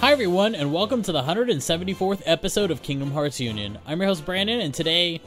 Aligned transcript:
Hi, 0.00 0.12
everyone, 0.12 0.54
and 0.54 0.72
welcome 0.72 1.02
to 1.02 1.10
the 1.10 1.24
174th 1.24 2.22
episode 2.24 2.70
of 2.70 2.82
Kingdom 2.82 3.10
Hearts 3.10 3.40
Union. 3.40 3.78
I'm 3.84 3.98
your 3.98 4.06
host, 4.06 4.24
Brandon, 4.24 4.60
and 4.60 4.72
today 4.72 5.20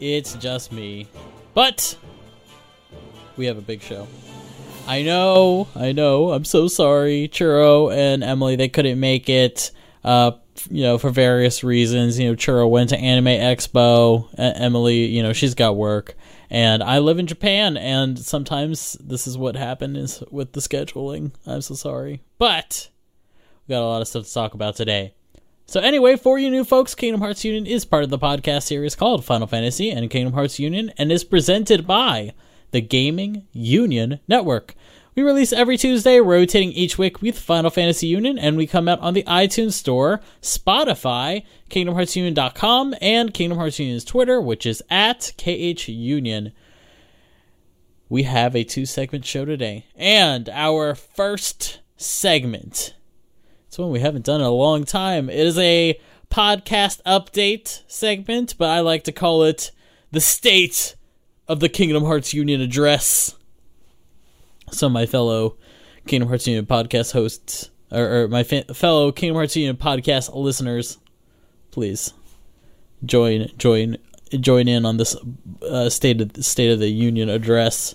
it's 0.00 0.34
just 0.34 0.72
me. 0.72 1.06
But 1.54 1.96
we 3.36 3.46
have 3.46 3.56
a 3.56 3.60
big 3.62 3.80
show. 3.82 4.08
I 4.88 5.02
know, 5.02 5.68
I 5.76 5.92
know, 5.92 6.32
I'm 6.32 6.44
so 6.44 6.66
sorry. 6.66 7.28
Churro 7.28 7.94
and 7.94 8.24
Emily, 8.24 8.56
they 8.56 8.68
couldn't 8.68 8.98
make 8.98 9.28
it, 9.28 9.70
uh, 10.02 10.32
you 10.68 10.82
know, 10.82 10.98
for 10.98 11.10
various 11.10 11.62
reasons. 11.62 12.18
You 12.18 12.30
know, 12.30 12.34
Churro 12.34 12.68
went 12.68 12.90
to 12.90 12.98
Anime 12.98 13.26
Expo. 13.26 14.28
Emily, 14.36 15.04
you 15.06 15.22
know, 15.22 15.32
she's 15.32 15.54
got 15.54 15.76
work. 15.76 16.16
And 16.50 16.82
I 16.82 16.98
live 16.98 17.20
in 17.20 17.28
Japan, 17.28 17.76
and 17.76 18.18
sometimes 18.18 18.94
this 18.94 19.28
is 19.28 19.38
what 19.38 19.54
happens 19.54 20.20
with 20.32 20.52
the 20.52 20.60
scheduling. 20.60 21.30
I'm 21.46 21.60
so 21.60 21.76
sorry. 21.76 22.22
But 22.38 22.88
got 23.70 23.82
a 23.82 23.86
lot 23.86 24.02
of 24.02 24.08
stuff 24.08 24.26
to 24.26 24.34
talk 24.34 24.54
about 24.54 24.76
today. 24.76 25.14
So 25.66 25.80
anyway, 25.80 26.16
for 26.16 26.38
you 26.38 26.50
new 26.50 26.64
folks, 26.64 26.96
Kingdom 26.96 27.20
Hearts 27.20 27.44
Union 27.44 27.64
is 27.64 27.84
part 27.84 28.02
of 28.02 28.10
the 28.10 28.18
podcast 28.18 28.64
series 28.64 28.96
called 28.96 29.24
Final 29.24 29.46
Fantasy 29.46 29.90
and 29.90 30.10
Kingdom 30.10 30.34
Hearts 30.34 30.58
Union 30.58 30.92
and 30.98 31.12
is 31.12 31.22
presented 31.22 31.86
by 31.86 32.34
the 32.72 32.80
Gaming 32.80 33.46
Union 33.52 34.18
Network. 34.26 34.74
We 35.14 35.22
release 35.22 35.52
every 35.52 35.76
Tuesday, 35.76 36.18
rotating 36.18 36.72
each 36.72 36.98
week 36.98 37.22
with 37.22 37.38
Final 37.38 37.70
Fantasy 37.70 38.06
Union, 38.06 38.38
and 38.38 38.56
we 38.56 38.66
come 38.66 38.88
out 38.88 39.00
on 39.00 39.14
the 39.14 39.22
iTunes 39.24 39.72
Store, 39.72 40.20
Spotify, 40.40 41.44
KingdomHeartsUnion.com, 41.68 42.94
and 43.00 43.34
Kingdom 43.34 43.58
Hearts 43.58 43.78
Union's 43.78 44.04
Twitter, 44.04 44.40
which 44.40 44.66
is 44.66 44.82
at 44.90 45.32
KHUnion. 45.36 46.52
We 48.08 48.24
have 48.24 48.56
a 48.56 48.64
two 48.64 48.86
segment 48.86 49.24
show 49.24 49.44
today, 49.44 49.86
and 49.94 50.48
our 50.48 50.94
first 50.94 51.80
segment 51.96 52.94
it's 53.70 53.78
one 53.78 53.92
we 53.92 54.00
haven't 54.00 54.24
done 54.24 54.40
in 54.40 54.46
a 54.48 54.50
long 54.50 54.82
time. 54.82 55.30
It 55.30 55.46
is 55.46 55.56
a 55.56 55.96
podcast 56.28 57.00
update 57.06 57.82
segment, 57.86 58.58
but 58.58 58.68
I 58.68 58.80
like 58.80 59.04
to 59.04 59.12
call 59.12 59.44
it 59.44 59.70
the 60.10 60.20
state 60.20 60.96
of 61.46 61.60
the 61.60 61.68
Kingdom 61.68 62.04
Hearts 62.04 62.34
Union 62.34 62.60
address. 62.60 63.36
Of 64.82 64.90
my 64.90 65.06
fellow 65.06 65.56
Kingdom 66.08 66.26
Hearts 66.26 66.48
Union 66.48 66.66
podcast 66.66 67.12
hosts, 67.12 67.70
or, 67.92 68.22
or 68.22 68.28
my 68.28 68.42
fa- 68.42 68.74
fellow 68.74 69.12
Kingdom 69.12 69.36
Hearts 69.36 69.54
Union 69.54 69.76
podcast 69.76 70.34
listeners, 70.34 70.98
please 71.70 72.12
join 73.04 73.52
join 73.56 73.98
join 74.40 74.66
in 74.66 74.84
on 74.84 74.96
this 74.96 75.16
uh, 75.62 75.88
state 75.88 76.20
of 76.20 76.44
state 76.44 76.72
of 76.72 76.80
the 76.80 76.88
union 76.88 77.28
address 77.28 77.94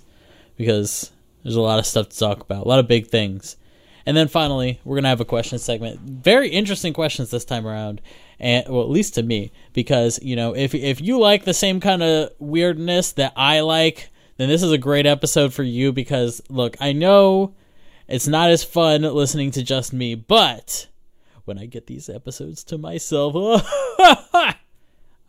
because 0.56 1.12
there's 1.44 1.58
a 1.58 1.62
lot 1.62 1.80
of 1.80 1.86
stuff 1.86 2.08
to 2.08 2.18
talk 2.18 2.40
about, 2.40 2.66
a 2.66 2.70
lot 2.70 2.80
of 2.80 2.88
big 2.88 3.08
things. 3.08 3.58
And 4.06 4.16
then 4.16 4.28
finally, 4.28 4.80
we're 4.84 4.95
gonna 4.95 5.09
have 5.09 5.22
a 5.22 5.25
question 5.25 5.58
segment. 5.58 6.00
Very 6.00 6.50
interesting 6.50 6.94
questions 6.94 7.31
this 7.31 7.45
time 7.45 7.66
around, 7.66 8.02
and 8.39 8.66
well, 8.70 8.84
at 8.84 8.89
least 8.89 9.16
to 9.16 9.23
me, 9.23 9.52
because 9.73 10.20
you 10.22 10.36
know, 10.36 10.56
if 10.56 10.75
if 10.75 11.02
you 11.02 11.20
like 11.20 11.44
the 11.44 11.53
same 11.53 11.80
kind 11.80 12.03
of 12.03 12.30
weirdness 12.38 13.14
that 13.14 13.34
I 13.36 13.62
like, 13.62 14.12
then 14.38 14.47
this 14.47 14.62
is 14.62 14.72
a 14.72 14.78
great 14.78 15.08
episode 15.08 15.53
for 15.53 15.64
you. 15.64 15.92
Because 15.92 16.42
look, 16.50 16.78
I 16.80 16.94
know 16.94 17.56
it's 18.08 18.28
not 18.28 18.52
as 18.52 18.64
fun 18.64 19.02
listening 19.02 19.52
to 19.52 19.64
just 19.64 19.92
me, 19.92 20.14
but 20.14 20.88
when 21.45 21.58
I 21.58 21.66
get 21.66 21.88
these 21.88 22.08
episodes 22.08 22.64
to 22.66 22.78
myself, 22.78 23.64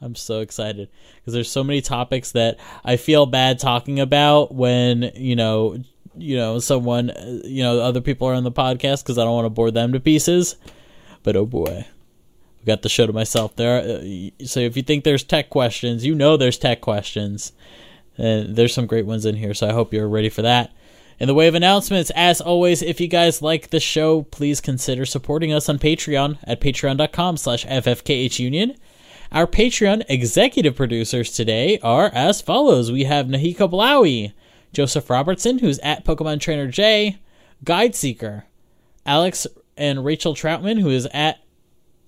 I'm 0.03 0.15
so 0.15 0.41
excited 0.41 0.91
because 1.17 1.33
there's 1.33 1.51
so 1.51 1.65
many 1.65 1.81
topics 1.81 2.33
that 2.33 2.59
I 2.85 2.97
feel 2.97 3.25
bad 3.25 3.59
talking 3.59 4.01
about 4.01 4.55
when 4.55 5.11
you 5.15 5.37
know 5.37 5.79
you 6.17 6.37
know 6.37 6.59
someone 6.59 7.13
you 7.45 7.63
know 7.63 7.81
other 7.81 8.01
people 8.01 8.29
are 8.29 8.35
on 8.35 8.45
the 8.45 8.53
podcast 8.53 9.03
because 9.03 9.19
I 9.19 9.25
don't 9.25 9.35
want 9.35 9.47
to 9.47 9.51
bore 9.51 9.71
them 9.71 9.93
to 9.93 10.01
pieces. 10.01 10.57
But 11.23 11.37
oh 11.37 11.47
boy, 11.47 11.87
we 12.61 12.65
got 12.65 12.83
the 12.83 12.89
show 12.89 13.07
to 13.07 13.13
myself 13.13 13.57
there. 13.57 13.81
Uh, 13.81 14.31
so 14.45 14.61
if 14.61 14.77
you 14.77 14.83
think 14.83 15.05
there's 15.05 15.25
tech 15.25 15.51
questions, 15.51 16.05
you 16.05 16.15
know 16.15 16.37
there's 16.37 16.59
tech 16.59 16.81
questions, 16.81 17.53
and 18.17 18.57
there's 18.57 18.75
some 18.75 18.87
great 18.87 19.07
ones 19.07 19.27
in 19.27 19.37
here. 19.37 19.55
So 19.55 19.69
I 19.69 19.73
hope 19.73 19.93
you're 19.93 20.09
ready 20.09 20.29
for 20.29 20.43
that. 20.43 20.73
In 21.19 21.29
the 21.29 21.35
way 21.35 21.47
of 21.47 21.55
announcements, 21.55 22.11
as 22.15 22.43
always, 22.43 22.83
if 22.83 23.01
you 23.01 23.09
guys 23.09 23.41
like 23.41 23.71
the 23.71 23.81
show, 23.81 24.23
please 24.25 24.61
consider 24.61 25.07
supporting 25.07 25.51
us 25.51 25.67
on 25.69 25.79
Patreon 25.79 26.39
at 26.45 26.61
patreon.com 26.61 27.39
slash 27.39 27.65
ffkhunion. 27.65 28.77
Our 29.33 29.47
Patreon 29.47 30.05
executive 30.09 30.77
producers 30.77 31.33
today 31.33 31.79
are 31.83 32.11
as 32.15 32.43
follows. 32.43 32.93
We 32.93 33.05
have 33.05 33.27
Nahika 33.27 33.69
Blaui, 33.69 34.33
Joseph 34.73 35.09
Robertson, 35.09 35.59
who's 35.59 35.79
at 35.81 36.05
Pokemon 36.05 36.41
Trainer 36.41 36.67
J, 36.67 37.19
Guide 37.65 37.95
Seeker, 37.95 38.45
Alex 39.05 39.47
and 39.77 40.05
Rachel 40.05 40.35
Troutman, 40.35 40.81
who 40.81 40.91
is 40.91 41.07
at 41.13 41.41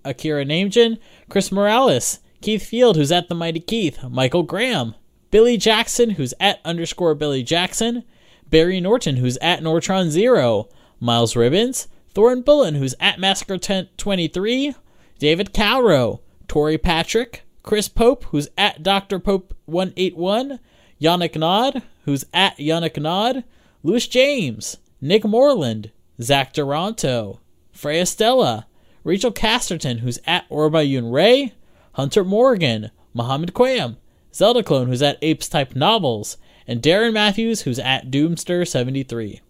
Akira 0.04 0.44
Namejin, 0.44 0.98
Chris 1.28 1.52
Morales, 1.52 2.20
Keith 2.40 2.64
Field, 2.64 2.96
who's 2.96 3.12
at 3.12 3.28
The 3.28 3.34
Mighty 3.34 3.60
Keith, 3.60 4.02
Michael 4.04 4.42
Graham, 4.42 4.94
Billy 5.30 5.56
Jackson, 5.56 6.10
who's 6.10 6.34
at 6.40 6.60
underscore 6.64 7.14
Billy 7.14 7.42
Jackson, 7.42 8.04
Barry 8.48 8.80
Norton, 8.80 9.16
who's 9.16 9.36
at 9.38 9.60
Nortron 9.60 10.08
Zero, 10.08 10.68
Miles 11.00 11.36
Ribbons, 11.36 11.88
Thorin 12.14 12.44
Bullen, 12.44 12.74
who's 12.74 12.94
at 12.98 13.20
Massacre 13.20 13.58
23, 13.58 14.74
David 15.18 15.52
Calrow, 15.52 16.20
Tori 16.46 16.78
Patrick, 16.78 17.42
Chris 17.62 17.88
Pope, 17.88 18.24
who's 18.24 18.48
at 18.56 18.82
Dr. 18.82 19.18
Pope 19.18 19.54
181, 19.66 20.58
Yannick 21.00 21.38
Nod, 21.38 21.82
who's 22.08 22.24
at 22.32 22.56
Yannick 22.56 23.00
Nod, 23.00 23.44
Louis 23.82 24.08
James, 24.08 24.78
Nick 24.98 25.24
Moreland, 25.24 25.90
Zach 26.22 26.54
Duranto, 26.54 27.38
Freya 27.70 28.06
Stella, 28.06 28.66
Rachel 29.04 29.30
Casterton, 29.30 29.98
who's 29.98 30.18
at 30.26 30.48
Orba 30.48 30.88
Yun 30.88 31.10
Ray, 31.10 31.52
Hunter 31.92 32.24
Morgan, 32.24 32.90
Mohammed 33.12 33.52
Quam, 33.52 33.98
Zelda 34.32 34.62
Clone, 34.62 34.88
who's 34.88 35.02
at 35.02 35.18
Apes 35.20 35.50
Type 35.50 35.76
Novels, 35.76 36.38
and 36.66 36.80
Darren 36.80 37.12
Matthews, 37.12 37.62
who's 37.62 37.78
at 37.78 38.10
Doomster73. 38.10 39.40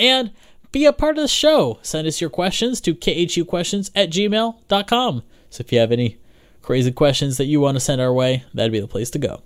And 0.00 0.32
be 0.72 0.84
a 0.84 0.92
part 0.92 1.16
of 1.16 1.22
the 1.22 1.28
show. 1.28 1.78
Send 1.82 2.08
us 2.08 2.20
your 2.20 2.30
questions 2.30 2.80
to 2.80 2.94
khuquestions 2.94 3.92
at 3.94 4.10
gmail.com. 4.10 5.22
So 5.48 5.60
if 5.60 5.70
you 5.70 5.78
have 5.78 5.92
any 5.92 6.18
crazy 6.60 6.90
questions 6.90 7.36
that 7.36 7.44
you 7.44 7.60
want 7.60 7.76
to 7.76 7.80
send 7.80 8.00
our 8.00 8.12
way, 8.12 8.44
that'd 8.52 8.72
be 8.72 8.80
the 8.80 8.88
place 8.88 9.10
to 9.10 9.20
go. 9.20 9.42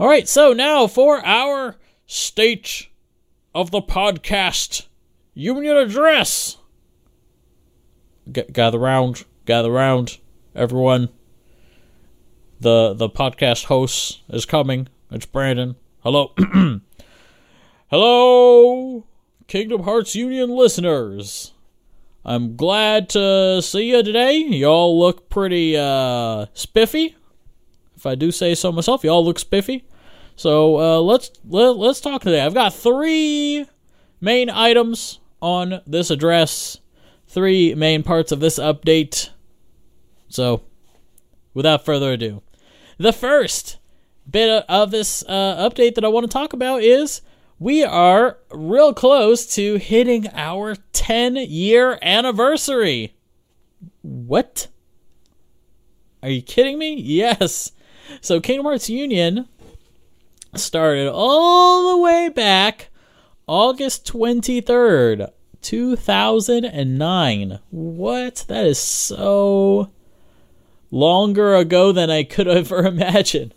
All 0.00 0.08
right, 0.08 0.26
so 0.26 0.54
now 0.54 0.86
for 0.86 1.22
our 1.26 1.76
state 2.06 2.88
of 3.54 3.70
the 3.70 3.82
podcast 3.82 4.86
union 5.34 5.76
address. 5.76 6.56
G- 8.32 8.44
gather 8.50 8.78
round, 8.78 9.26
gather 9.44 9.70
round, 9.70 10.16
everyone. 10.54 11.10
The 12.60 12.94
the 12.94 13.10
podcast 13.10 13.66
host 13.66 14.22
is 14.30 14.46
coming. 14.46 14.88
It's 15.10 15.26
Brandon. 15.26 15.76
Hello. 15.98 16.32
Hello, 17.90 19.04
Kingdom 19.48 19.82
Hearts 19.82 20.16
Union 20.16 20.48
listeners. 20.48 21.52
I'm 22.24 22.56
glad 22.56 23.10
to 23.10 23.60
see 23.60 23.90
you 23.90 24.02
today. 24.02 24.38
Y'all 24.38 24.98
look 24.98 25.28
pretty 25.28 25.76
uh, 25.76 26.46
spiffy, 26.54 27.16
if 27.94 28.06
I 28.06 28.14
do 28.14 28.30
say 28.30 28.54
so 28.54 28.72
myself. 28.72 29.04
Y'all 29.04 29.22
look 29.22 29.38
spiffy. 29.38 29.84
So 30.40 30.78
uh, 30.78 31.00
let's 31.02 31.30
let, 31.46 31.76
let's 31.76 32.00
talk 32.00 32.22
today. 32.22 32.40
I've 32.40 32.54
got 32.54 32.72
three 32.72 33.66
main 34.22 34.48
items 34.48 35.20
on 35.42 35.82
this 35.86 36.10
address, 36.10 36.78
three 37.28 37.74
main 37.74 38.02
parts 38.02 38.32
of 38.32 38.40
this 38.40 38.58
update. 38.58 39.28
So, 40.30 40.62
without 41.52 41.84
further 41.84 42.12
ado, 42.12 42.40
the 42.96 43.12
first 43.12 43.76
bit 44.30 44.64
of 44.66 44.90
this 44.90 45.22
uh, 45.28 45.68
update 45.68 45.94
that 45.96 46.06
I 46.06 46.08
want 46.08 46.24
to 46.24 46.32
talk 46.32 46.54
about 46.54 46.82
is 46.82 47.20
we 47.58 47.84
are 47.84 48.38
real 48.50 48.94
close 48.94 49.44
to 49.56 49.76
hitting 49.76 50.26
our 50.32 50.74
10 50.94 51.36
year 51.36 51.98
anniversary. 52.00 53.14
What? 54.00 54.68
Are 56.22 56.30
you 56.30 56.40
kidding 56.40 56.78
me? 56.78 56.98
Yes. 56.98 57.72
So 58.22 58.40
Kingdom 58.40 58.64
Hearts 58.64 58.88
Union 58.88 59.46
started 60.54 61.10
all 61.10 61.90
the 61.90 62.02
way 62.02 62.28
back 62.28 62.88
August 63.46 64.06
23rd, 64.06 65.30
2009. 65.62 67.58
What? 67.70 68.44
That 68.48 68.66
is 68.66 68.78
so 68.78 69.90
longer 70.90 71.54
ago 71.54 71.92
than 71.92 72.10
I 72.10 72.24
could 72.24 72.48
ever 72.48 72.78
imagine. 72.86 73.52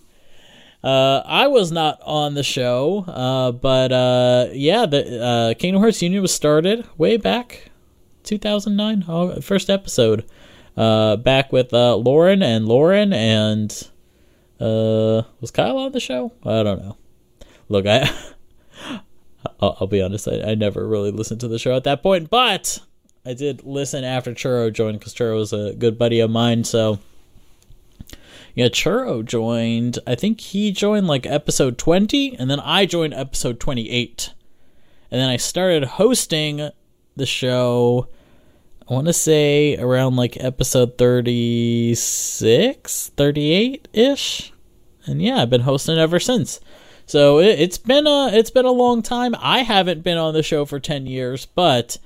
Uh, 0.84 1.22
I 1.26 1.48
was 1.48 1.72
not 1.72 2.00
on 2.04 2.34
the 2.34 2.44
show, 2.44 3.06
uh, 3.08 3.52
but 3.54 3.92
uh, 3.92 4.48
yeah, 4.52 4.86
the 4.86 5.24
uh, 5.24 5.54
Kingdom 5.54 5.82
Hearts 5.82 6.02
Union 6.02 6.22
was 6.22 6.34
started 6.34 6.86
way 6.98 7.16
back 7.16 7.72
2009, 8.24 9.42
first 9.42 9.70
episode. 9.70 10.26
Uh, 10.76 11.16
back 11.18 11.52
with 11.52 11.72
uh, 11.72 11.96
Lauren 11.96 12.42
and 12.42 12.68
Lauren 12.68 13.14
and 13.14 13.90
Uh, 14.64 15.24
was 15.42 15.52
Kyle 15.52 15.78
on 15.78 15.92
the 15.92 16.00
show? 16.00 16.32
I 16.46 16.64
don't 16.64 16.82
know. 16.82 16.96
Look, 17.68 17.86
I 17.86 18.10
I'll, 19.60 19.76
I'll 19.82 19.88
be 19.88 20.02
honest, 20.02 20.26
I, 20.28 20.52
I 20.52 20.56
never 20.56 20.88
really 20.88 21.12
listened 21.12 21.42
to 21.42 21.50
the 21.50 21.60
show 21.60 21.76
at 21.76 21.84
that 21.84 22.02
point, 22.02 22.30
but 22.30 22.80
I 23.26 23.34
did 23.34 23.66
listen 23.66 24.06
after 24.06 24.34
Churro 24.34 24.72
joined 24.72 25.00
because 25.00 25.14
Churro 25.14 25.36
was 25.36 25.52
a 25.52 25.74
good 25.74 25.98
buddy 25.98 26.22
of 26.22 26.30
mine. 26.30 26.64
So 26.64 27.00
yeah, 28.56 28.68
Churro 28.68 29.26
joined. 29.26 30.00
I 30.08 30.16
think 30.16 30.40
he 30.40 30.72
joined 30.72 31.08
like 31.08 31.26
episode 31.26 31.78
twenty, 31.78 32.38
and 32.38 32.50
then 32.50 32.62
I 32.62 32.86
joined 32.86 33.16
episode 33.16 33.60
twenty 33.60 33.90
eight, 33.90 34.34
and 35.12 35.20
then 35.20 35.30
I 35.30 35.36
started 35.36 35.84
hosting 35.84 36.70
the 37.18 37.26
show. 37.26 38.08
I 38.88 38.94
want 38.94 39.08
to 39.08 39.14
say 39.14 39.78
around 39.78 40.18
like 40.18 40.36
episode 40.44 40.98
36, 40.98 43.12
38 43.16 43.88
ish. 43.94 44.53
And 45.06 45.22
yeah, 45.22 45.42
I've 45.42 45.50
been 45.50 45.62
hosting 45.62 45.98
ever 45.98 46.20
since. 46.20 46.60
So 47.06 47.40
it, 47.40 47.60
has 47.60 47.78
been 47.78 48.08
a 48.08 48.30
it's 48.34 48.52
been 48.52 48.66
a 48.66 48.72
long 48.72 49.02
time. 49.02 49.36
I 49.40 49.60
haven't 49.60 50.04
been 50.04 50.18
on 50.18 50.34
the 50.34 50.44
show 50.44 50.66
for 50.66 50.80
ten 50.80 51.06
years, 51.06 51.46
but 51.46 51.98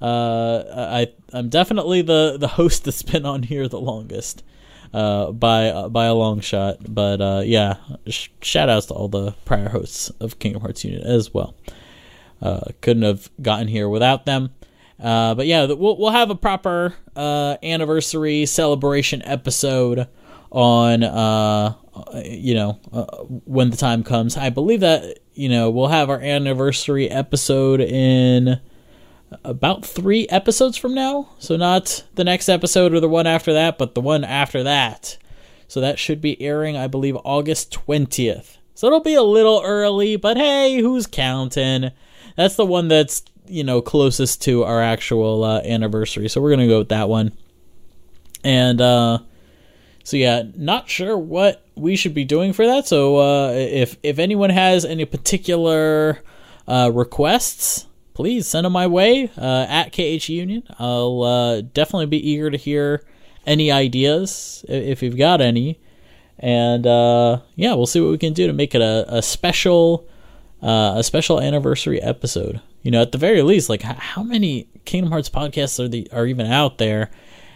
uh, 0.00 0.64
I 0.76 1.12
I'm 1.32 1.48
definitely 1.48 2.02
the 2.02 2.36
the 2.38 2.48
host 2.48 2.84
that's 2.84 3.02
been 3.02 3.26
on 3.26 3.42
here 3.42 3.68
the 3.68 3.80
longest 3.80 4.42
uh, 4.94 5.32
by 5.32 5.68
uh, 5.68 5.88
by 5.88 6.06
a 6.06 6.14
long 6.14 6.40
shot. 6.40 6.78
But 6.88 7.20
uh, 7.20 7.42
yeah, 7.44 7.76
sh- 8.06 8.28
shout 8.40 8.68
outs 8.68 8.86
to 8.86 8.94
all 8.94 9.08
the 9.08 9.32
prior 9.44 9.68
hosts 9.68 10.10
of 10.20 10.38
Kingdom 10.38 10.62
Hearts 10.62 10.84
Union 10.84 11.02
as 11.02 11.32
well. 11.32 11.54
Uh, 12.40 12.60
couldn't 12.80 13.02
have 13.02 13.30
gotten 13.40 13.68
here 13.68 13.88
without 13.88 14.26
them. 14.26 14.50
Uh, 14.98 15.34
but 15.34 15.46
yeah, 15.46 15.66
we'll 15.66 15.98
we'll 15.98 16.10
have 16.10 16.30
a 16.30 16.34
proper 16.34 16.94
anniversary 17.14 18.46
celebration 18.46 19.22
episode 19.24 20.08
on 20.50 21.02
you 22.24 22.54
know 22.54 22.78
uh, 22.92 23.04
when 23.44 23.70
the 23.70 23.76
time 23.76 24.02
comes. 24.02 24.36
I 24.36 24.50
believe 24.50 24.80
that 24.80 25.18
you 25.34 25.48
know 25.48 25.70
we'll 25.70 25.88
have 25.88 26.10
our 26.10 26.20
anniversary 26.20 27.10
episode 27.10 27.80
in 27.80 28.60
about 29.44 29.84
three 29.84 30.26
episodes 30.28 30.76
from 30.76 30.94
now. 30.94 31.30
So 31.38 31.56
not 31.56 32.04
the 32.14 32.24
next 32.24 32.48
episode 32.48 32.94
or 32.94 33.00
the 33.00 33.08
one 33.08 33.26
after 33.26 33.52
that, 33.52 33.78
but 33.78 33.94
the 33.94 34.00
one 34.00 34.24
after 34.24 34.62
that. 34.62 35.18
So 35.68 35.80
that 35.80 35.98
should 35.98 36.20
be 36.20 36.40
airing, 36.40 36.76
I 36.76 36.86
believe, 36.86 37.16
August 37.24 37.72
twentieth. 37.72 38.58
So 38.74 38.86
it'll 38.86 39.00
be 39.00 39.14
a 39.14 39.22
little 39.22 39.62
early, 39.64 40.16
but 40.16 40.36
hey, 40.36 40.80
who's 40.80 41.06
counting? 41.06 41.90
That's 42.36 42.56
the 42.56 42.66
one 42.66 42.88
that's 42.88 43.22
you 43.48 43.64
know 43.64 43.80
closest 43.80 44.42
to 44.42 44.64
our 44.64 44.82
actual 44.82 45.42
uh, 45.44 45.60
anniversary. 45.60 46.28
So 46.28 46.40
we're 46.40 46.50
gonna 46.50 46.68
go 46.68 46.78
with 46.78 46.90
that 46.90 47.08
one. 47.08 47.32
And 48.44 48.80
uh, 48.80 49.18
so 50.06 50.16
yeah, 50.16 50.44
not 50.54 50.88
sure 50.88 51.18
what 51.18 51.66
we 51.74 51.96
should 51.96 52.14
be 52.14 52.24
doing 52.24 52.52
for 52.52 52.64
that. 52.64 52.86
So 52.86 53.16
uh, 53.16 53.50
if 53.50 53.96
if 54.04 54.20
anyone 54.20 54.50
has 54.50 54.84
any 54.84 55.04
particular 55.04 56.22
uh, 56.68 56.92
requests, 56.94 57.88
please 58.14 58.46
send 58.46 58.66
them 58.66 58.72
my 58.72 58.86
way 58.86 59.32
uh, 59.36 59.66
at 59.68 59.90
KH 59.90 60.28
Union. 60.28 60.62
I'll 60.78 61.24
uh, 61.24 61.60
definitely 61.62 62.06
be 62.06 62.30
eager 62.30 62.52
to 62.52 62.56
hear 62.56 63.02
any 63.46 63.72
ideas 63.72 64.64
if 64.68 65.02
you've 65.02 65.16
got 65.16 65.40
any. 65.40 65.80
And 66.38 66.86
uh, 66.86 67.40
yeah, 67.56 67.74
we'll 67.74 67.86
see 67.86 68.00
what 68.00 68.12
we 68.12 68.18
can 68.18 68.32
do 68.32 68.46
to 68.46 68.52
make 68.52 68.76
it 68.76 68.82
a, 68.82 69.16
a 69.16 69.22
special 69.22 70.06
uh, 70.62 70.94
a 70.98 71.02
special 71.02 71.40
anniversary 71.40 72.00
episode. 72.00 72.60
You 72.82 72.92
know, 72.92 73.02
at 73.02 73.10
the 73.10 73.18
very 73.18 73.42
least, 73.42 73.68
like 73.68 73.82
how 73.82 74.22
many 74.22 74.68
Kingdom 74.84 75.10
Hearts 75.10 75.30
podcasts 75.30 75.84
are 75.84 75.88
the 75.88 76.08
are 76.12 76.26
even 76.26 76.46
out 76.46 76.78
there, 76.78 77.10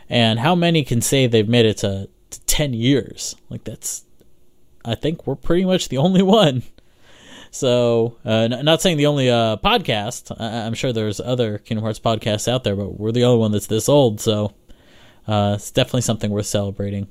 and 0.09 0.41
how 0.41 0.57
many 0.57 0.83
can 0.83 1.01
say 1.01 1.29
they've 1.29 1.49
made 1.49 1.67
it 1.67 1.77
to 1.79 2.09
10 2.31 2.73
years. 2.75 3.37
Like 3.49 3.65
that's 3.65 4.05
I 4.85 4.95
think 4.95 5.27
we're 5.27 5.37
pretty 5.37 5.65
much 5.65 5.89
the 5.89 5.99
only 5.99 6.23
one. 6.23 6.63
So, 7.53 8.17
uh, 8.25 8.47
not 8.47 8.81
saying 8.81 8.97
the 8.97 9.07
only 9.07 9.29
uh, 9.29 9.57
podcast. 9.57 10.35
I- 10.39 10.67
am 10.67 10.75
sure 10.75 10.93
there's 10.93 11.19
other 11.19 11.59
Kingdom 11.59 11.83
Hearts 11.83 11.99
podcasts 11.99 12.47
out 12.47 12.63
there, 12.63 12.77
but 12.77 12.99
we're 12.99 13.13
the 13.13 13.25
only 13.25 13.41
one 13.41 13.51
that's 13.51 13.67
this 13.67 13.89
old. 13.89 14.21
So, 14.21 14.55
uh, 15.27 15.55
it's 15.57 15.73
definitely 15.73 16.03
something 16.03 16.31
worth 16.31 16.47
celebrating. 16.47 17.09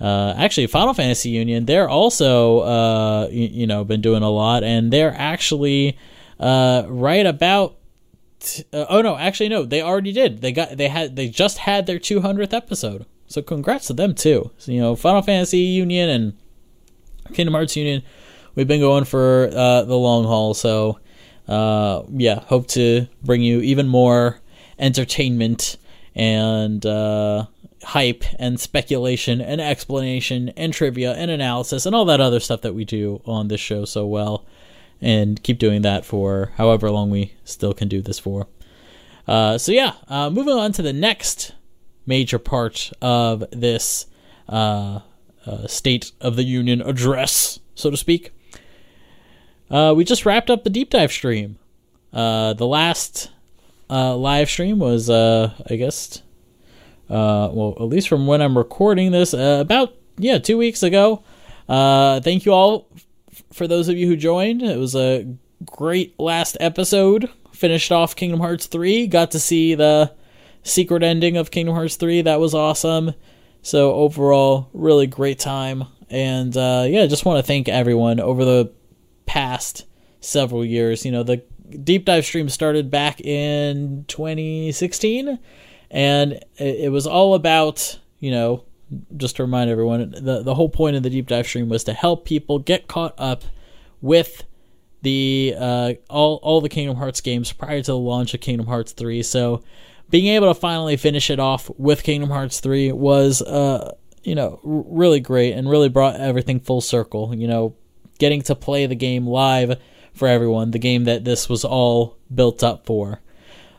Uh, 0.00 0.34
actually, 0.36 0.66
Final 0.68 0.94
Fantasy 0.94 1.30
Union, 1.30 1.64
they're 1.64 1.88
also, 1.88 2.60
uh, 2.60 3.28
you, 3.30 3.48
you, 3.48 3.66
know, 3.66 3.82
been 3.82 4.02
doing 4.02 4.22
a 4.22 4.30
lot, 4.30 4.62
and 4.62 4.92
they're 4.92 5.14
actually 5.16 5.98
uh, 6.38 6.84
right 6.86 7.26
about. 7.26 7.76
Oh 8.72 9.00
no, 9.00 9.16
actually 9.16 9.48
no, 9.48 9.64
they 9.64 9.80
already 9.80 10.12
did. 10.12 10.42
They 10.42 10.52
got 10.52 10.76
they 10.76 10.88
had 10.88 11.16
they 11.16 11.28
just 11.28 11.58
had 11.58 11.86
their 11.86 11.98
200th 11.98 12.52
episode. 12.52 13.06
So 13.28 13.42
congrats 13.42 13.88
to 13.88 13.92
them 13.92 14.14
too. 14.14 14.50
So, 14.58 14.72
you 14.72 14.80
know, 14.80 14.96
Final 14.96 15.22
Fantasy 15.22 15.58
Union 15.58 16.08
and 16.08 16.32
Kingdom 17.34 17.54
Hearts 17.54 17.76
Union, 17.76 18.02
we've 18.54 18.68
been 18.68 18.80
going 18.80 19.04
for 19.04 19.50
uh, 19.52 19.82
the 19.82 19.96
long 19.96 20.24
haul. 20.24 20.54
So 20.54 20.98
uh, 21.48 22.02
yeah, 22.10 22.40
hope 22.40 22.66
to 22.68 23.06
bring 23.22 23.42
you 23.42 23.60
even 23.60 23.88
more 23.88 24.40
entertainment 24.78 25.76
and 26.14 26.84
uh, 26.84 27.46
hype 27.82 28.24
and 28.38 28.58
speculation 28.58 29.40
and 29.40 29.60
explanation 29.60 30.50
and 30.56 30.72
trivia 30.72 31.12
and 31.14 31.30
analysis 31.30 31.86
and 31.86 31.94
all 31.94 32.04
that 32.06 32.20
other 32.20 32.40
stuff 32.40 32.62
that 32.62 32.74
we 32.74 32.84
do 32.84 33.20
on 33.26 33.48
this 33.48 33.60
show 33.60 33.84
so 33.84 34.06
well. 34.06 34.44
And 35.00 35.42
keep 35.42 35.58
doing 35.58 35.82
that 35.82 36.04
for 36.06 36.52
however 36.56 36.90
long 36.90 37.10
we 37.10 37.34
still 37.44 37.74
can 37.74 37.86
do 37.86 38.00
this 38.00 38.18
for. 38.18 38.48
Uh, 39.28 39.58
so 39.58 39.72
yeah, 39.72 39.92
uh, 40.08 40.30
moving 40.30 40.54
on 40.54 40.72
to 40.72 40.82
the 40.82 40.92
next 40.92 41.52
major 42.06 42.38
part 42.38 42.92
of 43.02 43.44
this 43.50 44.06
uh, 44.48 45.00
uh, 45.44 45.66
State 45.66 46.12
of 46.20 46.36
the 46.36 46.44
Union 46.44 46.80
address, 46.80 47.58
so 47.74 47.90
to 47.90 47.96
speak. 47.96 48.32
Uh, 49.70 49.92
we 49.96 50.04
just 50.04 50.24
wrapped 50.24 50.48
up 50.48 50.64
the 50.64 50.70
deep 50.70 50.90
dive 50.90 51.12
stream. 51.12 51.58
Uh, 52.12 52.52
the 52.52 52.66
last 52.66 53.30
uh, 53.90 54.16
live 54.16 54.48
stream 54.48 54.78
was, 54.78 55.10
uh, 55.10 55.52
I 55.68 55.76
guess, 55.76 56.22
well, 57.08 57.74
at 57.78 57.84
least 57.84 58.08
from 58.08 58.26
when 58.26 58.40
I'm 58.40 58.56
recording 58.56 59.10
this, 59.10 59.32
about 59.32 59.94
yeah, 60.18 60.38
two 60.38 60.56
weeks 60.56 60.82
ago. 60.82 61.22
thank 61.68 62.46
you 62.46 62.52
all 62.52 62.88
f- 62.96 63.42
for 63.52 63.66
those 63.66 63.88
of 63.88 63.96
you 63.96 64.06
who 64.06 64.16
joined. 64.16 64.62
It 64.62 64.78
was 64.78 64.94
a 64.94 65.26
great 65.64 66.18
last 66.18 66.56
episode. 66.60 67.28
Finished 67.52 67.90
off 67.90 68.16
Kingdom 68.16 68.40
Hearts 68.40 68.66
3. 68.66 69.06
Got 69.06 69.32
to 69.32 69.40
see 69.40 69.74
the 69.74 70.12
secret 70.66 71.02
ending 71.02 71.36
of 71.36 71.50
Kingdom 71.50 71.74
Hearts 71.74 71.96
3. 71.96 72.22
That 72.22 72.40
was 72.40 72.54
awesome. 72.54 73.14
So, 73.62 73.94
overall, 73.94 74.68
really 74.72 75.06
great 75.06 75.38
time. 75.38 75.84
And 76.08 76.56
uh, 76.56 76.86
yeah, 76.88 77.06
just 77.06 77.24
want 77.24 77.38
to 77.38 77.42
thank 77.46 77.68
everyone 77.68 78.20
over 78.20 78.44
the 78.44 78.72
past 79.26 79.86
several 80.20 80.64
years. 80.64 81.04
You 81.04 81.12
know, 81.12 81.22
the 81.22 81.42
deep 81.82 82.04
dive 82.04 82.24
stream 82.24 82.48
started 82.48 82.90
back 82.90 83.20
in 83.20 84.04
2016, 84.08 85.38
and 85.90 86.44
it, 86.56 86.92
was 86.92 87.06
all 87.06 87.34
about, 87.34 87.98
you 88.20 88.30
know, 88.30 88.64
just 89.16 89.36
to 89.36 89.42
remind 89.42 89.68
everyone, 89.68 90.12
the, 90.12 90.42
the 90.42 90.54
whole 90.54 90.68
point 90.68 90.96
of 90.96 91.02
the 91.02 91.10
deep 91.10 91.26
dive 91.26 91.46
stream 91.46 91.68
was 91.68 91.82
to 91.84 91.92
help 91.92 92.24
people 92.24 92.60
get 92.60 92.86
caught 92.86 93.14
up 93.18 93.42
with 94.00 94.44
the 95.02 95.54
uh, 95.58 95.92
all 96.08 96.36
all 96.42 96.60
the 96.60 96.68
Kingdom 96.68 96.96
Hearts 96.96 97.20
games 97.20 97.52
prior 97.52 97.80
to 97.80 97.92
the 97.92 97.98
launch 97.98 98.34
of 98.34 98.40
Kingdom 98.40 98.66
Hearts 98.66 98.92
3. 98.92 99.22
So 99.22 99.62
being 100.10 100.26
able 100.28 100.52
to 100.52 100.58
finally 100.58 100.96
finish 100.96 101.30
it 101.30 101.40
off 101.40 101.70
with 101.76 102.02
Kingdom 102.02 102.30
Hearts 102.30 102.60
3 102.60 102.92
was, 102.92 103.42
uh, 103.42 103.94
you 104.22 104.34
know, 104.34 104.60
really 104.62 105.20
great 105.20 105.52
and 105.52 105.68
really 105.68 105.88
brought 105.88 106.20
everything 106.20 106.60
full 106.60 106.80
circle. 106.80 107.34
You 107.34 107.48
know, 107.48 107.76
getting 108.18 108.42
to 108.42 108.54
play 108.54 108.86
the 108.86 108.94
game 108.94 109.26
live 109.26 109.80
for 110.14 110.28
everyone, 110.28 110.70
the 110.70 110.78
game 110.78 111.04
that 111.04 111.24
this 111.24 111.48
was 111.48 111.64
all 111.64 112.16
built 112.34 112.62
up 112.62 112.86
for. 112.86 113.20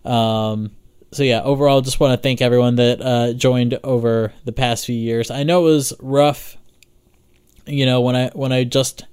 Um, 0.06 0.72
so 1.12 1.24
yeah, 1.24 1.42
overall, 1.42 1.82
just 1.82 2.00
want 2.00 2.18
to 2.18 2.22
thank 2.22 2.42
everyone 2.42 2.76
that 2.76 3.02
uh, 3.02 3.34
joined 3.34 3.80
over 3.84 4.34
the 4.46 4.52
past 4.52 4.86
few 4.86 4.96
years. 4.96 5.32
I 5.32 5.44
know 5.44 5.62
it 5.68 5.72
was 5.72 5.94
rough, 6.00 6.58
you 7.66 7.86
know, 7.86 8.02
when 8.02 8.16
I 8.16 8.30
when 8.30 8.52
I 8.52 8.64
just 8.66 9.06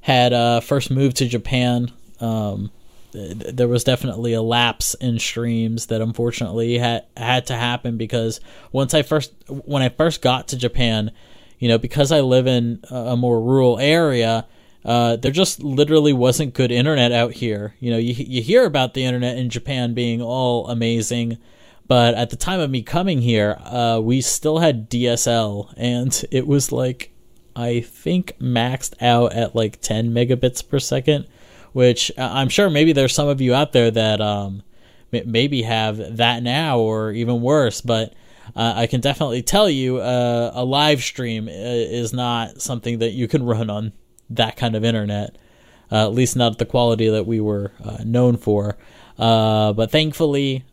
had 0.00 0.32
uh, 0.32 0.60
first 0.60 0.90
moved 0.90 1.16
to 1.18 1.26
Japan. 1.26 1.90
Um, 2.20 2.70
there 3.12 3.68
was 3.68 3.84
definitely 3.84 4.32
a 4.32 4.42
lapse 4.42 4.94
in 4.94 5.18
streams 5.18 5.86
that 5.86 6.00
unfortunately 6.00 6.78
had 6.78 7.06
had 7.16 7.46
to 7.46 7.54
happen 7.54 7.96
because 7.96 8.40
once 8.72 8.94
I 8.94 9.02
first 9.02 9.32
when 9.48 9.82
I 9.82 9.88
first 9.88 10.22
got 10.22 10.48
to 10.48 10.56
Japan, 10.56 11.10
you 11.58 11.68
know, 11.68 11.78
because 11.78 12.12
I 12.12 12.20
live 12.20 12.46
in 12.46 12.82
a 12.90 13.16
more 13.16 13.40
rural 13.40 13.78
area, 13.78 14.46
uh, 14.84 15.16
there 15.16 15.32
just 15.32 15.62
literally 15.62 16.12
wasn't 16.12 16.54
good 16.54 16.70
internet 16.70 17.12
out 17.12 17.32
here. 17.32 17.74
You 17.80 17.90
know, 17.90 17.98
you 17.98 18.14
you 18.14 18.42
hear 18.42 18.64
about 18.64 18.94
the 18.94 19.04
internet 19.04 19.36
in 19.36 19.50
Japan 19.50 19.94
being 19.94 20.22
all 20.22 20.68
amazing, 20.68 21.38
but 21.86 22.14
at 22.14 22.30
the 22.30 22.36
time 22.36 22.60
of 22.60 22.70
me 22.70 22.82
coming 22.82 23.20
here, 23.20 23.58
uh, 23.64 24.00
we 24.02 24.20
still 24.20 24.58
had 24.58 24.88
DSL, 24.88 25.72
and 25.76 26.24
it 26.30 26.46
was 26.46 26.72
like 26.72 27.12
I 27.56 27.80
think 27.80 28.38
maxed 28.40 28.94
out 29.02 29.32
at 29.32 29.54
like 29.54 29.80
10 29.80 30.10
megabits 30.14 30.66
per 30.66 30.78
second 30.78 31.26
which 31.72 32.10
uh, 32.18 32.28
I'm 32.32 32.48
sure 32.48 32.70
maybe 32.70 32.92
there's 32.92 33.14
some 33.14 33.28
of 33.28 33.40
you 33.40 33.54
out 33.54 33.72
there 33.72 33.90
that 33.90 34.20
um, 34.20 34.62
maybe 35.12 35.62
have 35.62 36.16
that 36.16 36.42
now 36.42 36.78
or 36.78 37.12
even 37.12 37.40
worse, 37.40 37.80
but 37.80 38.14
uh, 38.56 38.74
I 38.76 38.86
can 38.86 39.00
definitely 39.00 39.42
tell 39.42 39.70
you 39.70 39.98
uh, 39.98 40.50
a 40.54 40.64
live 40.64 41.02
stream 41.02 41.48
uh, 41.48 41.52
is 41.52 42.12
not 42.12 42.60
something 42.60 42.98
that 42.98 43.12
you 43.12 43.28
can 43.28 43.44
run 43.46 43.70
on 43.70 43.92
that 44.30 44.56
kind 44.56 44.76
of 44.76 44.84
internet, 44.84 45.36
uh, 45.90 46.04
at 46.06 46.12
least 46.12 46.36
not 46.36 46.52
at 46.52 46.58
the 46.58 46.66
quality 46.66 47.08
that 47.08 47.26
we 47.26 47.40
were 47.40 47.72
uh, 47.84 47.98
known 48.04 48.36
for. 48.36 48.76
but 49.16 49.90
thankfully, 49.90 50.64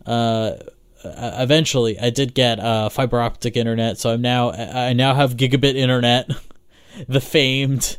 eventually 1.04 2.00
I 2.00 2.10
did 2.10 2.34
get 2.34 2.60
fiber 2.92 3.22
optic 3.22 3.56
internet, 3.56 3.98
so 3.98 4.12
I'm 4.12 4.22
now 4.22 4.52
I 4.52 4.94
now 4.94 5.14
have 5.16 5.38
gigabit 5.38 5.76
internet, 5.76 6.30
the 7.08 7.22
famed, 7.22 7.98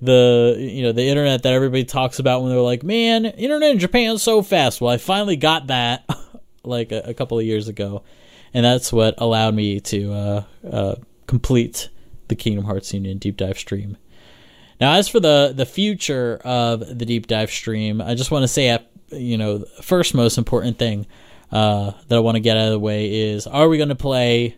the 0.00 0.56
you 0.58 0.82
know 0.82 0.92
the 0.92 1.04
internet 1.04 1.42
that 1.42 1.52
everybody 1.52 1.84
talks 1.84 2.18
about 2.18 2.42
when 2.42 2.50
they're 2.50 2.60
like, 2.60 2.82
man, 2.82 3.24
internet 3.24 3.72
in 3.72 3.78
Japan 3.78 4.18
so 4.18 4.42
fast. 4.42 4.80
Well, 4.80 4.90
I 4.90 4.98
finally 4.98 5.36
got 5.36 5.68
that 5.68 6.08
like 6.64 6.92
a, 6.92 7.10
a 7.10 7.14
couple 7.14 7.38
of 7.38 7.44
years 7.44 7.68
ago, 7.68 8.02
and 8.54 8.64
that's 8.64 8.92
what 8.92 9.14
allowed 9.18 9.54
me 9.54 9.80
to 9.80 10.12
uh, 10.12 10.44
uh, 10.70 10.94
complete 11.26 11.88
the 12.28 12.36
Kingdom 12.36 12.64
Hearts 12.64 12.92
Union 12.92 13.18
deep 13.18 13.36
dive 13.36 13.58
stream. 13.58 13.96
Now, 14.80 14.94
as 14.94 15.08
for 15.08 15.20
the 15.20 15.52
the 15.54 15.66
future 15.66 16.40
of 16.44 16.80
the 16.80 17.06
deep 17.06 17.26
dive 17.26 17.50
stream, 17.50 18.00
I 18.00 18.14
just 18.14 18.30
want 18.30 18.42
to 18.44 18.48
say, 18.48 18.78
you 19.10 19.38
know, 19.38 19.64
first 19.82 20.14
most 20.14 20.38
important 20.38 20.78
thing 20.78 21.06
uh, 21.50 21.92
that 22.08 22.16
I 22.16 22.20
want 22.20 22.36
to 22.36 22.40
get 22.40 22.56
out 22.56 22.66
of 22.66 22.72
the 22.72 22.78
way 22.78 23.30
is: 23.30 23.46
Are 23.46 23.68
we 23.68 23.76
going 23.76 23.88
to 23.88 23.96
play 23.96 24.56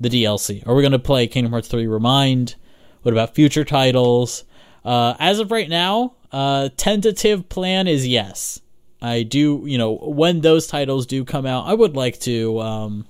the 0.00 0.08
DLC? 0.08 0.66
Are 0.66 0.74
we 0.74 0.82
going 0.82 0.92
to 0.92 0.98
play 0.98 1.26
Kingdom 1.26 1.52
Hearts 1.52 1.68
3 1.68 1.86
Remind? 1.86 2.56
What 3.02 3.12
about 3.12 3.34
future 3.34 3.64
titles? 3.64 4.44
Uh, 4.84 5.14
as 5.18 5.38
of 5.38 5.50
right 5.50 5.68
now, 5.68 6.14
uh, 6.32 6.70
tentative 6.76 7.48
plan 7.48 7.86
is 7.86 8.06
yes. 8.06 8.60
I 9.00 9.24
do, 9.24 9.64
you 9.66 9.78
know, 9.78 9.96
when 9.96 10.40
those 10.40 10.66
titles 10.66 11.06
do 11.06 11.24
come 11.24 11.44
out, 11.44 11.66
I 11.66 11.74
would 11.74 11.96
like 11.96 12.20
to 12.20 12.60
um, 12.60 13.06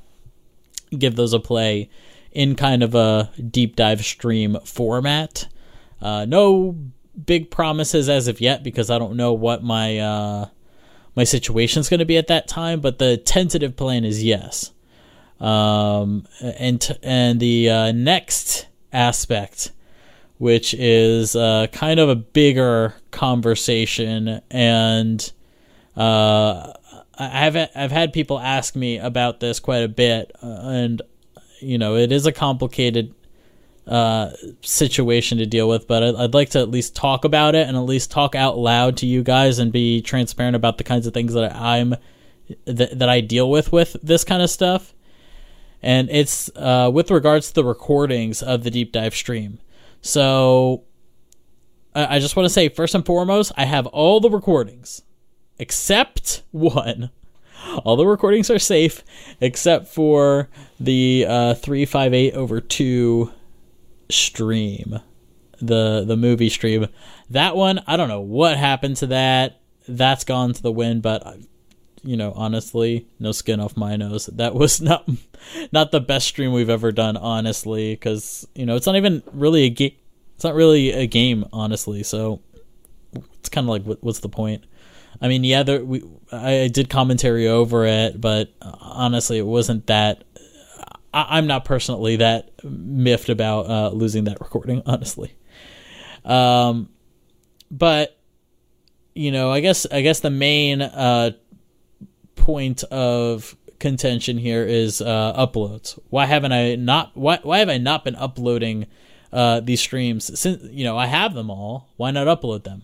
give 0.96 1.16
those 1.16 1.34
a 1.34 1.40
play 1.40 1.90
in 2.32 2.56
kind 2.56 2.82
of 2.82 2.94
a 2.94 3.30
deep 3.50 3.76
dive 3.76 4.04
stream 4.04 4.56
format. 4.64 5.46
Uh, 6.00 6.25
no 6.25 6.76
big 7.26 7.50
promises 7.50 8.08
as 8.08 8.26
of 8.26 8.40
yet 8.40 8.62
because 8.62 8.90
I 8.90 8.99
don't 8.99 9.16
know 9.16 9.34
what 9.34 9.62
my 9.62 9.99
uh, 9.99 10.49
my 11.14 11.25
situation 11.25 11.80
is 11.80 11.88
going 11.88 12.00
to 12.00 12.06
be 12.06 12.16
at 12.16 12.28
that 12.28 12.49
time. 12.49 12.80
But 12.80 12.99
the 12.99 13.18
tentative 13.18 13.76
plan 13.76 14.04
is 14.04 14.25
yes. 14.25 14.72
Um, 15.40 16.26
and 16.40 16.99
and 17.02 17.38
the 17.38 17.68
uh, 17.68 17.92
next 17.92 18.66
aspect, 18.92 19.72
which 20.42 20.75
is 20.75 21.37
uh, 21.37 21.68
kind 21.70 22.00
of 22.00 22.08
a 22.08 22.16
bigger 22.16 22.96
conversation, 23.12 24.40
and 24.50 25.32
uh, 25.96 26.72
I've 27.16 27.56
I've 27.76 27.92
had 27.92 28.12
people 28.12 28.40
ask 28.40 28.75
me 28.75 28.99
about 28.99 29.38
this 29.38 29.61
quite 29.61 29.84
a 29.84 29.88
bit, 29.88 30.32
uh, 30.42 30.62
and 30.64 31.00
you 31.61 31.78
know 31.78 31.94
it 31.94 32.11
is 32.11 32.26
a 32.26 32.32
complicated 32.32 33.14
uh, 33.87 34.30
situation 34.62 35.38
to 35.38 35.46
deal 35.46 35.68
with, 35.68 35.87
but 35.87 36.02
I'd, 36.02 36.34
like 36.34 36.50
to 36.50 36.58
at 36.58 36.72
least 36.72 36.96
talk 36.96 37.25
about 37.25 37.54
it 37.54 37.68
and 37.68 37.76
at 37.76 37.84
least 37.84 38.11
talk 38.11 38.34
out 38.34 38.58
loud 38.58 38.96
to 38.96 39.06
you 39.06 39.22
guys 39.22 39.61
and 39.61 39.70
be 39.70 40.02
transparent 40.02 40.56
about 40.56 40.76
the 40.76 40.82
kinds 40.82 41.06
of 41.06 41.14
things 41.14 41.34
that 41.34 41.54
I'm 41.54 41.94
that 42.64 43.08
I 43.08 43.20
deal 43.20 43.49
with 43.49 43.70
with 43.70 43.96
this 44.02 44.25
kind 44.25 44.42
of 44.42 44.50
stuff. 44.50 44.92
And 45.82 46.11
it's 46.11 46.50
uh, 46.56 46.90
with 46.92 47.12
regards 47.12 47.46
to 47.46 47.54
the 47.54 47.64
recordings 47.64 48.42
of 48.42 48.64
the 48.64 48.72
deep 48.72 48.90
dive 48.90 49.14
stream. 49.14 49.61
So 50.02 50.85
I, 51.94 52.18
just 52.18 52.37
want 52.37 52.47
to 52.47 52.50
say 52.50 52.68
first 52.68 52.94
and 52.94 53.06
foremost, 53.06 53.52
I 53.56 53.64
have 53.64 53.87
all 53.87 54.21
the 54.21 54.30
recordings 54.30 55.02
except 55.59 56.42
one. 56.50 57.11
All 57.85 57.94
the 57.94 58.06
recordings 58.06 58.50
are 58.50 58.59
safe 58.59 59.04
except 59.40 59.87
for 59.87 60.49
the 60.80 61.25
uh, 61.28 61.54
358 61.54 62.35
over 62.35 62.61
2 62.61 63.32
stream, 64.11 64.99
the 65.61 66.04
the 66.04 66.16
movie 66.16 66.49
stream. 66.49 66.88
That 67.30 67.54
one, 67.54 67.80
I 67.87 67.97
don't 67.97 68.09
know 68.09 68.21
what 68.21 68.56
happened 68.56 68.97
to 68.97 69.06
that. 69.06 69.61
That's 69.87 70.25
gone 70.25 70.52
to 70.54 70.62
the 70.62 70.73
wind, 70.73 71.02
but 71.02 71.25
you 72.02 72.16
know, 72.16 72.32
honestly, 72.35 73.06
no 73.18 73.32
skin 73.32 73.61
off 73.61 73.76
my 73.76 73.97
nose. 73.97 74.28
That 74.32 74.54
was 74.54 74.80
not 74.80 75.09
not 75.73 75.90
the 75.90 76.00
best 76.00 76.26
stream 76.26 76.52
we've 76.52 76.71
ever 76.71 76.92
done, 76.92 77.16
honestly, 77.16 77.94
because 77.94 78.47
you 78.54 78.66
know 78.66 78.76
it's 78.76 78.87
not 78.87 78.97
even 78.97 79.23
really 79.32 79.64
a 79.64 79.71
game. 79.71 79.94
It's 80.35 80.44
not 80.44 80.54
really 80.54 80.90
a 80.90 81.06
game, 81.06 81.44
honestly. 81.52 82.02
So 82.02 82.40
it's 83.38 83.49
kind 83.49 83.64
of 83.64 83.68
like, 83.68 83.85
what, 83.85 84.02
what's 84.02 84.21
the 84.21 84.28
point? 84.28 84.64
I 85.21 85.28
mean, 85.28 85.44
yeah, 85.44 85.62
there, 85.62 85.85
we 85.85 86.02
I 86.32 86.68
did 86.73 86.88
commentary 86.88 87.47
over 87.47 87.87
it, 87.87 88.21
but 88.21 88.52
honestly, 88.61 89.38
it 89.38 89.47
wasn't 89.47 89.87
that 89.87 90.25
I, 91.14 91.38
am 91.38 91.47
not 91.47 91.64
personally 91.64 92.16
that 92.16 92.50
miffed 92.64 93.28
about 93.28 93.68
uh, 93.68 93.90
losing 93.90 94.25
that 94.25 94.40
recording, 94.40 94.82
honestly. 94.87 95.35
Um, 96.25 96.88
but 97.71 98.18
you 99.14 99.30
know, 99.30 99.50
I 99.50 99.61
guess 99.61 99.87
I 99.90 100.00
guess 100.00 100.21
the 100.21 100.30
main 100.30 100.80
uh, 100.80 101.32
point 102.42 102.82
of 102.84 103.56
contention 103.78 104.37
here 104.37 104.64
is 104.64 105.00
uh, 105.00 105.32
uploads. 105.37 105.99
Why 106.11 106.26
haven't 106.26 106.52
I 106.52 106.75
not? 106.75 107.12
Why 107.14 107.38
why 107.42 107.58
have 107.58 107.68
I 107.68 107.78
not 107.78 108.04
been 108.04 108.16
uploading 108.16 108.87
uh, 109.32 109.61
these 109.61 109.80
streams? 109.80 110.38
Since 110.38 110.64
you 110.64 110.84
know 110.84 110.99
I 110.99 111.06
have 111.06 111.34
them 111.34 111.50
all, 111.50 111.88
why 111.96 112.11
not 112.11 112.26
upload 112.26 112.64
them? 112.64 112.82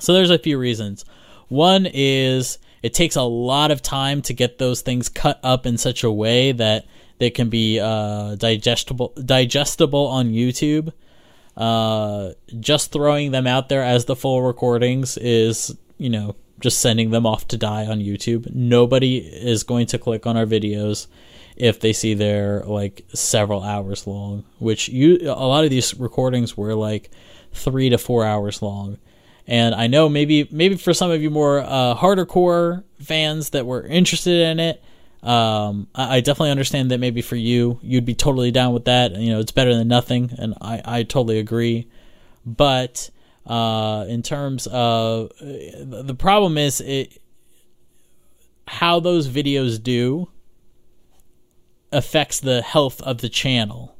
So 0.00 0.12
there's 0.12 0.30
a 0.30 0.38
few 0.38 0.58
reasons. 0.58 1.04
One 1.48 1.86
is 1.86 2.58
it 2.82 2.94
takes 2.94 3.14
a 3.14 3.22
lot 3.22 3.70
of 3.70 3.80
time 3.80 4.22
to 4.22 4.34
get 4.34 4.58
those 4.58 4.82
things 4.82 5.08
cut 5.08 5.38
up 5.44 5.64
in 5.64 5.78
such 5.78 6.02
a 6.02 6.10
way 6.10 6.50
that 6.52 6.84
they 7.18 7.30
can 7.30 7.48
be 7.48 7.78
uh, 7.78 8.34
digestible 8.34 9.12
digestible 9.24 10.06
on 10.08 10.30
YouTube. 10.30 10.92
Uh, 11.56 12.32
just 12.58 12.92
throwing 12.92 13.30
them 13.30 13.46
out 13.46 13.68
there 13.68 13.82
as 13.82 14.04
the 14.04 14.14
full 14.16 14.42
recordings 14.42 15.16
is, 15.16 15.76
you 15.96 16.10
know, 16.10 16.36
just 16.60 16.80
sending 16.80 17.10
them 17.10 17.26
off 17.26 17.48
to 17.48 17.56
die 17.56 17.86
on 17.86 18.00
YouTube. 18.00 18.52
Nobody 18.54 19.18
is 19.18 19.62
going 19.62 19.86
to 19.88 19.98
click 19.98 20.26
on 20.26 20.36
our 20.36 20.46
videos 20.46 21.06
if 21.56 21.80
they 21.80 21.92
see 21.92 22.14
they're 22.14 22.62
like 22.64 23.04
several 23.12 23.62
hours 23.62 24.06
long, 24.06 24.44
which 24.58 24.88
you 24.88 25.18
a 25.22 25.46
lot 25.46 25.64
of 25.64 25.70
these 25.70 25.94
recordings 25.94 26.56
were 26.56 26.74
like 26.74 27.10
three 27.52 27.90
to 27.90 27.98
four 27.98 28.24
hours 28.24 28.62
long. 28.62 28.98
And 29.46 29.74
I 29.74 29.86
know 29.86 30.08
maybe 30.08 30.46
maybe 30.50 30.76
for 30.76 30.92
some 30.92 31.10
of 31.10 31.22
you 31.22 31.30
more 31.30 31.60
uh, 31.60 31.94
harder 31.94 32.26
core 32.26 32.84
fans 33.00 33.50
that 33.50 33.66
were 33.66 33.82
interested 33.82 34.40
in 34.40 34.60
it, 34.60 34.82
um, 35.22 35.88
I, 35.94 36.16
I, 36.16 36.20
definitely 36.20 36.52
understand 36.52 36.90
that 36.92 36.98
maybe 36.98 37.22
for 37.22 37.34
you, 37.34 37.80
you'd 37.82 38.04
be 38.04 38.14
totally 38.14 38.52
down 38.52 38.72
with 38.72 38.84
that. 38.84 39.16
You 39.16 39.32
know, 39.32 39.40
it's 39.40 39.50
better 39.50 39.74
than 39.74 39.88
nothing, 39.88 40.30
and 40.38 40.54
I, 40.60 40.80
I 40.84 41.02
totally 41.02 41.40
agree. 41.40 41.88
But 42.46 43.10
uh, 43.48 44.04
in 44.08 44.22
terms 44.22 44.66
of 44.68 45.32
uh, 45.40 46.02
the 46.02 46.16
problem 46.16 46.58
is 46.58 46.80
it, 46.80 47.20
how 48.66 49.00
those 49.00 49.28
videos 49.28 49.82
do 49.82 50.28
affects 51.90 52.40
the 52.40 52.60
health 52.60 53.00
of 53.00 53.22
the 53.22 53.28
channel, 53.30 53.96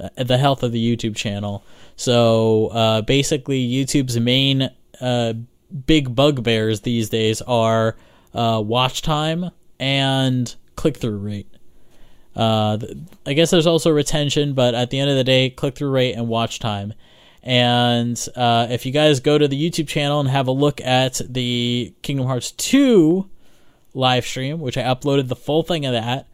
uh, 0.00 0.08
the 0.24 0.38
health 0.38 0.62
of 0.62 0.72
the 0.72 0.96
YouTube 0.96 1.14
channel. 1.14 1.62
So 1.96 2.68
uh, 2.68 3.02
basically, 3.02 3.68
YouTube's 3.68 4.18
main 4.18 4.70
uh, 5.00 5.34
big 5.86 6.14
bugbears 6.14 6.80
these 6.80 7.10
days 7.10 7.42
are 7.42 7.96
uh, 8.32 8.62
watch 8.64 9.02
time 9.02 9.50
and 9.78 10.54
click 10.76 10.96
through 10.96 11.18
rate. 11.18 11.48
Uh, 12.34 12.78
I 13.26 13.34
guess 13.34 13.50
there's 13.50 13.66
also 13.66 13.90
retention, 13.90 14.54
but 14.54 14.74
at 14.74 14.88
the 14.88 14.98
end 14.98 15.10
of 15.10 15.16
the 15.16 15.24
day, 15.24 15.50
click 15.50 15.74
through 15.74 15.90
rate 15.90 16.14
and 16.14 16.28
watch 16.28 16.58
time. 16.58 16.94
And 17.42 18.22
uh, 18.36 18.66
if 18.70 18.84
you 18.84 18.92
guys 18.92 19.20
go 19.20 19.38
to 19.38 19.48
the 19.48 19.70
YouTube 19.70 19.88
channel 19.88 20.20
and 20.20 20.28
have 20.28 20.46
a 20.46 20.52
look 20.52 20.80
at 20.80 21.20
the 21.28 21.94
Kingdom 22.02 22.26
Hearts 22.26 22.52
2 22.52 23.28
live 23.94 24.26
stream, 24.26 24.60
which 24.60 24.76
I 24.76 24.82
uploaded 24.82 25.28
the 25.28 25.36
full 25.36 25.62
thing 25.62 25.86
of 25.86 25.92
that, 25.92 26.26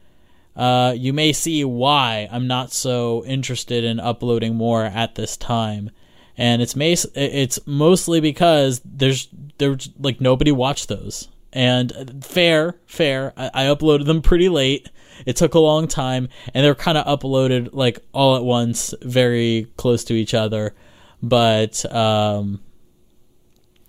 uh, 0.56 0.94
you 0.96 1.12
may 1.12 1.32
see 1.32 1.64
why 1.64 2.28
I'm 2.30 2.46
not 2.46 2.72
so 2.72 3.25
interested 3.26 3.84
in 3.84 4.00
uploading 4.00 4.56
more 4.56 4.84
at 4.84 5.14
this 5.14 5.36
time. 5.36 5.90
And 6.38 6.60
it's 6.60 6.75
mas- 6.75 7.06
it's 7.14 7.58
mostly 7.66 8.20
because 8.20 8.80
there's 8.84 9.28
there's 9.58 9.90
like 9.98 10.20
nobody 10.20 10.52
watched 10.52 10.88
those. 10.88 11.28
And 11.52 12.22
fair, 12.25 12.76
fair. 12.86 13.32
I, 13.36 13.50
I 13.54 13.64
uploaded 13.64 14.04
them 14.06 14.20
pretty 14.22 14.48
late. 14.48 14.90
It 15.25 15.36
took 15.36 15.54
a 15.54 15.58
long 15.58 15.88
time, 15.88 16.28
and 16.52 16.62
they're 16.62 16.75
kind 16.75 16.98
of 16.98 17.06
uploaded 17.06 17.70
like 17.72 18.00
all 18.12 18.36
at 18.36 18.44
once, 18.44 18.92
very 19.00 19.66
close 19.78 20.04
to 20.04 20.14
each 20.14 20.34
other. 20.34 20.75
But 21.23 21.85
um, 21.94 22.61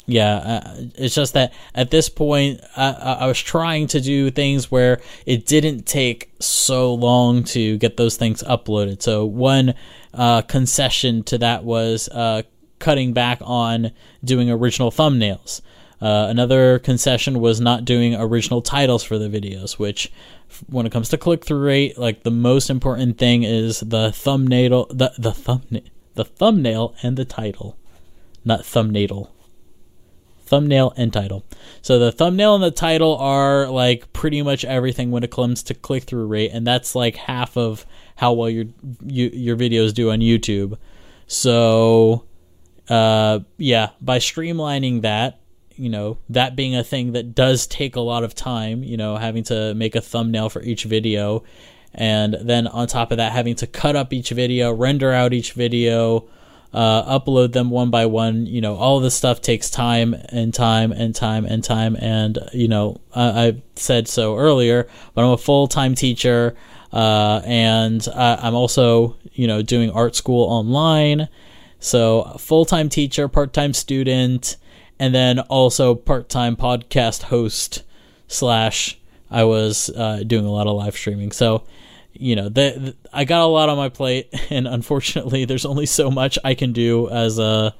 yeah, 0.07 0.35
uh, 0.37 0.75
it's 0.95 1.13
just 1.13 1.33
that 1.33 1.53
at 1.75 1.91
this 1.91 2.07
point, 2.07 2.61
I, 2.77 3.17
I, 3.21 3.27
was 3.27 3.39
trying 3.39 3.87
to 3.87 3.99
do 3.99 4.31
things 4.31 4.71
where 4.71 5.01
it 5.25 5.45
didn't 5.45 5.85
take 5.85 6.31
so 6.39 6.93
long 6.93 7.43
to 7.45 7.77
get 7.77 7.97
those 7.97 8.15
things 8.15 8.41
uploaded. 8.43 9.01
So 9.01 9.25
one 9.25 9.73
uh, 10.13 10.43
concession 10.43 11.23
to 11.23 11.37
that 11.39 11.65
was 11.65 12.07
uh, 12.07 12.43
cutting 12.79 13.11
back 13.11 13.39
on 13.41 13.91
doing 14.23 14.49
original 14.49 14.91
thumbnails. 14.91 15.59
Uh, 15.99 16.27
another 16.29 16.79
concession 16.79 17.41
was 17.41 17.59
not 17.59 17.83
doing 17.83 18.15
original 18.15 18.61
titles 18.61 19.03
for 19.03 19.17
the 19.17 19.27
videos, 19.27 19.77
which, 19.77 20.11
when 20.67 20.85
it 20.85 20.91
comes 20.91 21.09
to 21.09 21.17
click 21.17 21.43
through 21.43 21.59
rate, 21.59 21.97
like 21.97 22.23
the 22.23 22.31
most 22.31 22.69
important 22.69 23.17
thing 23.17 23.43
is 23.43 23.81
the 23.81 24.11
thumbnail, 24.13 24.85
the 24.89 25.11
the 25.17 25.33
thumbnail, 25.33 25.81
the 26.17 26.25
thumbnail 26.25 26.93
and 27.01 27.17
the 27.17 27.25
title, 27.25 27.77
not 28.43 28.65
thumbnail. 28.65 29.31
thumbnail 30.47 30.93
and 30.95 31.11
title. 31.11 31.43
So 31.81 31.99
the 31.99 32.11
thumbnail 32.11 32.55
and 32.55 32.63
the 32.63 32.71
title 32.71 33.17
are 33.17 33.67
like 33.67 34.11
pretty 34.13 34.41
much 34.41 34.63
everything 34.63 35.11
when 35.11 35.23
it 35.23 35.31
comes 35.31 35.61
to 35.63 35.73
click 35.73 36.03
through 36.03 36.25
rate, 36.27 36.51
and 36.53 36.65
that's 36.65 36.95
like 36.95 37.15
half 37.15 37.57
of 37.57 37.85
how 38.15 38.33
well 38.33 38.49
your 38.49 38.65
you, 39.05 39.29
your 39.33 39.57
videos 39.57 39.93
do 39.93 40.09
on 40.09 40.19
YouTube. 40.19 40.77
So, 41.27 42.25
uh, 42.87 43.39
yeah, 43.57 43.89
by 43.99 44.19
streamlining 44.19 45.01
that, 45.01 45.41
you 45.75 45.89
know, 45.89 46.17
that 46.29 46.55
being 46.55 46.75
a 46.75 46.83
thing 46.83 47.11
that 47.11 47.35
does 47.35 47.67
take 47.67 47.97
a 47.97 48.01
lot 48.01 48.23
of 48.23 48.33
time, 48.33 48.83
you 48.83 48.95
know, 48.95 49.17
having 49.17 49.43
to 49.43 49.73
make 49.75 49.95
a 49.95 50.01
thumbnail 50.01 50.49
for 50.49 50.63
each 50.63 50.85
video, 50.85 51.43
and 51.97 52.37
then 52.41 52.67
on 52.67 52.87
top 52.87 53.11
of 53.11 53.17
that, 53.17 53.31
having 53.31 53.55
to 53.55 53.67
cut 53.67 53.95
up 53.95 54.13
each 54.13 54.29
video, 54.29 54.71
render 54.71 55.11
out 55.11 55.33
each 55.33 55.53
video, 55.53 56.27
uh, 56.71 57.19
upload 57.19 57.53
them 57.53 57.71
one 57.71 57.89
by 57.89 58.05
one. 58.05 58.45
You 58.45 58.61
know, 58.61 58.75
all 58.75 58.99
this 58.99 59.15
stuff 59.15 59.41
takes 59.41 59.71
time 59.71 60.13
and 60.29 60.53
time 60.53 60.91
and 60.91 61.15
time 61.15 61.45
and 61.45 61.63
time. 61.63 61.97
And, 61.99 62.37
you 62.53 62.67
know, 62.67 63.01
I, 63.15 63.47
I 63.47 63.61
said 63.75 64.07
so 64.07 64.37
earlier, 64.37 64.87
but 65.15 65.23
I'm 65.25 65.31
a 65.31 65.37
full 65.37 65.67
time 65.67 65.95
teacher. 65.95 66.55
Uh, 66.93 67.41
and 67.45 68.07
I, 68.15 68.35
I'm 68.35 68.53
also, 68.53 69.17
you 69.33 69.47
know, 69.47 69.63
doing 69.63 69.89
art 69.89 70.15
school 70.15 70.47
online. 70.47 71.29
So, 71.79 72.35
full 72.39 72.65
time 72.65 72.89
teacher, 72.89 73.27
part 73.27 73.53
time 73.53 73.73
student, 73.73 74.57
and 74.99 75.13
then 75.13 75.39
also 75.39 75.95
part 75.95 76.29
time 76.29 76.55
podcast 76.55 77.23
host 77.23 77.83
slash 78.27 78.99
I 79.29 79.43
was 79.43 79.89
uh, 79.89 80.23
doing 80.25 80.45
a 80.45 80.51
lot 80.51 80.67
of 80.67 80.75
live 80.75 80.95
streaming. 80.95 81.31
So, 81.31 81.63
you 82.19 82.35
know, 82.35 82.49
the, 82.49 82.73
the, 82.77 82.95
I 83.13 83.25
got 83.25 83.41
a 83.41 83.45
lot 83.45 83.69
on 83.69 83.77
my 83.77 83.89
plate, 83.89 84.33
and 84.49 84.67
unfortunately, 84.67 85.45
there's 85.45 85.65
only 85.65 85.85
so 85.85 86.11
much 86.11 86.37
I 86.43 86.53
can 86.53 86.73
do 86.73 87.09
as 87.09 87.39
a, 87.39 87.75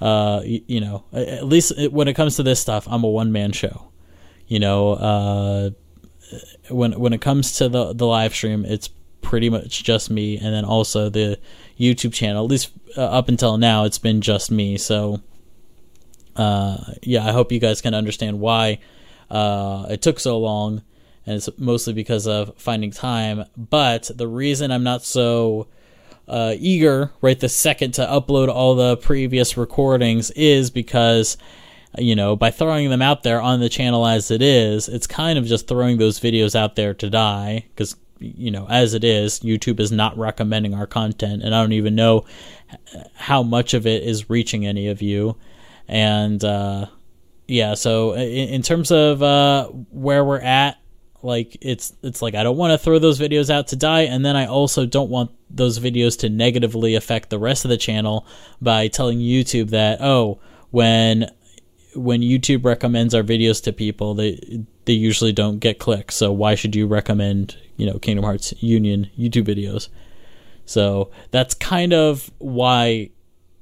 uh, 0.00 0.42
you, 0.44 0.62
you 0.66 0.80
know, 0.80 1.04
at 1.12 1.46
least 1.46 1.72
when 1.90 2.08
it 2.08 2.14
comes 2.14 2.36
to 2.36 2.42
this 2.42 2.60
stuff, 2.60 2.86
I'm 2.90 3.04
a 3.04 3.08
one 3.08 3.32
man 3.32 3.52
show. 3.52 3.88
You 4.46 4.58
know, 4.58 4.92
uh, 4.92 5.70
when 6.68 6.98
when 6.98 7.12
it 7.12 7.20
comes 7.20 7.52
to 7.58 7.68
the 7.68 7.92
the 7.92 8.06
live 8.06 8.34
stream, 8.34 8.64
it's 8.66 8.88
pretty 9.22 9.48
much 9.48 9.84
just 9.84 10.10
me, 10.10 10.36
and 10.36 10.52
then 10.52 10.64
also 10.64 11.08
the 11.08 11.38
YouTube 11.78 12.12
channel. 12.12 12.44
At 12.44 12.50
least 12.50 12.72
uh, 12.96 13.02
up 13.02 13.28
until 13.28 13.56
now, 13.56 13.84
it's 13.84 13.98
been 13.98 14.20
just 14.20 14.50
me. 14.50 14.76
So, 14.76 15.20
uh, 16.36 16.78
yeah, 17.02 17.26
I 17.26 17.32
hope 17.32 17.52
you 17.52 17.60
guys 17.60 17.80
can 17.80 17.94
understand 17.94 18.40
why 18.40 18.80
uh, 19.30 19.86
it 19.88 20.02
took 20.02 20.20
so 20.20 20.38
long 20.38 20.82
and 21.26 21.36
it's 21.36 21.48
mostly 21.58 21.92
because 21.92 22.26
of 22.26 22.56
finding 22.56 22.90
time. 22.90 23.44
But 23.56 24.10
the 24.14 24.28
reason 24.28 24.70
I'm 24.70 24.82
not 24.82 25.02
so 25.04 25.68
uh, 26.28 26.54
eager 26.58 27.12
right 27.20 27.38
the 27.40 27.48
second 27.48 27.92
to 27.92 28.06
upload 28.06 28.48
all 28.48 28.74
the 28.74 28.96
previous 28.96 29.56
recordings 29.56 30.30
is 30.32 30.70
because 30.70 31.36
you 31.98 32.14
know 32.14 32.36
by 32.36 32.50
throwing 32.50 32.90
them 32.90 33.02
out 33.02 33.22
there 33.22 33.40
on 33.40 33.60
the 33.60 33.68
channel 33.68 34.06
as 34.06 34.30
it 34.30 34.40
is 34.40 34.88
it's 34.88 35.06
kind 35.06 35.38
of 35.38 35.44
just 35.44 35.66
throwing 35.66 35.98
those 35.98 36.20
videos 36.20 36.54
out 36.54 36.76
there 36.76 36.94
to 36.94 37.10
die 37.10 37.66
because 37.68 37.96
you 38.18 38.50
know 38.50 38.66
as 38.70 38.94
it 38.94 39.02
is 39.04 39.40
youtube 39.40 39.80
is 39.80 39.90
not 39.90 40.16
recommending 40.16 40.74
our 40.74 40.86
content 40.86 41.42
and 41.42 41.54
i 41.54 41.60
don't 41.60 41.72
even 41.72 41.94
know 41.94 42.24
how 43.14 43.42
much 43.42 43.74
of 43.74 43.86
it 43.86 44.02
is 44.04 44.30
reaching 44.30 44.64
any 44.64 44.88
of 44.88 45.02
you 45.02 45.36
and 45.88 46.44
uh, 46.44 46.86
yeah 47.48 47.74
so 47.74 48.12
in, 48.12 48.48
in 48.48 48.62
terms 48.62 48.90
of 48.90 49.22
uh, 49.22 49.66
where 49.90 50.24
we're 50.24 50.40
at 50.40 50.78
like 51.22 51.56
it's 51.60 51.92
it's 52.02 52.22
like 52.22 52.34
I 52.34 52.42
don't 52.42 52.56
want 52.56 52.72
to 52.72 52.78
throw 52.78 52.98
those 52.98 53.18
videos 53.18 53.50
out 53.50 53.68
to 53.68 53.76
die 53.76 54.02
and 54.02 54.24
then 54.24 54.36
I 54.36 54.46
also 54.46 54.86
don't 54.86 55.10
want 55.10 55.30
those 55.50 55.78
videos 55.78 56.18
to 56.20 56.28
negatively 56.28 56.94
affect 56.94 57.30
the 57.30 57.38
rest 57.38 57.64
of 57.64 57.68
the 57.68 57.76
channel 57.76 58.26
by 58.60 58.88
telling 58.88 59.18
YouTube 59.18 59.70
that 59.70 60.00
oh 60.00 60.40
when 60.70 61.30
when 61.94 62.22
YouTube 62.22 62.64
recommends 62.64 63.14
our 63.14 63.22
videos 63.22 63.62
to 63.64 63.72
people 63.72 64.14
they 64.14 64.64
they 64.84 64.92
usually 64.92 65.32
don't 65.32 65.58
get 65.58 65.78
clicks. 65.78 66.16
So 66.16 66.32
why 66.32 66.54
should 66.54 66.74
you 66.74 66.86
recommend 66.86 67.56
you 67.76 67.86
know 67.86 67.98
Kingdom 67.98 68.24
Hearts 68.24 68.52
Union 68.62 69.10
YouTube 69.18 69.46
videos? 69.46 69.88
So 70.64 71.10
that's 71.30 71.54
kind 71.54 71.92
of 71.92 72.30
why 72.38 73.10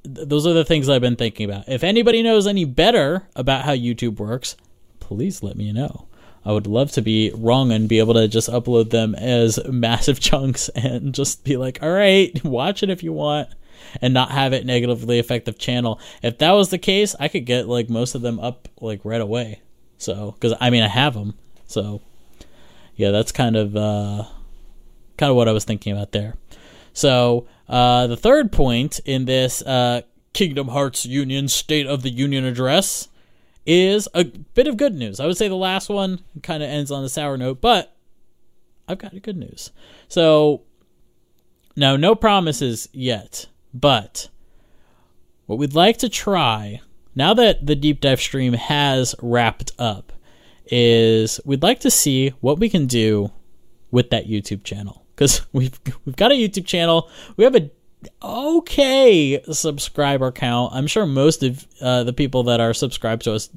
those 0.03 0.47
are 0.47 0.55
the 0.55 0.65
things 0.65 0.89
I've 0.89 1.03
been 1.03 1.17
thinking 1.17 1.51
about. 1.51 1.69
If 1.69 1.85
anybody 1.85 2.23
knows 2.23 2.47
any 2.47 2.65
better 2.65 3.29
about 3.37 3.65
how 3.65 3.73
YouTube 3.73 4.17
works 4.17 4.57
please 5.11 5.43
let 5.43 5.57
me 5.57 5.73
know 5.73 6.07
I 6.45 6.53
would 6.53 6.67
love 6.67 6.91
to 6.93 7.03
be 7.03 7.33
wrong 7.35 7.71
and 7.71 7.89
be 7.89 7.99
able 7.99 8.15
to 8.15 8.27
just 8.27 8.49
upload 8.49 8.91
them 8.91 9.15
as 9.15 9.59
massive 9.69 10.21
chunks 10.21 10.69
and 10.71 11.15
just 11.15 11.45
be 11.45 11.57
like, 11.57 11.83
all 11.83 11.91
right, 11.91 12.43
watch 12.45 12.83
it 12.83 12.91
if 12.91 13.03
you 13.03 13.13
want 13.13 13.49
and 14.01 14.15
not 14.15 14.31
have 14.31 14.53
it 14.53 14.67
negatively 14.67 15.19
affect 15.19 15.47
the 15.47 15.53
channel. 15.53 16.01
If 16.23 16.39
that 16.39 16.53
was 16.53 16.71
the 16.71 16.79
case, 16.79 17.15
I 17.19 17.29
could 17.29 17.45
get 17.45 17.69
like 17.69 17.91
most 17.91 18.15
of 18.15 18.23
them 18.23 18.39
up 18.41 18.69
like 18.81 19.01
right 19.05 19.21
away. 19.21 19.61
So, 19.99 20.37
cuz 20.41 20.55
I 20.61 20.71
mean 20.71 20.83
I 20.83 20.89
have 20.89 21.15
them. 21.15 21.35
So, 21.67 22.01
yeah, 22.97 23.11
that's 23.11 23.33
kind 23.33 23.57
of 23.57 23.77
uh 23.77 24.25
kind 25.17 25.31
of 25.31 25.37
what 25.37 25.49
I 25.49 25.53
was 25.53 25.65
thinking 25.65 25.93
about 25.93 26.13
there. 26.13 26.37
So, 26.93 27.47
uh 27.69 28.07
the 28.07 28.17
third 28.17 28.53
point 28.53 29.01
in 29.05 29.27
this 29.27 29.63
uh 29.63 30.03
Kingdom 30.33 30.69
Hearts 30.69 31.05
Union 31.05 31.49
State 31.49 31.87
of 31.87 32.03
the 32.03 32.11
Union 32.11 32.45
address 32.45 33.09
is 33.67 34.09
a 34.15 34.25
bit 34.25 34.67
of 34.67 34.77
good 34.77 34.95
news. 34.95 35.21
I 35.21 35.27
would 35.27 35.37
say 35.37 35.49
the 35.49 35.55
last 35.55 35.89
one 35.89 36.21
kind 36.43 36.63
of 36.63 36.69
ends 36.69 36.91
on 36.91 37.05
a 37.05 37.09
sour 37.09 37.37
note, 37.37 37.61
but 37.61 37.97
I've 38.89 38.99
got 38.99 39.21
good 39.23 39.37
news. 39.37 39.71
So, 40.09 40.63
now, 41.77 41.97
no 41.97 42.15
promises 42.15 42.89
yet, 42.93 43.47
but 43.73 44.29
what 45.47 45.59
we'd 45.59 45.75
like 45.75 45.99
to 45.99 46.09
try, 46.09 46.81
now 47.15 47.35
that 47.35 47.67
the 47.67 47.77
deep 47.77 48.01
dive 48.01 48.21
stream 48.21 48.55
has 48.55 49.15
wrapped 49.23 49.73
up, 49.79 50.13
is 50.67 51.41
we'd 51.45 51.63
like 51.63 51.81
to 51.81 51.91
see 51.91 52.31
what 52.41 52.59
we 52.59 52.69
can 52.69 52.87
do 52.87 53.31
with 53.91 54.11
that 54.11 54.29
YouTube 54.29 54.65
channel. 54.65 55.05
Because 55.15 55.47
we've, 55.53 55.79
we've 56.05 56.17
got 56.17 56.33
a 56.33 56.35
YouTube 56.35 56.67
channel, 56.67 57.09
we 57.37 57.45
have 57.45 57.55
a 57.55 57.71
okay 58.23 59.43
subscriber 59.51 60.33
count. 60.33 60.73
I'm 60.75 60.87
sure 60.87 61.07
most 61.07 61.43
of 61.43 61.67
uh, 61.81 62.05
the 62.05 62.13
people 62.13 62.45
that 62.45 62.61
are 62.61 62.75
subscribed 62.75 63.23
to 63.25 63.35
us 63.35 63.51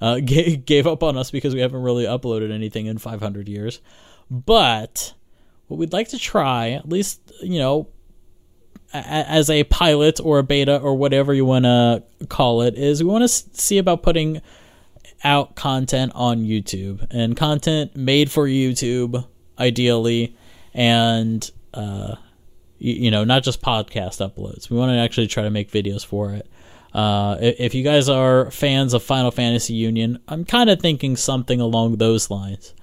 uh, 0.00 0.20
g- 0.24 0.56
gave 0.56 0.86
up 0.86 1.02
on 1.02 1.16
us 1.16 1.30
because 1.30 1.54
we 1.54 1.60
haven't 1.60 1.82
really 1.82 2.04
uploaded 2.04 2.52
anything 2.52 2.86
in 2.86 2.98
500 2.98 3.48
years. 3.48 3.80
But 4.30 5.14
what 5.66 5.78
we'd 5.78 5.92
like 5.92 6.08
to 6.08 6.18
try, 6.18 6.70
at 6.70 6.88
least, 6.88 7.20
you 7.42 7.58
know, 7.58 7.88
a- 8.92 8.96
as 8.98 9.50
a 9.50 9.64
pilot 9.64 10.20
or 10.20 10.38
a 10.38 10.42
beta 10.42 10.78
or 10.78 10.94
whatever 10.94 11.34
you 11.34 11.44
want 11.44 11.64
to 11.64 12.02
call 12.28 12.62
it, 12.62 12.74
is 12.74 13.02
we 13.02 13.10
want 13.10 13.22
to 13.22 13.28
see 13.28 13.78
about 13.78 14.02
putting 14.02 14.40
out 15.24 15.56
content 15.56 16.12
on 16.14 16.44
YouTube 16.44 17.04
and 17.10 17.36
content 17.36 17.96
made 17.96 18.30
for 18.30 18.46
YouTube, 18.46 19.26
ideally, 19.58 20.36
and 20.72 21.50
uh, 21.74 22.14
you 22.78 23.10
know, 23.10 23.24
not 23.24 23.42
just 23.42 23.60
podcast 23.60 24.18
uploads. 24.26 24.70
We 24.70 24.76
want 24.76 24.90
to 24.90 24.98
actually 24.98 25.26
try 25.26 25.42
to 25.42 25.50
make 25.50 25.70
videos 25.70 26.04
for 26.04 26.32
it. 26.32 26.48
Uh, 26.92 27.36
if 27.40 27.74
you 27.74 27.84
guys 27.84 28.08
are 28.08 28.50
fans 28.50 28.94
of 28.94 29.02
Final 29.02 29.30
Fantasy 29.30 29.74
Union, 29.74 30.20
I'm 30.26 30.44
kind 30.44 30.70
of 30.70 30.80
thinking 30.80 31.16
something 31.16 31.60
along 31.60 31.96
those 31.96 32.30
lines. 32.30 32.74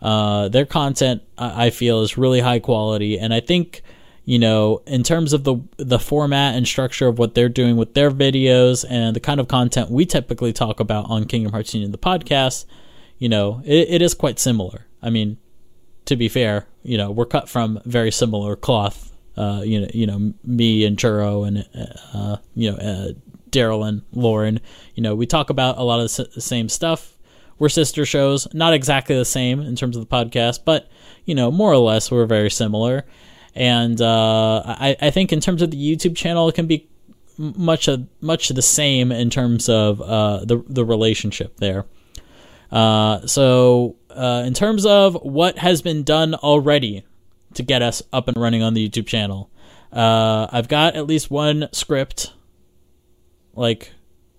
Uh, 0.00 0.48
their 0.48 0.66
content, 0.66 1.22
I 1.36 1.70
feel, 1.70 2.02
is 2.02 2.16
really 2.16 2.40
high 2.40 2.60
quality, 2.60 3.18
and 3.18 3.34
I 3.34 3.40
think, 3.40 3.82
you 4.24 4.38
know, 4.38 4.82
in 4.86 5.02
terms 5.02 5.32
of 5.32 5.42
the 5.42 5.56
the 5.76 5.98
format 5.98 6.54
and 6.54 6.68
structure 6.68 7.08
of 7.08 7.18
what 7.18 7.34
they're 7.34 7.48
doing 7.48 7.76
with 7.76 7.94
their 7.94 8.12
videos 8.12 8.84
and 8.88 9.16
the 9.16 9.20
kind 9.20 9.40
of 9.40 9.48
content 9.48 9.90
we 9.90 10.06
typically 10.06 10.52
talk 10.52 10.78
about 10.78 11.10
on 11.10 11.24
Kingdom 11.24 11.50
Hearts 11.50 11.74
Union, 11.74 11.90
the 11.90 11.98
podcast, 11.98 12.64
you 13.18 13.28
know, 13.28 13.60
it, 13.64 13.88
it 13.88 14.02
is 14.02 14.14
quite 14.14 14.38
similar. 14.38 14.86
I 15.02 15.10
mean, 15.10 15.36
to 16.04 16.14
be 16.14 16.28
fair, 16.28 16.68
you 16.84 16.96
know, 16.96 17.10
we're 17.10 17.26
cut 17.26 17.48
from 17.48 17.80
very 17.84 18.12
similar 18.12 18.54
cloth 18.54 19.07
uh, 19.38 19.62
you 19.62 19.80
know, 19.80 19.88
you 19.94 20.06
know, 20.06 20.34
me 20.44 20.84
and 20.84 20.96
Churro 20.96 21.46
and 21.46 21.64
uh, 22.12 22.36
you 22.54 22.70
know, 22.70 22.76
uh, 22.76 23.12
Daryl 23.50 23.86
and 23.86 24.02
Lauren. 24.12 24.60
You 24.94 25.02
know, 25.02 25.14
we 25.14 25.26
talk 25.26 25.50
about 25.50 25.78
a 25.78 25.82
lot 25.82 26.00
of 26.00 26.34
the 26.34 26.40
same 26.40 26.68
stuff. 26.68 27.16
We're 27.58 27.68
sister 27.68 28.04
shows, 28.04 28.52
not 28.52 28.72
exactly 28.72 29.16
the 29.16 29.24
same 29.24 29.60
in 29.60 29.76
terms 29.76 29.96
of 29.96 30.06
the 30.06 30.14
podcast, 30.14 30.60
but 30.64 30.88
you 31.24 31.34
know, 31.34 31.50
more 31.50 31.72
or 31.72 31.78
less, 31.78 32.10
we're 32.10 32.26
very 32.26 32.50
similar. 32.50 33.04
And 33.54 34.00
uh, 34.00 34.62
I, 34.66 34.96
I 35.00 35.10
think 35.10 35.32
in 35.32 35.40
terms 35.40 35.62
of 35.62 35.70
the 35.70 35.76
YouTube 35.76 36.16
channel, 36.16 36.48
it 36.48 36.54
can 36.54 36.66
be 36.66 36.88
much 37.36 37.88
much 38.20 38.48
the 38.48 38.62
same 38.62 39.12
in 39.12 39.30
terms 39.30 39.68
of 39.68 40.00
uh, 40.00 40.44
the 40.44 40.64
the 40.68 40.84
relationship 40.84 41.56
there. 41.58 41.86
Uh, 42.70 43.26
so, 43.26 43.96
uh, 44.10 44.42
in 44.46 44.52
terms 44.52 44.84
of 44.84 45.14
what 45.22 45.58
has 45.58 45.80
been 45.80 46.02
done 46.02 46.34
already 46.34 47.04
to 47.54 47.62
get 47.62 47.82
us 47.82 48.02
up 48.12 48.28
and 48.28 48.36
running 48.36 48.62
on 48.62 48.74
the 48.74 48.88
YouTube 48.88 49.06
channel. 49.06 49.50
Uh, 49.92 50.46
I've 50.50 50.68
got 50.68 50.96
at 50.96 51.06
least 51.06 51.30
one 51.30 51.68
script. 51.72 52.32
Like, 53.54 53.92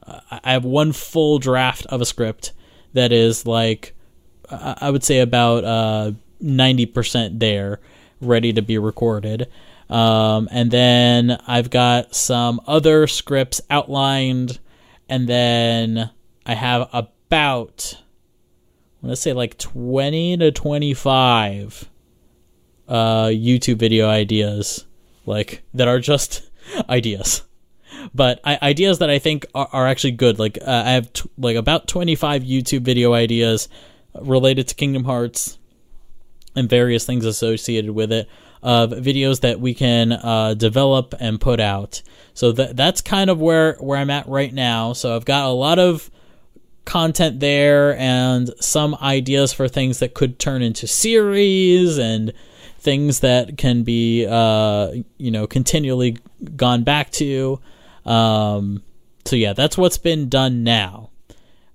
I 0.05 0.53
have 0.53 0.63
one 0.63 0.91
full 0.91 1.39
draft 1.39 1.85
of 1.87 2.01
a 2.01 2.05
script 2.05 2.53
that 2.93 3.11
is 3.11 3.45
like, 3.45 3.93
I 4.49 4.89
would 4.89 5.03
say 5.03 5.19
about 5.19 5.63
uh, 5.63 6.11
90% 6.41 7.39
there, 7.39 7.79
ready 8.21 8.53
to 8.53 8.61
be 8.61 8.77
recorded. 8.77 9.49
Um, 9.89 10.47
and 10.51 10.69
then 10.71 11.39
I've 11.47 11.69
got 11.69 12.15
some 12.15 12.61
other 12.67 13.07
scripts 13.07 13.61
outlined, 13.69 14.59
and 15.07 15.27
then 15.27 16.11
I 16.45 16.53
have 16.53 16.89
about 16.93 17.97
to 19.03 19.15
say 19.15 19.33
like 19.33 19.57
20 19.57 20.37
to 20.37 20.51
25 20.51 21.89
uh, 22.89 23.27
YouTube 23.27 23.77
video 23.77 24.09
ideas, 24.09 24.85
like 25.25 25.63
that 25.73 25.87
are 25.87 25.99
just 25.99 26.49
ideas, 26.89 27.43
but 28.13 28.41
I, 28.43 28.59
ideas 28.61 28.99
that 28.99 29.09
I 29.09 29.19
think 29.19 29.45
are, 29.55 29.69
are 29.71 29.87
actually 29.87 30.11
good. 30.11 30.39
Like 30.39 30.57
uh, 30.61 30.83
I 30.85 30.91
have 30.91 31.13
t- 31.13 31.29
like 31.37 31.55
about 31.55 31.87
25 31.87 32.43
YouTube 32.43 32.81
video 32.81 33.13
ideas 33.13 33.69
related 34.19 34.67
to 34.69 34.75
Kingdom 34.75 35.05
Hearts 35.05 35.57
and 36.55 36.69
various 36.69 37.05
things 37.05 37.25
associated 37.25 37.91
with 37.91 38.11
it 38.11 38.27
of 38.61 38.91
videos 38.91 39.41
that 39.41 39.59
we 39.59 39.73
can 39.73 40.11
uh, 40.11 40.53
develop 40.53 41.13
and 41.19 41.39
put 41.39 41.59
out. 41.59 42.01
So 42.33 42.51
that 42.53 42.75
that's 42.75 43.01
kind 43.01 43.29
of 43.29 43.39
where 43.39 43.75
where 43.75 43.97
I'm 43.97 44.09
at 44.09 44.27
right 44.27 44.53
now. 44.53 44.93
So 44.93 45.15
I've 45.15 45.25
got 45.25 45.45
a 45.45 45.53
lot 45.53 45.79
of 45.79 46.09
content 46.85 47.39
there 47.39 47.95
and 47.97 48.49
some 48.59 48.95
ideas 48.95 49.53
for 49.53 49.67
things 49.67 49.99
that 49.99 50.13
could 50.13 50.39
turn 50.39 50.61
into 50.61 50.87
series 50.87 51.97
and 51.97 52.33
things 52.79 53.19
that 53.21 53.57
can 53.57 53.83
be 53.83 54.25
uh, 54.27 54.91
you 55.17 55.31
know 55.31 55.47
continually 55.47 56.17
gone 56.55 56.83
back 56.83 57.11
to. 57.11 57.59
Um, 58.05 58.83
so 59.25 59.35
yeah, 59.35 59.53
that's 59.53 59.77
what's 59.77 59.97
been 59.97 60.29
done 60.29 60.63
now. 60.63 61.11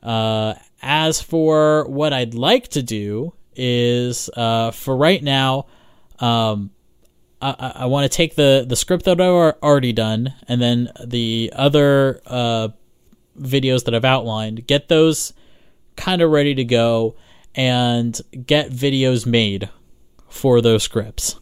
Uh, 0.03 0.55
as 0.83 1.21
for 1.21 1.87
what 1.89 2.13
I'd 2.13 2.35
like 2.35 2.69
to 2.69 2.83
do 2.83 3.33
is 3.57 4.29
uh, 4.37 4.71
for 4.71 4.97
right 4.97 5.23
now, 5.23 5.67
um, 6.19 6.71
I, 7.41 7.73
I 7.77 7.87
want 7.87 8.11
to 8.11 8.15
take 8.15 8.35
the 8.35 8.65
the 8.67 8.77
script 8.77 9.05
that 9.05 9.21
I've 9.21 9.57
already 9.63 9.93
done 9.93 10.35
and 10.49 10.61
then 10.61 10.91
the 11.05 11.53
other 11.55 12.21
uh, 12.27 12.69
videos 13.39 13.85
that 13.85 13.95
I've 13.95 14.05
outlined, 14.05 14.67
get 14.67 14.89
those 14.89 15.33
kind 15.97 16.23
of 16.23 16.31
ready 16.31 16.55
to 16.55 16.65
go 16.65 17.15
and 17.55 18.21
get 18.47 18.71
videos 18.71 19.27
made 19.27 19.69
for 20.35 20.61
those 20.61 20.83
scripts. 20.83 21.39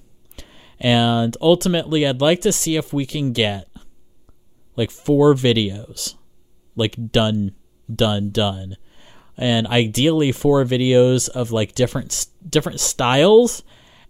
And 0.78 1.36
ultimately, 1.40 2.06
I'd 2.06 2.20
like 2.20 2.42
to 2.42 2.52
see 2.52 2.76
if 2.76 2.92
we 2.92 3.06
can 3.06 3.32
get 3.32 3.68
like 4.76 4.90
four 4.90 5.34
videos, 5.34 6.14
like 6.76 7.10
done, 7.10 7.54
done, 7.92 8.30
done. 8.30 8.76
And 9.36 9.66
ideally, 9.66 10.30
four 10.30 10.64
videos 10.64 11.28
of 11.28 11.52
like 11.52 11.74
different 11.74 12.26
different 12.48 12.80
styles, 12.80 13.62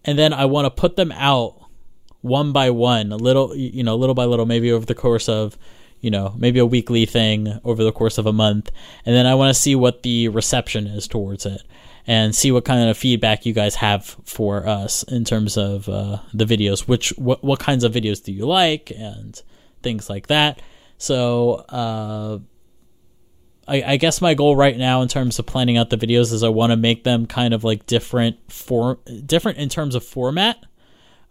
and 0.04 0.18
then 0.18 0.32
I 0.32 0.46
want 0.46 0.66
to 0.66 0.70
put 0.70 0.96
them 0.96 1.12
out 1.12 1.60
one 2.22 2.52
by 2.52 2.70
one, 2.70 3.12
a 3.12 3.16
little, 3.16 3.54
you 3.54 3.82
know, 3.82 3.96
little 3.96 4.14
by 4.14 4.24
little, 4.24 4.46
maybe 4.46 4.72
over 4.72 4.84
the 4.84 4.94
course 4.94 5.28
of 5.28 5.56
you 6.00 6.10
know, 6.10 6.34
maybe 6.36 6.58
a 6.58 6.66
weekly 6.66 7.06
thing 7.06 7.60
over 7.62 7.84
the 7.84 7.92
course 7.92 8.18
of 8.18 8.26
a 8.26 8.32
month. 8.32 8.72
And 9.06 9.14
then 9.14 9.24
I 9.24 9.36
want 9.36 9.54
to 9.54 9.62
see 9.62 9.76
what 9.76 10.02
the 10.02 10.26
reception 10.28 10.88
is 10.88 11.06
towards 11.06 11.46
it 11.46 11.62
and 12.06 12.34
see 12.34 12.50
what 12.50 12.64
kind 12.64 12.88
of 12.88 12.96
feedback 12.96 13.46
you 13.46 13.52
guys 13.52 13.76
have 13.76 14.04
for 14.24 14.66
us 14.66 15.02
in 15.04 15.24
terms 15.24 15.56
of 15.56 15.88
uh, 15.88 16.18
the 16.34 16.44
videos. 16.44 16.88
Which, 16.88 17.10
what, 17.16 17.42
what 17.44 17.58
kinds 17.58 17.84
of 17.84 17.92
videos 17.92 18.22
do 18.22 18.32
you 18.32 18.46
like 18.46 18.90
and 18.90 19.40
things 19.82 20.10
like 20.10 20.28
that. 20.28 20.60
So, 20.98 21.54
uh, 21.68 22.38
I, 23.68 23.82
I 23.92 23.96
guess 23.96 24.20
my 24.20 24.34
goal 24.34 24.56
right 24.56 24.76
now 24.76 25.02
in 25.02 25.08
terms 25.08 25.38
of 25.38 25.46
planning 25.46 25.76
out 25.76 25.90
the 25.90 25.96
videos 25.96 26.32
is 26.32 26.42
I 26.42 26.48
want 26.48 26.72
to 26.72 26.76
make 26.76 27.04
them 27.04 27.26
kind 27.26 27.54
of 27.54 27.62
like 27.62 27.86
different 27.86 28.36
for 28.50 28.98
different 29.24 29.58
in 29.58 29.68
terms 29.68 29.94
of 29.94 30.04
format 30.04 30.64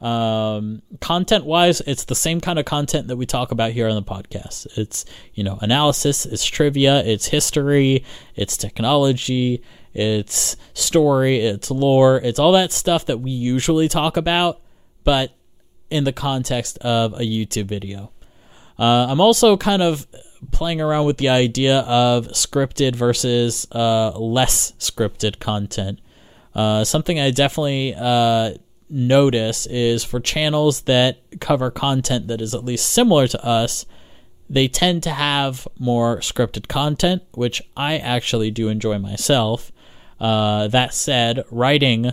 um, 0.02 0.82
content 1.00 1.46
wise, 1.46 1.80
it's 1.82 2.06
the 2.06 2.16
same 2.16 2.42
kind 2.42 2.58
of 2.58 2.66
content 2.66 3.08
that 3.08 3.18
we 3.18 3.28
talk 3.28 3.52
about 3.52 3.72
here 3.72 3.88
on 3.88 3.96
the 3.96 4.02
podcast. 4.02 4.66
It's, 4.76 5.06
you 5.36 5.44
know, 5.44 5.60
analysis, 5.62 6.26
it's 6.26 6.44
trivia, 6.44 7.04
it's 7.06 7.28
history, 7.28 8.04
it's 8.36 8.58
technology, 8.58 9.62
it's 9.94 10.56
story, 10.74 11.40
it's 11.40 11.70
lore, 11.72 12.18
it's 12.18 12.40
all 12.40 12.54
that 12.54 12.72
stuff 12.72 13.06
that 13.06 13.20
we 13.20 13.32
usually 13.32 13.88
talk 13.88 14.18
about, 14.18 14.62
but 15.04 15.32
in 15.90 16.04
the 16.06 16.14
context 16.14 16.78
of 16.80 17.14
a 17.14 17.24
YouTube 17.24 17.66
video. 17.66 18.12
Uh, 18.80 19.08
I'm 19.10 19.22
also 19.22 19.58
kind 19.58 19.82
of 19.82 20.08
playing 20.52 20.82
around 20.82 21.06
with 21.06 21.18
the 21.18 21.30
idea 21.30 21.80
of 21.82 22.28
scripted 22.30 22.96
versus 22.96 23.68
uh, 23.72 24.18
less 24.18 24.72
scripted 24.80 25.40
content. 25.40 26.00
Uh, 26.56 26.84
something 26.84 27.20
I 27.20 27.32
definitely 27.32 27.94
uh, 27.96 28.54
notice 28.90 29.66
is 29.68 30.04
for 30.04 30.20
channels 30.20 30.82
that 30.82 31.20
cover 31.40 31.72
content 31.72 32.28
that 32.28 32.42
is 32.42 32.56
at 32.56 32.66
least 32.66 32.90
similar 32.90 33.28
to 33.28 33.46
us, 33.46 33.86
they 34.50 34.68
tend 34.68 35.04
to 35.04 35.12
have 35.12 35.68
more 35.80 36.18
scripted 36.18 36.68
content, 36.68 37.24
which 37.34 37.62
I 37.78 37.98
actually 37.98 38.52
do 38.52 38.68
enjoy 38.68 39.00
myself. 39.00 39.72
Uh, 40.22 40.68
that 40.68 40.94
said, 40.94 41.44
writing 41.50 42.12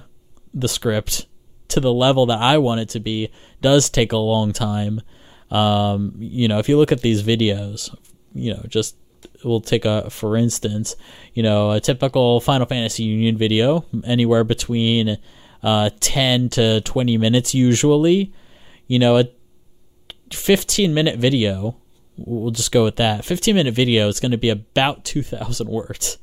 the 0.54 0.68
script 0.68 1.26
to 1.68 1.78
the 1.78 1.92
level 1.92 2.24
that 2.26 2.38
I 2.38 2.56
want 2.56 2.80
it 2.80 2.88
to 2.90 3.00
be 3.00 3.28
does 3.60 3.90
take 3.90 4.12
a 4.12 4.16
long 4.16 4.54
time. 4.54 5.02
Um, 5.50 6.14
you 6.18 6.48
know, 6.48 6.58
if 6.58 6.70
you 6.70 6.78
look 6.78 6.90
at 6.90 7.02
these 7.02 7.22
videos, 7.22 7.94
you 8.34 8.54
know, 8.54 8.64
just 8.66 8.96
we'll 9.44 9.60
take 9.60 9.84
a 9.84 10.08
for 10.08 10.36
instance, 10.36 10.96
you 11.34 11.42
know, 11.42 11.72
a 11.72 11.80
typical 11.80 12.40
Final 12.40 12.66
Fantasy 12.66 13.02
Union 13.02 13.36
video, 13.36 13.84
anywhere 14.04 14.42
between 14.42 15.18
uh, 15.62 15.90
10 16.00 16.48
to 16.50 16.80
20 16.80 17.18
minutes 17.18 17.54
usually. 17.54 18.32
You 18.86 18.98
know, 18.98 19.18
a 19.18 19.28
15 20.32 20.94
minute 20.94 21.18
video, 21.18 21.76
we'll 22.16 22.52
just 22.52 22.72
go 22.72 22.84
with 22.84 22.96
that. 22.96 23.26
15 23.26 23.54
minute 23.54 23.74
video 23.74 24.08
is 24.08 24.18
going 24.18 24.32
to 24.32 24.38
be 24.38 24.48
about 24.48 25.04
2,000 25.04 25.68
words. 25.68 26.16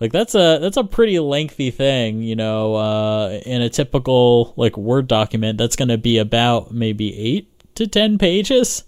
Like 0.00 0.12
that's 0.12 0.34
a 0.34 0.58
that's 0.60 0.76
a 0.76 0.84
pretty 0.84 1.18
lengthy 1.18 1.70
thing, 1.70 2.22
you 2.22 2.36
know. 2.36 2.74
Uh, 2.74 3.40
in 3.46 3.62
a 3.62 3.70
typical 3.70 4.52
like 4.56 4.76
Word 4.76 5.08
document, 5.08 5.58
that's 5.58 5.76
going 5.76 5.88
to 5.88 5.98
be 5.98 6.18
about 6.18 6.72
maybe 6.72 7.16
eight 7.18 7.48
to 7.76 7.86
ten 7.86 8.18
pages. 8.18 8.84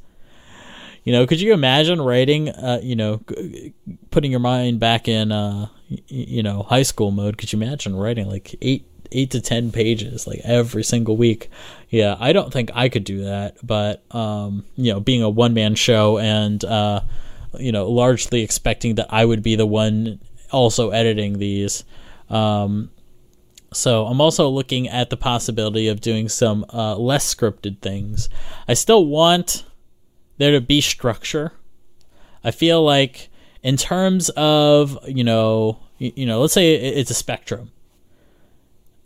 You 1.04 1.12
know, 1.12 1.26
could 1.26 1.40
you 1.40 1.54
imagine 1.54 2.02
writing, 2.02 2.50
uh, 2.50 2.80
you 2.82 2.94
know, 2.94 3.22
putting 4.10 4.30
your 4.30 4.40
mind 4.40 4.78
back 4.80 5.08
in, 5.08 5.32
uh, 5.32 5.68
you 5.88 6.42
know, 6.42 6.64
high 6.64 6.82
school 6.82 7.10
mode? 7.10 7.38
Could 7.38 7.50
you 7.50 7.62
imagine 7.62 7.96
writing 7.96 8.28
like 8.28 8.54
eight 8.60 8.84
eight 9.12 9.30
to 9.30 9.40
ten 9.40 9.72
pages 9.72 10.26
like 10.26 10.40
every 10.44 10.84
single 10.84 11.16
week. 11.16 11.50
Yeah, 11.88 12.16
I 12.18 12.32
don't 12.32 12.52
think 12.52 12.70
I 12.74 12.88
could 12.88 13.04
do 13.04 13.24
that, 13.24 13.56
but 13.62 14.02
um, 14.14 14.64
you 14.76 14.92
know, 14.92 15.00
being 15.00 15.22
a 15.22 15.30
one 15.30 15.54
man 15.54 15.74
show 15.74 16.18
and 16.18 16.62
uh, 16.64 17.00
you 17.58 17.72
know, 17.72 17.90
largely 17.90 18.42
expecting 18.42 18.96
that 18.96 19.06
I 19.10 19.24
would 19.24 19.42
be 19.42 19.56
the 19.56 19.66
one 19.66 20.20
also 20.50 20.90
editing 20.90 21.38
these. 21.38 21.84
Um, 22.30 22.90
so 23.72 24.06
I'm 24.06 24.20
also 24.20 24.48
looking 24.48 24.88
at 24.88 25.10
the 25.10 25.16
possibility 25.16 25.88
of 25.88 26.00
doing 26.00 26.28
some 26.28 26.64
uh, 26.72 26.96
less 26.96 27.34
scripted 27.34 27.80
things. 27.80 28.28
I 28.66 28.74
still 28.74 29.06
want 29.06 29.64
there 30.38 30.52
to 30.52 30.60
be 30.60 30.80
structure. 30.80 31.52
I 32.42 32.50
feel 32.50 32.82
like 32.82 33.28
in 33.62 33.76
terms 33.76 34.30
of 34.30 34.98
you 35.06 35.24
know 35.24 35.80
you, 35.98 36.12
you 36.16 36.26
know 36.26 36.40
let's 36.40 36.54
say 36.54 36.74
it's 36.74 37.10
a 37.10 37.14
spectrum 37.14 37.70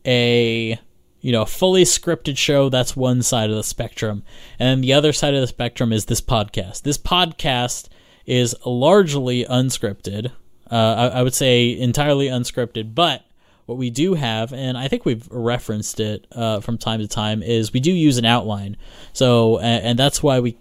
a 0.07 0.79
you 1.21 1.33
know 1.33 1.45
fully 1.45 1.85
scripted 1.85 2.37
show 2.37 2.69
that's 2.69 2.97
one 2.97 3.23
side 3.23 3.51
of 3.51 3.57
the 3.57 3.63
spectrum 3.63 4.23
and 4.59 4.83
the 4.83 4.93
other 4.93 5.13
side 5.13 5.35
of 5.35 5.41
the 5.41 5.47
spectrum 5.47 5.93
is 5.93 6.07
this 6.07 6.21
podcast 6.21 6.83
this 6.83 6.99
podcast 6.99 7.89
is 8.27 8.55
largely 8.67 9.45
unscripted 9.45 10.33
uh, 10.73 11.11
I, 11.13 11.19
I, 11.19 11.23
would 11.23 11.35
say 11.35 11.79
entirely 11.79 12.27
unscripted 12.27 12.95
but 12.95 13.25
what 13.67 13.79
we 13.79 13.91
do 13.91 14.15
have 14.15 14.53
and 14.53 14.77
i 14.77 14.89
think 14.89 15.05
we've 15.05 15.29
referenced 15.31 16.01
it 16.01 16.27
uh, 16.33 16.61
from 16.61 16.79
time 16.79 17.01
to 17.01 17.09
time 17.09 17.43
is 17.43 17.73
we 17.73 17.81
do 17.81 17.93
use 17.93 18.19
an 18.19 18.25
outline 18.25 18.77
so 19.13 19.59
and, 19.59 19.85
and 19.85 19.99
that's 19.99 20.23
why 20.23 20.41
we 20.41 20.57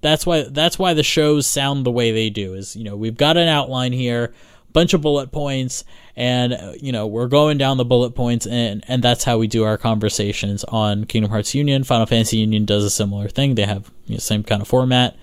that's 0.00 0.26
why 0.26 0.42
that's 0.42 0.78
why 0.78 0.94
the 0.94 1.02
shows 1.02 1.46
sound 1.46 1.84
the 1.84 1.90
way 1.90 2.12
they 2.12 2.30
do 2.30 2.54
is 2.54 2.76
you 2.76 2.84
know 2.84 2.96
we've 2.96 3.16
got 3.16 3.36
an 3.36 3.48
outline 3.48 3.92
here 3.92 4.32
bunch 4.74 4.92
of 4.92 5.00
bullet 5.00 5.32
points 5.32 5.84
and 6.16 6.52
uh, 6.52 6.72
you 6.78 6.92
know 6.92 7.06
we're 7.06 7.28
going 7.28 7.56
down 7.56 7.78
the 7.78 7.84
bullet 7.84 8.10
points 8.10 8.46
and 8.46 8.84
and 8.88 9.02
that's 9.02 9.24
how 9.24 9.38
we 9.38 9.46
do 9.46 9.64
our 9.64 9.78
conversations 9.78 10.64
on 10.64 11.04
Kingdom 11.04 11.30
Hearts 11.30 11.54
Union. 11.54 11.84
Final 11.84 12.06
Fantasy 12.06 12.38
Union 12.38 12.66
does 12.66 12.84
a 12.84 12.90
similar 12.90 13.28
thing. 13.28 13.54
They 13.54 13.64
have 13.64 13.90
you 14.06 14.16
know, 14.16 14.18
same 14.18 14.42
kind 14.42 14.60
of 14.60 14.68
format, 14.68 15.16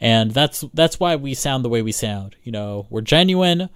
and 0.00 0.30
that's 0.30 0.64
that's 0.72 0.98
why 0.98 1.16
we 1.16 1.34
sound 1.34 1.64
the 1.64 1.68
way 1.68 1.82
we 1.82 1.92
sound. 1.92 2.36
You 2.44 2.52
know, 2.52 2.86
we're 2.88 3.02
genuine, 3.02 3.68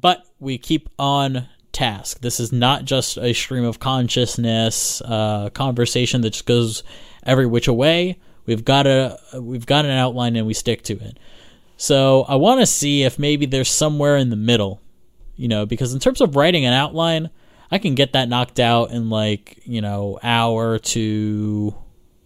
but 0.00 0.26
we 0.38 0.58
keep 0.58 0.88
on 0.98 1.48
task. 1.72 2.20
This 2.20 2.40
is 2.40 2.52
not 2.52 2.84
just 2.84 3.18
a 3.18 3.32
stream 3.32 3.64
of 3.64 3.78
consciousness 3.78 5.00
uh, 5.02 5.50
conversation 5.50 6.20
that 6.22 6.30
just 6.30 6.46
goes 6.46 6.82
every 7.24 7.46
which 7.46 7.68
way. 7.68 8.18
We've 8.46 8.64
got 8.64 8.86
a 8.86 9.18
we've 9.34 9.66
got 9.66 9.84
an 9.84 9.90
outline 9.90 10.36
and 10.36 10.46
we 10.46 10.54
stick 10.54 10.82
to 10.84 10.94
it. 10.94 11.18
So 11.76 12.24
I 12.28 12.34
want 12.36 12.60
to 12.60 12.66
see 12.66 13.04
if 13.04 13.18
maybe 13.18 13.46
there's 13.46 13.70
somewhere 13.70 14.16
in 14.16 14.30
the 14.30 14.36
middle, 14.36 14.80
you 15.36 15.46
know, 15.46 15.64
because 15.64 15.94
in 15.94 16.00
terms 16.00 16.20
of 16.20 16.34
writing 16.34 16.64
an 16.64 16.72
outline, 16.72 17.30
I 17.70 17.78
can 17.78 17.94
get 17.94 18.14
that 18.14 18.28
knocked 18.28 18.58
out 18.58 18.90
in 18.90 19.10
like, 19.10 19.60
you 19.64 19.80
know, 19.80 20.18
hour 20.22 20.78
to, 20.78 21.74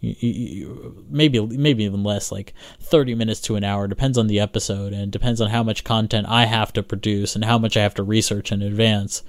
maybe 0.03 1.41
maybe 1.41 1.85
even 1.85 2.03
less 2.03 2.33
like 2.33 2.55
30 2.81 3.15
minutes 3.15 3.41
to 3.41 3.55
an 3.55 3.63
hour 3.63 3.87
depends 3.87 4.19
on 4.19 4.27
the 4.27 4.41
episode 4.41 4.93
and 4.93 5.13
depends 5.13 5.41
on 5.41 5.49
how 5.49 5.63
much 5.63 5.85
content 5.85 6.27
i 6.29 6.45
have 6.45 6.73
to 6.73 6.83
produce 6.83 7.37
and 7.37 7.45
how 7.45 7.57
much 7.57 7.77
i 7.77 7.83
have 7.83 7.95
to 7.95 8.03
research 8.03 8.51
in 8.51 8.63
advance. 8.63 9.23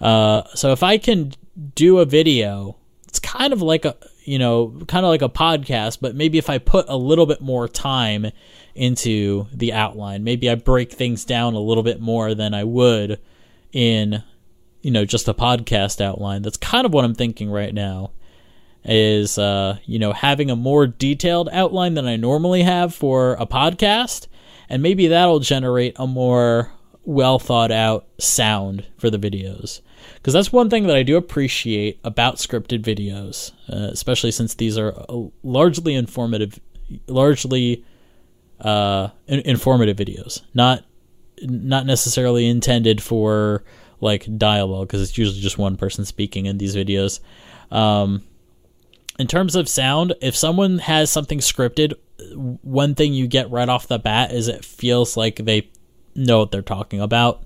Uh, 0.00 0.42
so 0.54 0.72
if 0.72 0.82
i 0.82 0.96
can 0.96 1.32
do 1.74 1.98
a 1.98 2.06
video 2.06 2.76
it's 3.06 3.18
kind 3.18 3.52
of 3.52 3.60
like 3.60 3.84
a 3.84 3.96
you 4.24 4.38
know 4.38 4.72
kind 4.86 5.04
of 5.04 5.10
like 5.10 5.22
a 5.22 5.28
podcast 5.28 5.98
but 6.00 6.14
maybe 6.14 6.38
if 6.38 6.48
i 6.48 6.56
put 6.56 6.88
a 6.88 6.96
little 6.96 7.26
bit 7.26 7.40
more 7.40 7.68
time 7.68 8.30
into 8.74 9.46
the 9.52 9.72
outline 9.72 10.22
maybe 10.24 10.48
i 10.48 10.54
break 10.54 10.92
things 10.92 11.24
down 11.24 11.54
a 11.54 11.60
little 11.60 11.82
bit 11.82 12.00
more 12.00 12.34
than 12.34 12.54
i 12.54 12.62
would 12.62 13.20
in 13.72 14.22
you 14.80 14.90
know 14.90 15.04
just 15.04 15.28
a 15.28 15.34
podcast 15.34 16.00
outline. 16.00 16.42
That's 16.42 16.56
kind 16.56 16.86
of 16.86 16.94
what 16.94 17.04
i'm 17.04 17.14
thinking 17.14 17.50
right 17.50 17.74
now 17.74 18.12
is 18.88 19.38
uh, 19.38 19.78
you 19.84 19.98
know 19.98 20.12
having 20.12 20.50
a 20.50 20.56
more 20.56 20.86
detailed 20.86 21.48
outline 21.52 21.94
than 21.94 22.06
I 22.06 22.16
normally 22.16 22.62
have 22.62 22.94
for 22.94 23.34
a 23.34 23.46
podcast, 23.46 24.26
and 24.68 24.82
maybe 24.82 25.06
that'll 25.08 25.40
generate 25.40 25.94
a 25.96 26.06
more 26.06 26.72
well 27.04 27.38
thought 27.38 27.70
out 27.70 28.06
sound 28.18 28.86
for 28.96 29.10
the 29.10 29.18
videos. 29.18 29.80
Because 30.14 30.32
that's 30.32 30.52
one 30.52 30.70
thing 30.70 30.86
that 30.86 30.96
I 30.96 31.02
do 31.02 31.16
appreciate 31.16 32.00
about 32.02 32.36
scripted 32.36 32.82
videos, 32.82 33.52
uh, 33.70 33.90
especially 33.92 34.30
since 34.30 34.54
these 34.54 34.78
are 34.78 34.94
uh, 35.08 35.22
largely 35.42 35.94
informative, 35.94 36.58
largely 37.06 37.84
uh, 38.60 39.08
informative 39.26 39.96
videos, 39.96 40.42
not 40.54 40.84
not 41.42 41.86
necessarily 41.86 42.48
intended 42.48 43.02
for 43.02 43.64
like 44.00 44.26
dialogue 44.38 44.88
because 44.88 45.02
it's 45.02 45.18
usually 45.18 45.40
just 45.40 45.58
one 45.58 45.76
person 45.76 46.04
speaking 46.04 46.46
in 46.46 46.58
these 46.58 46.74
videos. 46.74 47.20
Um, 47.70 48.22
in 49.18 49.26
terms 49.26 49.56
of 49.56 49.68
sound, 49.68 50.14
if 50.20 50.36
someone 50.36 50.78
has 50.78 51.10
something 51.10 51.40
scripted, 51.40 51.94
one 52.34 52.94
thing 52.94 53.12
you 53.12 53.26
get 53.26 53.50
right 53.50 53.68
off 53.68 53.88
the 53.88 53.98
bat 53.98 54.32
is 54.32 54.48
it 54.48 54.64
feels 54.64 55.16
like 55.16 55.36
they 55.36 55.68
know 56.14 56.38
what 56.40 56.50
they're 56.50 56.62
talking 56.62 57.00
about. 57.00 57.42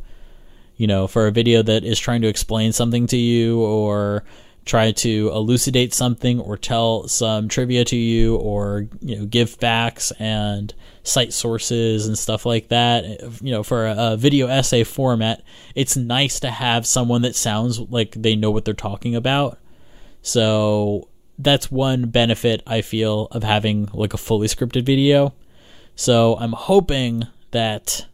You 0.77 0.87
know, 0.87 1.07
for 1.07 1.27
a 1.27 1.33
video 1.33 1.63
that 1.63 1.85
is 1.85 1.99
trying 1.99 2.23
to 2.23 2.29
explain 2.29 2.73
something 2.73 3.07
to 3.09 3.17
you 3.17 3.61
or 3.61 4.25
try 4.65 4.93
to 4.93 5.31
elucidate 5.33 5.93
something 5.93 6.41
or 6.41 6.57
tell 6.57 7.09
some 7.09 7.49
trivia 7.49 7.85
to 7.85 7.97
you 7.97 8.37
or, 8.37 8.87
you 9.01 9.17
know, 9.17 9.27
give 9.27 9.51
facts 9.51 10.13
and 10.19 10.73
cite 11.03 11.33
sources 11.33 12.07
and 12.07 12.19
stuff 12.19 12.47
like 12.47 12.69
that. 12.69 13.05
You 13.43 13.53
know, 13.53 13.63
for 13.63 13.87
a, 13.87 14.13
a 14.13 14.17
video 14.17 14.47
essay 14.49 14.85
format, 14.85 15.43
it's 15.75 15.97
nice 15.97 16.41
to 16.41 16.51
have 16.51 16.87
someone 16.87 17.23
that 17.23 17.37
sounds 17.37 17.79
like 17.79 18.13
they 18.13 18.35
know 18.37 18.51
what 18.51 18.65
they're 18.65 18.75
talking 18.75 19.15
about. 19.15 19.59
So 20.23 21.09
that's 21.42 21.70
one 21.70 22.07
benefit 22.07 22.62
I 22.66 22.83
feel 22.83 23.26
of 23.31 23.42
having 23.42 23.88
like 23.92 24.14
a 24.14 24.18
fully 24.18 24.46
scripted 24.46 24.85
video. 24.85 25.35
So 25.94 26.37
I'm 26.38 26.52
hoping 26.52 27.24
that 27.50 28.07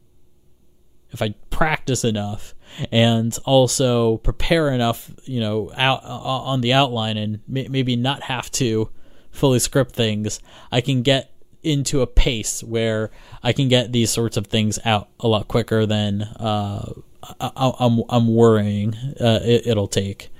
if 1.10 1.22
I 1.22 1.34
practice 1.50 2.04
enough 2.04 2.54
and 2.92 3.36
also 3.44 4.18
prepare 4.18 4.70
enough, 4.70 5.10
you 5.24 5.40
know, 5.40 5.72
out 5.76 6.04
uh, 6.04 6.08
on 6.08 6.60
the 6.60 6.72
outline 6.72 7.16
and 7.16 7.40
maybe 7.46 7.96
not 7.96 8.22
have 8.24 8.50
to 8.52 8.90
fully 9.30 9.58
script 9.58 9.94
things, 9.94 10.40
I 10.70 10.80
can 10.80 11.02
get 11.02 11.32
into 11.62 12.02
a 12.02 12.06
pace 12.06 12.62
where 12.62 13.10
I 13.42 13.52
can 13.52 13.68
get 13.68 13.92
these 13.92 14.10
sorts 14.10 14.36
of 14.36 14.46
things 14.46 14.78
out 14.84 15.08
a 15.20 15.28
lot 15.28 15.48
quicker 15.48 15.86
than 15.86 16.22
uh, 16.22 16.92
I, 17.40 17.72
am 17.80 18.02
I'm 18.08 18.34
worrying 18.34 18.94
uh, 19.20 19.40
it, 19.42 19.76
will 19.76 19.88
take. 19.88 20.30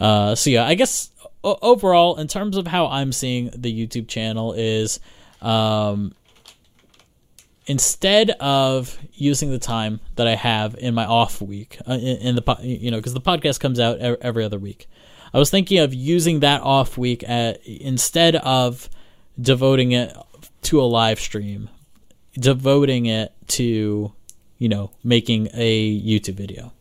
Uh, 0.00 0.34
so 0.34 0.50
yeah, 0.50 0.66
I 0.66 0.74
guess 0.74 1.10
overall, 1.42 2.18
in 2.18 2.28
terms 2.28 2.56
of 2.56 2.66
how 2.66 2.86
I'm 2.86 3.12
seeing 3.12 3.50
the 3.54 3.72
YouTube 3.72 4.08
channel, 4.08 4.52
is 4.52 5.00
um, 5.40 6.14
instead 7.66 8.30
of 8.40 8.98
using 9.12 9.50
the 9.50 9.58
time 9.58 10.00
that 10.16 10.26
I 10.26 10.34
have 10.34 10.74
in 10.76 10.94
my 10.94 11.04
off 11.04 11.40
week, 11.40 11.78
uh, 11.88 11.92
in, 11.92 12.18
in, 12.18 12.34
the 12.34 12.56
you 12.62 12.90
know, 12.90 12.96
because 12.96 13.14
the 13.14 13.20
podcast 13.20 13.60
comes 13.60 13.78
out 13.78 13.98
every 13.98 14.44
other 14.44 14.58
week, 14.58 14.88
I 15.32 15.38
was 15.38 15.50
thinking 15.50 15.78
of 15.78 15.92
using 15.94 16.40
that 16.40 16.62
off 16.62 16.96
week 16.96 17.22
at, 17.28 17.64
instead 17.66 18.36
of 18.36 18.88
devoting 19.40 19.92
it 19.92 20.16
to 20.62 20.80
a 20.80 20.84
live 20.84 21.20
stream, 21.20 21.68
devoting 22.34 23.06
it 23.06 23.32
to 23.48 24.12
you 24.58 24.68
know 24.68 24.90
making 25.04 25.48
a 25.54 26.00
YouTube 26.00 26.34
video. 26.34 26.72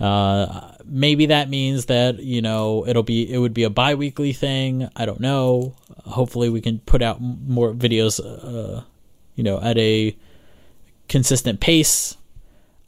Uh, 0.00 0.71
maybe 0.84 1.26
that 1.26 1.48
means 1.48 1.86
that 1.86 2.20
you 2.20 2.42
know 2.42 2.86
it'll 2.86 3.02
be 3.02 3.32
it 3.32 3.38
would 3.38 3.54
be 3.54 3.64
a 3.64 3.70
bi-weekly 3.70 4.32
thing. 4.32 4.88
I 4.96 5.06
don't 5.06 5.20
know. 5.20 5.74
Hopefully, 6.04 6.48
we 6.48 6.60
can 6.60 6.78
put 6.80 7.02
out 7.02 7.20
more 7.20 7.72
videos. 7.72 8.20
Uh, 8.20 8.82
you 9.34 9.44
know, 9.44 9.60
at 9.60 9.78
a 9.78 10.16
consistent 11.08 11.60
pace. 11.60 12.16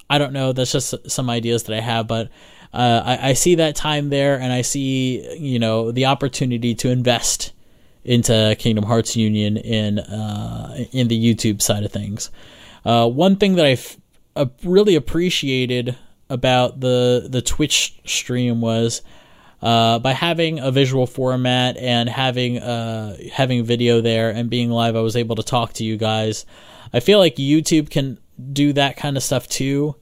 I 0.09 0.19
don't 0.19 0.33
know. 0.33 0.53
That's 0.53 0.73
just 0.73 1.11
some 1.11 1.31
ideas 1.31 1.65
that 1.65 1.77
I 1.77 1.81
have, 1.81 2.07
but 2.07 2.29
uh, 2.73 3.03
I, 3.05 3.31
I 3.31 3.33
see 3.33 3.57
that 3.57 3.75
time 3.75 4.11
there, 4.11 4.39
and 4.39 4.53
I 4.53 4.63
see 4.63 5.37
you 5.37 5.59
know 5.59 5.93
the 5.93 6.07
opportunity 6.07 6.75
to 6.77 6.91
invest 6.91 7.53
into 8.05 8.55
Kingdom 8.59 8.85
Hearts 8.85 9.17
Union 9.17 9.57
in 9.57 9.99
uh, 9.99 10.85
in 10.93 11.09
the 11.09 11.35
YouTube 11.35 11.63
side 11.63 11.85
of 11.85 11.93
things. 11.93 12.31
Uh, 12.85 13.09
one 13.09 13.37
thing 13.37 13.55
that 13.55 13.65
I 13.65 13.79
uh, 14.37 14.47
really 14.63 14.95
appreciated 14.95 15.97
about 16.31 16.81
the 16.81 17.27
the 17.31 17.43
Twitch 17.43 18.01
stream 18.05 18.61
was 18.61 19.03
uh, 19.65 19.99
by 19.99 20.13
having 20.13 20.59
a 20.59 20.71
visual 20.71 21.07
format 21.07 21.79
and 21.79 22.09
having 22.09 22.59
uh, 22.59 23.17
having 23.33 23.65
video 23.65 24.01
there 24.03 24.31
and 24.31 24.51
being 24.51 24.71
live, 24.71 24.95
I 24.95 25.01
was 25.01 25.17
able 25.17 25.37
to 25.37 25.43
talk 25.43 25.73
to 25.75 25.85
you 25.85 25.97
guys. 25.97 26.45
I 26.93 27.01
feel 27.01 27.19
like 27.19 27.37
YouTube 27.37 27.89
can 27.89 28.19
do 28.53 28.75
that 28.75 28.97
kind 28.97 29.17
of 29.17 29.23
stuff 29.23 29.49
too. 29.49 29.97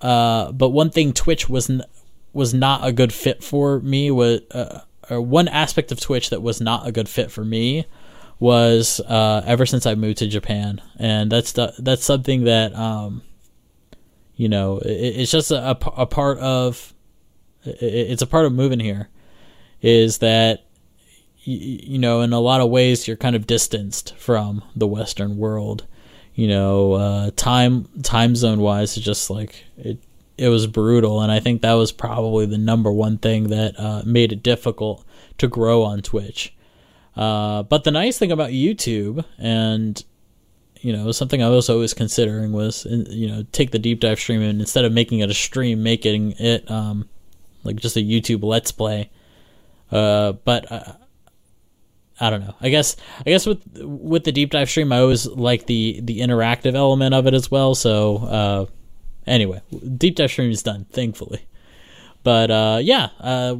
Uh, 0.00 0.50
but 0.52 0.70
one 0.70 0.90
thing 0.90 1.12
Twitch 1.12 1.48
was 1.48 1.68
n- 1.68 1.84
was 2.32 2.54
not 2.54 2.86
a 2.86 2.92
good 2.92 3.12
fit 3.12 3.44
for 3.44 3.80
me 3.80 4.10
was 4.10 4.40
uh, 4.52 4.80
or 5.10 5.20
one 5.20 5.48
aspect 5.48 5.92
of 5.92 6.00
Twitch 6.00 6.30
that 6.30 6.42
was 6.42 6.60
not 6.60 6.86
a 6.86 6.92
good 6.92 7.08
fit 7.08 7.30
for 7.30 7.44
me 7.44 7.84
was 8.38 9.00
uh, 9.00 9.42
ever 9.46 9.66
since 9.66 9.86
I 9.86 9.94
moved 9.94 10.18
to 10.18 10.26
Japan, 10.26 10.80
and 10.98 11.30
that's 11.30 11.52
the, 11.52 11.74
that's 11.78 12.04
something 12.04 12.44
that 12.44 12.74
um, 12.74 13.22
you 14.36 14.48
know, 14.48 14.78
it, 14.78 14.90
it's 14.90 15.32
just 15.32 15.50
a, 15.50 15.70
a 15.70 16.06
part 16.06 16.38
of 16.38 16.94
it, 17.64 17.82
it's 17.82 18.22
a 18.22 18.26
part 18.26 18.46
of 18.46 18.52
moving 18.52 18.80
here 18.80 19.08
is 19.82 20.18
that 20.18 20.64
you 21.42 21.98
know 21.98 22.22
in 22.22 22.32
a 22.32 22.40
lot 22.40 22.60
of 22.60 22.70
ways 22.70 23.06
you're 23.06 23.16
kind 23.16 23.36
of 23.36 23.46
distanced 23.46 24.16
from 24.16 24.62
the 24.74 24.86
western 24.86 25.36
world. 25.36 25.86
You 26.34 26.48
know 26.48 26.92
uh, 26.92 27.30
time 27.36 27.88
time 28.02 28.36
zone 28.36 28.60
wise 28.60 28.96
it's 28.96 29.06
just 29.06 29.30
like 29.30 29.64
it 29.78 29.98
it 30.36 30.48
was 30.48 30.66
brutal. 30.66 31.22
And 31.22 31.32
i 31.32 31.40
think 31.40 31.62
that 31.62 31.74
was 31.74 31.92
probably 31.92 32.46
the 32.46 32.58
number 32.58 32.92
one 32.92 33.18
thing 33.18 33.44
that 33.44 33.78
uh, 33.78 34.02
made 34.04 34.32
it 34.32 34.42
difficult 34.42 35.04
to 35.38 35.48
grow 35.48 35.82
on 35.82 36.02
twitch. 36.02 36.52
Uh, 37.14 37.62
but 37.62 37.84
the 37.84 37.90
nice 37.90 38.18
thing 38.18 38.30
about 38.30 38.50
youtube 38.50 39.24
and 39.38 40.04
you 40.86 40.92
know 40.92 41.10
something 41.10 41.42
I 41.42 41.48
was 41.48 41.68
always 41.68 41.94
considering 41.94 42.52
was 42.52 42.86
you 42.86 43.26
know 43.26 43.44
take 43.50 43.72
the 43.72 43.78
deep 43.80 43.98
dive 43.98 44.20
stream 44.20 44.40
and 44.40 44.60
instead 44.60 44.84
of 44.84 44.92
making 44.92 45.18
it 45.18 45.28
a 45.28 45.34
stream, 45.34 45.82
making 45.82 46.32
it 46.38 46.70
um, 46.70 47.08
like 47.64 47.74
just 47.74 47.96
a 47.96 48.00
YouTube 48.00 48.44
Let's 48.44 48.70
Play. 48.70 49.10
Uh, 49.90 50.32
but 50.32 50.70
uh, 50.70 50.92
I 52.20 52.30
don't 52.30 52.40
know. 52.40 52.54
I 52.60 52.68
guess 52.68 52.94
I 53.20 53.30
guess 53.30 53.46
with 53.46 53.62
with 53.82 54.22
the 54.22 54.30
deep 54.30 54.50
dive 54.50 54.70
stream, 54.70 54.92
I 54.92 55.00
always 55.00 55.26
like 55.26 55.66
the 55.66 55.98
the 56.04 56.20
interactive 56.20 56.76
element 56.76 57.14
of 57.14 57.26
it 57.26 57.34
as 57.34 57.50
well. 57.50 57.74
So 57.74 58.18
uh, 58.18 58.66
anyway, 59.26 59.62
deep 59.96 60.14
dive 60.14 60.30
stream 60.30 60.52
is 60.52 60.62
done, 60.62 60.86
thankfully. 60.92 61.44
But 62.22 62.52
uh, 62.52 62.78
yeah, 62.80 63.08
uh, 63.18 63.56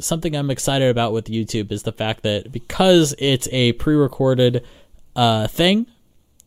something 0.00 0.34
I'm 0.34 0.50
excited 0.50 0.88
about 0.88 1.12
with 1.12 1.26
YouTube 1.26 1.70
is 1.70 1.84
the 1.84 1.92
fact 1.92 2.24
that 2.24 2.50
because 2.50 3.14
it's 3.18 3.46
a 3.52 3.72
pre-recorded 3.74 4.64
uh, 5.14 5.46
thing, 5.46 5.86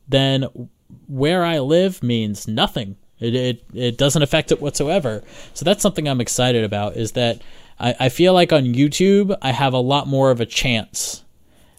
then 0.09 0.69
where 1.07 1.45
I 1.45 1.59
live 1.59 2.03
means 2.03 2.47
nothing. 2.47 2.97
It, 3.19 3.35
it, 3.35 3.63
it 3.73 3.97
doesn't 3.97 4.21
affect 4.21 4.51
it 4.51 4.61
whatsoever. 4.61 5.23
So 5.53 5.65
that's 5.65 5.81
something 5.81 6.07
I'm 6.07 6.21
excited 6.21 6.63
about 6.63 6.95
is 6.95 7.13
that 7.13 7.41
I, 7.79 7.95
I 7.99 8.09
feel 8.09 8.33
like 8.33 8.51
on 8.51 8.63
YouTube, 8.63 9.37
I 9.41 9.51
have 9.51 9.73
a 9.73 9.79
lot 9.79 10.07
more 10.07 10.31
of 10.31 10.41
a 10.41 10.45
chance 10.45 11.23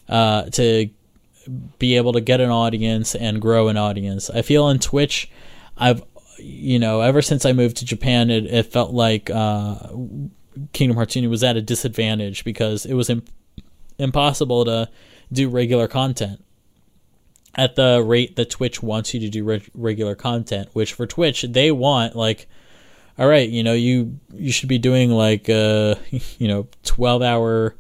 uh, 0.09 0.45
to 0.51 0.91
be 1.79 1.97
able 1.97 2.13
to 2.13 2.21
get 2.21 2.41
an 2.41 2.51
audience 2.51 3.15
and 3.15 3.41
grow 3.41 3.69
an 3.69 3.77
audience. 3.77 4.31
I 4.31 4.43
feel 4.43 4.65
on 4.65 4.79
Twitch, 4.79 5.31
I've, 5.77 6.03
you 6.39 6.79
know, 6.79 7.01
ever 7.01 7.23
since 7.23 7.45
I 7.45 7.53
moved 7.53 7.79
to 7.79 7.85
Japan, 7.85 8.31
it, 8.31 8.47
it 8.47 8.67
felt 8.67 8.93
like 8.93 9.31
uh, 9.31 9.89
Kingdom 10.73 10.97
Hearts 10.97 11.17
Union 11.17 11.31
was 11.31 11.43
at 11.43 11.57
a 11.57 11.63
disadvantage 11.63 12.45
because 12.45 12.85
it 12.85 12.95
was 12.95 13.11
imp- 13.11 13.31
impossible 13.99 14.65
to 14.67 14.89
do 15.33 15.49
regular 15.49 15.89
content 15.89 16.45
at 17.55 17.77
the 17.77 18.03
rate 18.05 18.37
that 18.37 18.51
Twitch 18.51 18.83
wants 18.83 19.13
you 19.15 19.21
to 19.21 19.29
do 19.29 19.45
re- 19.45 19.69
regular 19.75 20.15
content, 20.15 20.69
which 20.73 20.93
for 20.93 21.07
Twitch 21.07 21.43
they 21.43 21.71
want 21.71 22.17
like 22.17 22.49
all 23.19 23.29
right, 23.29 23.49
you 23.49 23.63
know, 23.63 23.75
you 23.75 24.19
you 24.33 24.51
should 24.51 24.69
be 24.69 24.79
doing 24.79 25.11
like 25.11 25.49
uh 25.49 25.95
you 26.11 26.49
know, 26.49 26.69
12 26.85 27.23
hour 27.23 27.77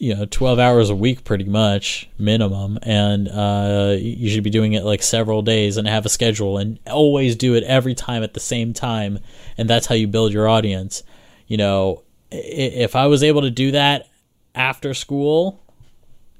you 0.00 0.14
know 0.14 0.24
12 0.26 0.60
hours 0.60 0.90
a 0.90 0.94
week 0.94 1.24
pretty 1.24 1.44
much 1.44 2.08
minimum 2.18 2.78
and 2.82 3.28
uh, 3.28 3.96
you 3.98 4.30
should 4.30 4.44
be 4.44 4.50
doing 4.50 4.74
it 4.74 4.84
like 4.84 5.02
several 5.02 5.42
days 5.42 5.76
and 5.76 5.88
have 5.88 6.06
a 6.06 6.08
schedule 6.08 6.56
and 6.56 6.78
always 6.86 7.34
do 7.34 7.54
it 7.54 7.64
every 7.64 7.96
time 7.96 8.22
at 8.22 8.32
the 8.32 8.38
same 8.38 8.72
time 8.72 9.18
and 9.56 9.68
that's 9.68 9.86
how 9.86 9.96
you 9.96 10.06
build 10.06 10.32
your 10.32 10.46
audience. 10.46 11.02
You 11.48 11.56
know 11.56 12.04
if 12.30 12.94
i 12.94 13.06
was 13.06 13.22
able 13.22 13.42
to 13.42 13.50
do 13.50 13.70
that 13.70 14.08
after 14.54 14.92
school 14.94 15.62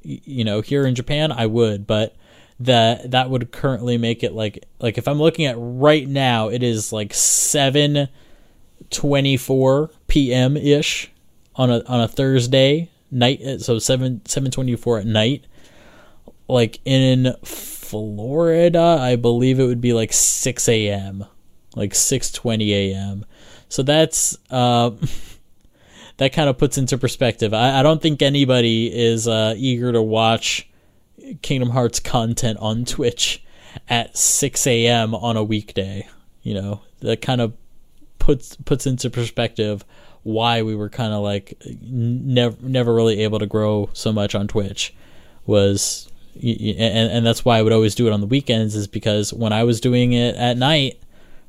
you 0.03 0.45
know 0.45 0.61
here 0.61 0.87
in 0.87 0.95
japan 0.95 1.33
i 1.33 1.47
would 1.47 1.87
but 1.87 2.15
that 2.61 3.11
that 3.11 3.31
would 3.31 3.53
currently 3.53 3.99
make 3.99 4.23
it 4.23 4.33
like 4.33 4.65
like 4.81 4.99
if 4.99 5.07
i'm 5.07 5.19
looking 5.19 5.47
at 5.47 5.55
right 5.59 6.09
now 6.09 6.49
it 6.49 6.63
is 6.63 6.93
like 6.93 7.15
7 7.15 8.09
24 8.91 9.91
p.m 10.07 10.57
ish 10.57 11.11
on 11.55 11.71
a 11.71 11.83
on 11.85 12.01
a 12.01 12.09
thursday 12.09 12.89
night 13.11 13.61
so 13.61 13.79
7 13.79 14.23
724 14.25 14.99
at 14.99 15.07
night. 15.07 15.45
Like 16.51 16.81
in 16.87 17.35
florida 17.45 18.99
i 19.01 19.17
believe 19.17 19.61
it 19.61 19.67
would 19.67 19.81
be 19.81 19.93
like 19.93 20.13
6 20.13 20.69
a.m 20.69 21.27
like 21.77 21.93
6:20 21.93 22.71
a.m 22.71 23.27
so 23.69 23.83
that's 23.83 24.39
uh 24.51 24.91
that 26.19 26.33
kind 26.33 26.49
of 26.49 26.59
puts 26.59 26.79
into 26.79 26.99
perspective. 26.99 27.53
I, 27.53 27.81
I 27.81 27.83
don't 27.83 28.01
think 28.01 28.23
anybody 28.23 28.87
is 28.95 29.27
uh, 29.27 29.55
eager 29.57 29.93
to 29.93 30.03
watch 30.03 30.69
kingdom 31.43 31.71
hearts 31.71 31.99
content 32.01 32.59
on 32.61 32.85
twitch 32.85 33.45
at 33.89 34.17
6 34.17 34.67
a.m 34.67 35.15
on 35.15 35.37
a 35.37 35.45
weekday 35.45 36.09
you 36.49 36.55
know? 36.55 36.81
That 37.01 37.21
kind 37.21 37.41
of 37.41 37.53
puts 38.19 38.57
puts 38.57 38.87
into 38.87 39.11
perspective 39.11 39.85
why 40.23 40.63
we 40.63 40.75
were 40.75 40.89
kind 40.89 41.13
of 41.13 41.23
like 41.23 41.61
never 41.83 42.57
never 42.61 42.95
really 42.95 43.21
able 43.21 43.39
to 43.39 43.47
grow 43.47 43.91
so 43.93 44.13
much 44.13 44.35
on 44.35 44.49
Twitch 44.49 44.95
was 45.47 46.11
and 46.43 47.13
and 47.13 47.27
that's 47.27 47.45
why 47.45 47.59
I 47.59 47.63
would 47.63 47.73
always 47.73 47.95
do 47.95 48.07
it 48.07 48.13
on 48.13 48.21
the 48.21 48.27
weekends 48.27 48.75
is 48.75 48.89
because 48.89 49.33
when 49.33 49.53
I 49.53 49.63
was 49.63 49.81
doing 49.81 50.13
it 50.13 50.35
at 50.35 50.57
night 50.57 51.01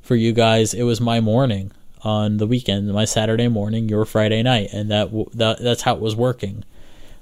for 0.01 0.15
you 0.15 0.33
guys 0.33 0.73
it 0.73 0.83
was 0.83 1.01
my 1.01 1.19
morning 1.19 1.71
on 2.01 2.37
the 2.37 2.47
weekend 2.47 2.91
my 2.93 3.05
Saturday 3.05 3.47
morning 3.47 3.89
your 3.89 4.05
Friday 4.05 4.41
night 4.41 4.69
and 4.73 4.89
that 4.91 5.09
that 5.33 5.59
that's 5.59 5.81
how 5.81 5.95
it 5.95 6.01
was 6.01 6.15
working 6.15 6.63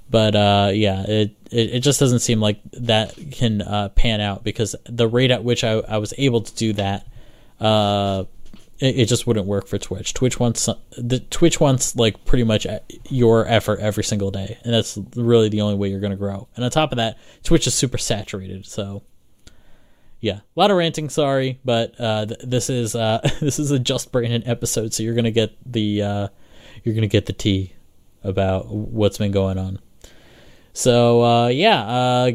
but 0.09 0.35
uh, 0.35 0.69
yeah 0.73 1.03
it, 1.03 1.35
it, 1.51 1.75
it 1.75 1.79
just 1.79 1.99
doesn't 1.99 2.19
seem 2.19 2.39
like 2.39 2.59
that 2.73 3.15
can 3.31 3.61
uh, 3.61 3.89
pan 3.89 4.21
out 4.21 4.43
because 4.43 4.75
the 4.85 5.07
rate 5.07 5.31
at 5.31 5.43
which 5.43 5.63
I, 5.63 5.79
I 5.79 5.97
was 5.97 6.13
able 6.17 6.41
to 6.41 6.55
do 6.55 6.73
that 6.73 7.07
uh, 7.59 8.25
it, 8.79 8.99
it 8.99 9.05
just 9.07 9.25
wouldn't 9.25 9.45
work 9.45 9.67
for 9.67 9.77
Twitch. 9.77 10.13
Twitch 10.13 10.39
wants 10.39 10.69
the 10.97 11.19
Twitch 11.19 11.59
wants 11.59 11.95
like 11.95 12.23
pretty 12.25 12.43
much 12.43 12.67
your 13.09 13.47
effort 13.47 13.79
every 13.79 14.03
single 14.03 14.31
day, 14.31 14.57
and 14.63 14.73
that's 14.73 14.97
really 15.15 15.49
the 15.49 15.61
only 15.61 15.75
way 15.75 15.89
you're 15.89 15.99
going 15.99 16.11
to 16.11 16.17
grow. 16.17 16.47
And 16.55 16.63
on 16.63 16.71
top 16.71 16.91
of 16.91 16.97
that, 16.97 17.17
Twitch 17.43 17.67
is 17.67 17.73
super 17.73 17.97
saturated, 17.97 18.65
so 18.65 19.03
yeah, 20.27 20.39
a 20.39 20.59
lot 20.59 20.71
of 20.71 20.77
ranting. 20.77 21.07
Sorry, 21.07 21.57
but 21.63 21.97
uh, 21.97 22.25
th- 22.25 22.41
this 22.43 22.69
is 22.69 22.95
uh, 22.95 23.19
this 23.39 23.59
is 23.59 23.71
a 23.71 23.79
just 23.79 24.11
Brandon 24.11 24.43
episode, 24.45 24.93
so 24.93 25.01
you're 25.01 25.15
gonna 25.15 25.31
get 25.31 25.55
the 25.65 26.01
uh, 26.01 26.27
you're 26.83 26.93
gonna 26.93 27.07
get 27.07 27.27
the 27.27 27.33
tea 27.33 27.73
about 28.25 28.67
what's 28.67 29.17
been 29.17 29.31
going 29.31 29.57
on. 29.57 29.79
So 30.73 31.23
uh, 31.23 31.47
yeah, 31.47 31.81
uh, 31.81 32.31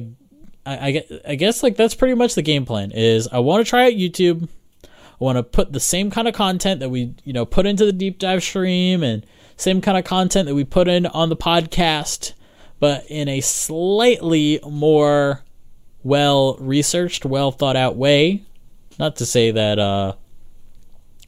I, 0.64 0.72
I, 0.72 1.04
I 1.28 1.34
guess 1.34 1.62
like 1.62 1.76
that's 1.76 1.94
pretty 1.94 2.14
much 2.14 2.34
the 2.34 2.40
game 2.40 2.64
plan. 2.64 2.92
Is 2.92 3.28
I 3.28 3.40
want 3.40 3.64
to 3.64 3.68
try 3.68 3.84
out 3.84 3.92
YouTube. 3.92 4.48
I 4.84 4.88
want 5.18 5.36
to 5.36 5.42
put 5.42 5.74
the 5.74 5.80
same 5.80 6.10
kind 6.10 6.26
of 6.26 6.34
content 6.34 6.80
that 6.80 6.88
we, 6.88 7.14
you 7.24 7.34
know, 7.34 7.44
put 7.44 7.66
into 7.66 7.84
the 7.84 7.92
deep 7.92 8.18
dive 8.18 8.42
stream 8.42 9.02
and 9.02 9.26
same 9.58 9.82
kind 9.82 9.98
of 9.98 10.04
content 10.04 10.48
that 10.48 10.54
we 10.54 10.64
put 10.64 10.88
in 10.88 11.04
on 11.06 11.28
the 11.28 11.36
podcast, 11.36 12.32
but 12.80 13.04
in 13.08 13.28
a 13.28 13.42
slightly 13.42 14.60
more 14.66 15.44
well 16.02 16.56
researched, 16.58 17.24
well 17.24 17.50
thought 17.50 17.76
out 17.76 17.96
way. 17.96 18.42
Not 18.98 19.16
to 19.16 19.26
say 19.26 19.50
that 19.50 19.78
uh, 19.78 20.14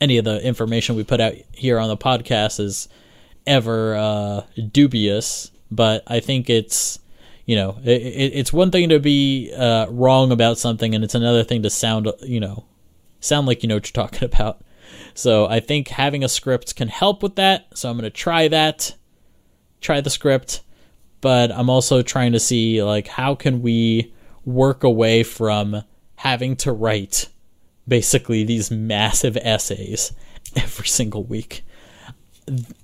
any 0.00 0.18
of 0.18 0.24
the 0.24 0.44
information 0.44 0.96
we 0.96 1.04
put 1.04 1.20
out 1.20 1.34
here 1.52 1.78
on 1.78 1.88
the 1.88 1.96
podcast 1.96 2.60
is 2.60 2.88
ever 3.46 3.94
uh, 3.96 4.42
dubious, 4.72 5.50
but 5.70 6.02
I 6.06 6.20
think 6.20 6.50
it's 6.50 6.98
you 7.46 7.56
know 7.56 7.78
it, 7.84 8.02
it, 8.02 8.32
it's 8.34 8.52
one 8.52 8.70
thing 8.70 8.88
to 8.90 9.00
be 9.00 9.52
uh, 9.56 9.87
wrong 9.88 10.32
about 10.32 10.58
something, 10.58 10.94
and 10.94 11.04
it's 11.04 11.14
another 11.14 11.44
thing 11.44 11.62
to 11.62 11.70
sound 11.70 12.10
you 12.22 12.40
know 12.40 12.64
sound 13.20 13.46
like 13.46 13.62
you 13.62 13.68
know 13.68 13.76
what 13.76 13.87
you're 13.87 14.04
talking 14.04 14.24
about. 14.32 14.60
So 15.14 15.46
I 15.46 15.60
think 15.60 15.88
having 15.88 16.24
a 16.24 16.28
script 16.28 16.76
can 16.76 16.88
help 16.88 17.22
with 17.22 17.37
that. 17.37 17.66
So 17.74 17.88
I'm 17.88 17.96
going 17.96 18.04
to 18.04 18.10
try 18.10 18.48
that, 18.48 18.94
try 19.80 20.00
the 20.00 20.10
script, 20.10 20.62
but 21.20 21.52
I'm 21.52 21.70
also 21.70 22.02
trying 22.02 22.32
to 22.32 22.40
see 22.40 22.82
like 22.82 23.06
how 23.06 23.34
can 23.34 23.62
we 23.62 24.12
work 24.44 24.85
away 24.85 25.22
from 25.22 25.83
having 26.16 26.57
to 26.57 26.72
write 26.72 27.28
basically 27.87 28.44
these 28.44 28.70
massive 28.70 29.37
essays 29.38 30.12
every 30.57 30.87
single 30.87 31.24
week. 31.24 31.64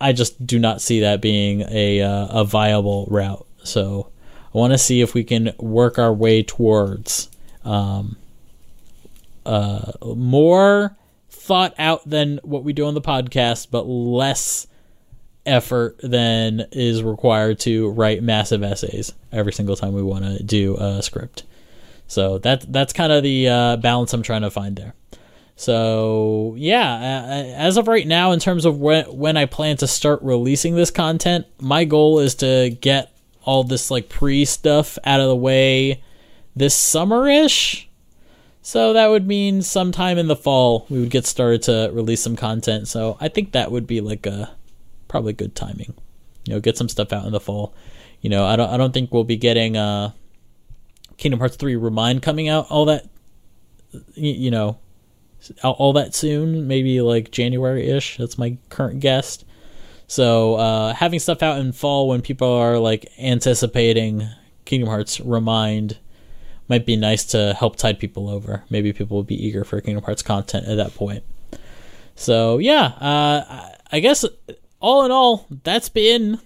I 0.00 0.12
just 0.12 0.46
do 0.46 0.58
not 0.58 0.80
see 0.80 1.00
that 1.00 1.20
being 1.20 1.62
a 1.68 2.00
uh, 2.00 2.40
a 2.40 2.44
viable 2.44 3.06
route. 3.10 3.46
So 3.62 4.10
I 4.54 4.58
want 4.58 4.72
to 4.72 4.78
see 4.78 5.00
if 5.02 5.14
we 5.14 5.22
can 5.22 5.52
work 5.58 5.98
our 5.98 6.12
way 6.12 6.42
towards 6.42 7.30
um, 7.64 8.16
uh, 9.44 9.92
more 10.02 10.96
thought 11.28 11.74
out 11.78 12.08
than 12.08 12.40
what 12.42 12.64
we 12.64 12.72
do 12.72 12.86
on 12.86 12.94
the 12.94 13.00
podcast, 13.00 13.68
but 13.70 13.82
less 13.86 14.66
effort 15.46 15.96
than 16.02 16.66
is 16.72 17.02
required 17.02 17.58
to 17.60 17.90
write 17.90 18.22
massive 18.22 18.62
essays 18.62 19.12
every 19.32 19.52
single 19.52 19.76
time 19.76 19.92
we 19.92 20.02
want 20.02 20.24
to 20.24 20.42
do 20.42 20.76
a 20.76 21.02
script. 21.02 21.44
So 22.10 22.38
that 22.38 22.70
that's 22.72 22.92
kind 22.92 23.12
of 23.12 23.22
the 23.22 23.48
uh, 23.48 23.76
balance 23.76 24.12
I'm 24.12 24.22
trying 24.22 24.42
to 24.42 24.50
find 24.50 24.76
there. 24.76 24.94
So 25.56 26.54
yeah, 26.58 27.54
as 27.56 27.76
of 27.76 27.86
right 27.86 28.06
now, 28.06 28.32
in 28.32 28.40
terms 28.40 28.64
of 28.64 28.78
when 28.78 29.04
when 29.06 29.36
I 29.36 29.46
plan 29.46 29.76
to 29.78 29.86
start 29.86 30.20
releasing 30.22 30.74
this 30.74 30.90
content, 30.90 31.46
my 31.60 31.84
goal 31.84 32.18
is 32.18 32.34
to 32.36 32.70
get 32.80 33.12
all 33.44 33.64
this 33.64 33.90
like 33.90 34.08
pre 34.08 34.44
stuff 34.44 34.98
out 35.04 35.20
of 35.20 35.28
the 35.28 35.36
way 35.36 36.02
this 36.56 36.74
summer 36.74 37.28
ish 37.28 37.88
so 38.62 38.92
that 38.92 39.08
would 39.08 39.26
mean 39.26 39.62
sometime 39.62 40.18
in 40.18 40.26
the 40.26 40.36
fall 40.36 40.86
we 40.90 41.00
would 41.00 41.10
get 41.10 41.26
started 41.26 41.62
to 41.62 41.90
release 41.92 42.22
some 42.22 42.36
content. 42.36 42.88
So 42.88 43.16
I 43.20 43.28
think 43.28 43.52
that 43.52 43.72
would 43.72 43.86
be 43.86 44.00
like 44.00 44.26
a 44.26 44.50
probably 45.08 45.32
good 45.32 45.54
timing. 45.54 45.94
You 46.46 46.54
know, 46.54 46.60
get 46.60 46.76
some 46.76 46.88
stuff 46.88 47.12
out 47.12 47.24
in 47.24 47.32
the 47.32 47.40
fall. 47.40 47.74
You 48.20 48.30
know, 48.30 48.44
I 48.44 48.56
don't 48.56 48.70
I 48.70 48.76
don't 48.76 48.92
think 48.92 49.12
we'll 49.12 49.24
be 49.24 49.36
getting 49.36 49.76
uh 49.76 50.12
Kingdom 51.20 51.38
Hearts 51.38 51.56
3 51.56 51.76
Re 51.76 51.90
Mind 51.90 52.22
coming 52.22 52.48
out 52.48 52.66
all 52.70 52.86
that 52.86 53.06
you 54.14 54.50
know 54.50 54.78
all 55.62 55.92
that 55.92 56.14
soon, 56.14 56.66
maybe 56.66 57.00
like 57.00 57.30
January-ish. 57.30 58.16
That's 58.18 58.38
my 58.38 58.56
current 58.68 59.00
guess. 59.00 59.44
So, 60.06 60.54
uh 60.56 60.94
having 60.94 61.20
stuff 61.20 61.42
out 61.42 61.58
in 61.58 61.72
fall 61.72 62.08
when 62.08 62.22
people 62.22 62.50
are 62.50 62.78
like 62.78 63.06
anticipating 63.18 64.28
Kingdom 64.64 64.88
Hearts 64.88 65.20
Re 65.20 65.40
Mind 65.40 65.98
might 66.68 66.86
be 66.86 66.96
nice 66.96 67.24
to 67.26 67.54
help 67.54 67.76
tide 67.76 67.98
people 67.98 68.28
over. 68.28 68.64
Maybe 68.70 68.92
people 68.92 69.16
will 69.16 69.24
be 69.24 69.46
eager 69.46 69.62
for 69.62 69.80
Kingdom 69.80 70.04
Hearts 70.04 70.22
content 70.22 70.66
at 70.66 70.76
that 70.76 70.94
point. 70.94 71.22
So 72.14 72.58
yeah, 72.58 72.84
uh, 73.00 73.74
I 73.92 74.00
guess 74.00 74.24
all 74.80 75.04
in 75.04 75.10
all, 75.10 75.46
that's 75.64 75.90
been 75.90 76.40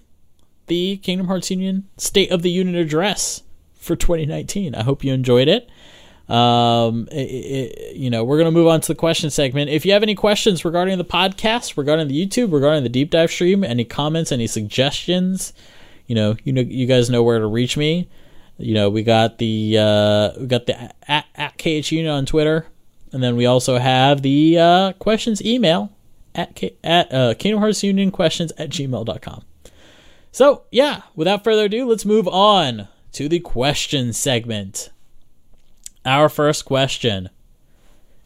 the 0.67 0.97
Kingdom 0.97 1.27
Hearts 1.27 1.49
Union 1.49 1.87
State 1.97 2.31
of 2.31 2.41
the 2.41 2.51
Union 2.51 2.75
address 2.75 3.41
for 3.85 3.95
2019. 3.95 4.75
I 4.75 4.83
hope 4.83 5.03
you 5.03 5.13
enjoyed 5.13 5.47
it. 5.47 5.69
Um, 6.27 7.07
it, 7.11 7.15
it, 7.15 7.95
you 7.95 8.09
know, 8.09 8.23
we're 8.23 8.37
gonna 8.37 8.51
move 8.51 8.67
on 8.67 8.81
to 8.81 8.87
the 8.87 8.95
question 8.95 9.29
segment. 9.29 9.69
If 9.69 9.85
you 9.85 9.93
have 9.93 10.03
any 10.03 10.15
questions 10.15 10.65
regarding 10.65 10.97
the 10.97 11.05
podcast, 11.05 11.77
regarding 11.77 12.07
the 12.07 12.25
YouTube, 12.25 12.51
regarding 12.51 12.83
the 12.83 12.89
deep 12.89 13.11
dive 13.11 13.31
stream, 13.31 13.63
any 13.63 13.85
comments, 13.85 14.31
any 14.31 14.47
suggestions, 14.47 15.53
you 16.07 16.15
know, 16.15 16.35
you 16.43 16.51
know, 16.51 16.61
you 16.61 16.87
guys 16.87 17.09
know 17.09 17.23
where 17.23 17.39
to 17.39 17.47
reach 17.47 17.77
me 17.77 18.09
you 18.57 18.73
know, 18.73 18.89
we 18.89 19.03
got 19.03 19.37
the 19.37 19.77
uh, 19.77 20.31
we 20.39 20.47
got 20.47 20.65
the 20.65 20.91
at, 21.09 21.25
at 21.35 21.91
Union 21.91 22.11
on 22.11 22.25
Twitter, 22.25 22.65
and 23.11 23.21
then 23.21 23.35
we 23.35 23.45
also 23.45 23.77
have 23.77 24.21
the 24.21 24.57
uh, 24.57 24.93
questions 24.93 25.43
email 25.43 25.91
at 26.33 26.55
K, 26.55 26.75
at 26.83 27.13
uh, 27.13 27.33
Kingdom 27.33 27.59
Hearts 27.59 27.83
Union 27.83 28.11
questions 28.11 28.53
at 28.57 28.69
gmail.com. 28.69 29.43
So 30.31 30.63
yeah, 30.71 31.01
without 31.15 31.43
further 31.43 31.65
ado, 31.65 31.85
let's 31.85 32.05
move 32.05 32.27
on 32.27 32.87
to 33.15 33.29
the 33.29 33.39
question 33.39 34.11
segment. 34.11 34.89
Our 36.03 36.27
first 36.27 36.65
question 36.65 37.29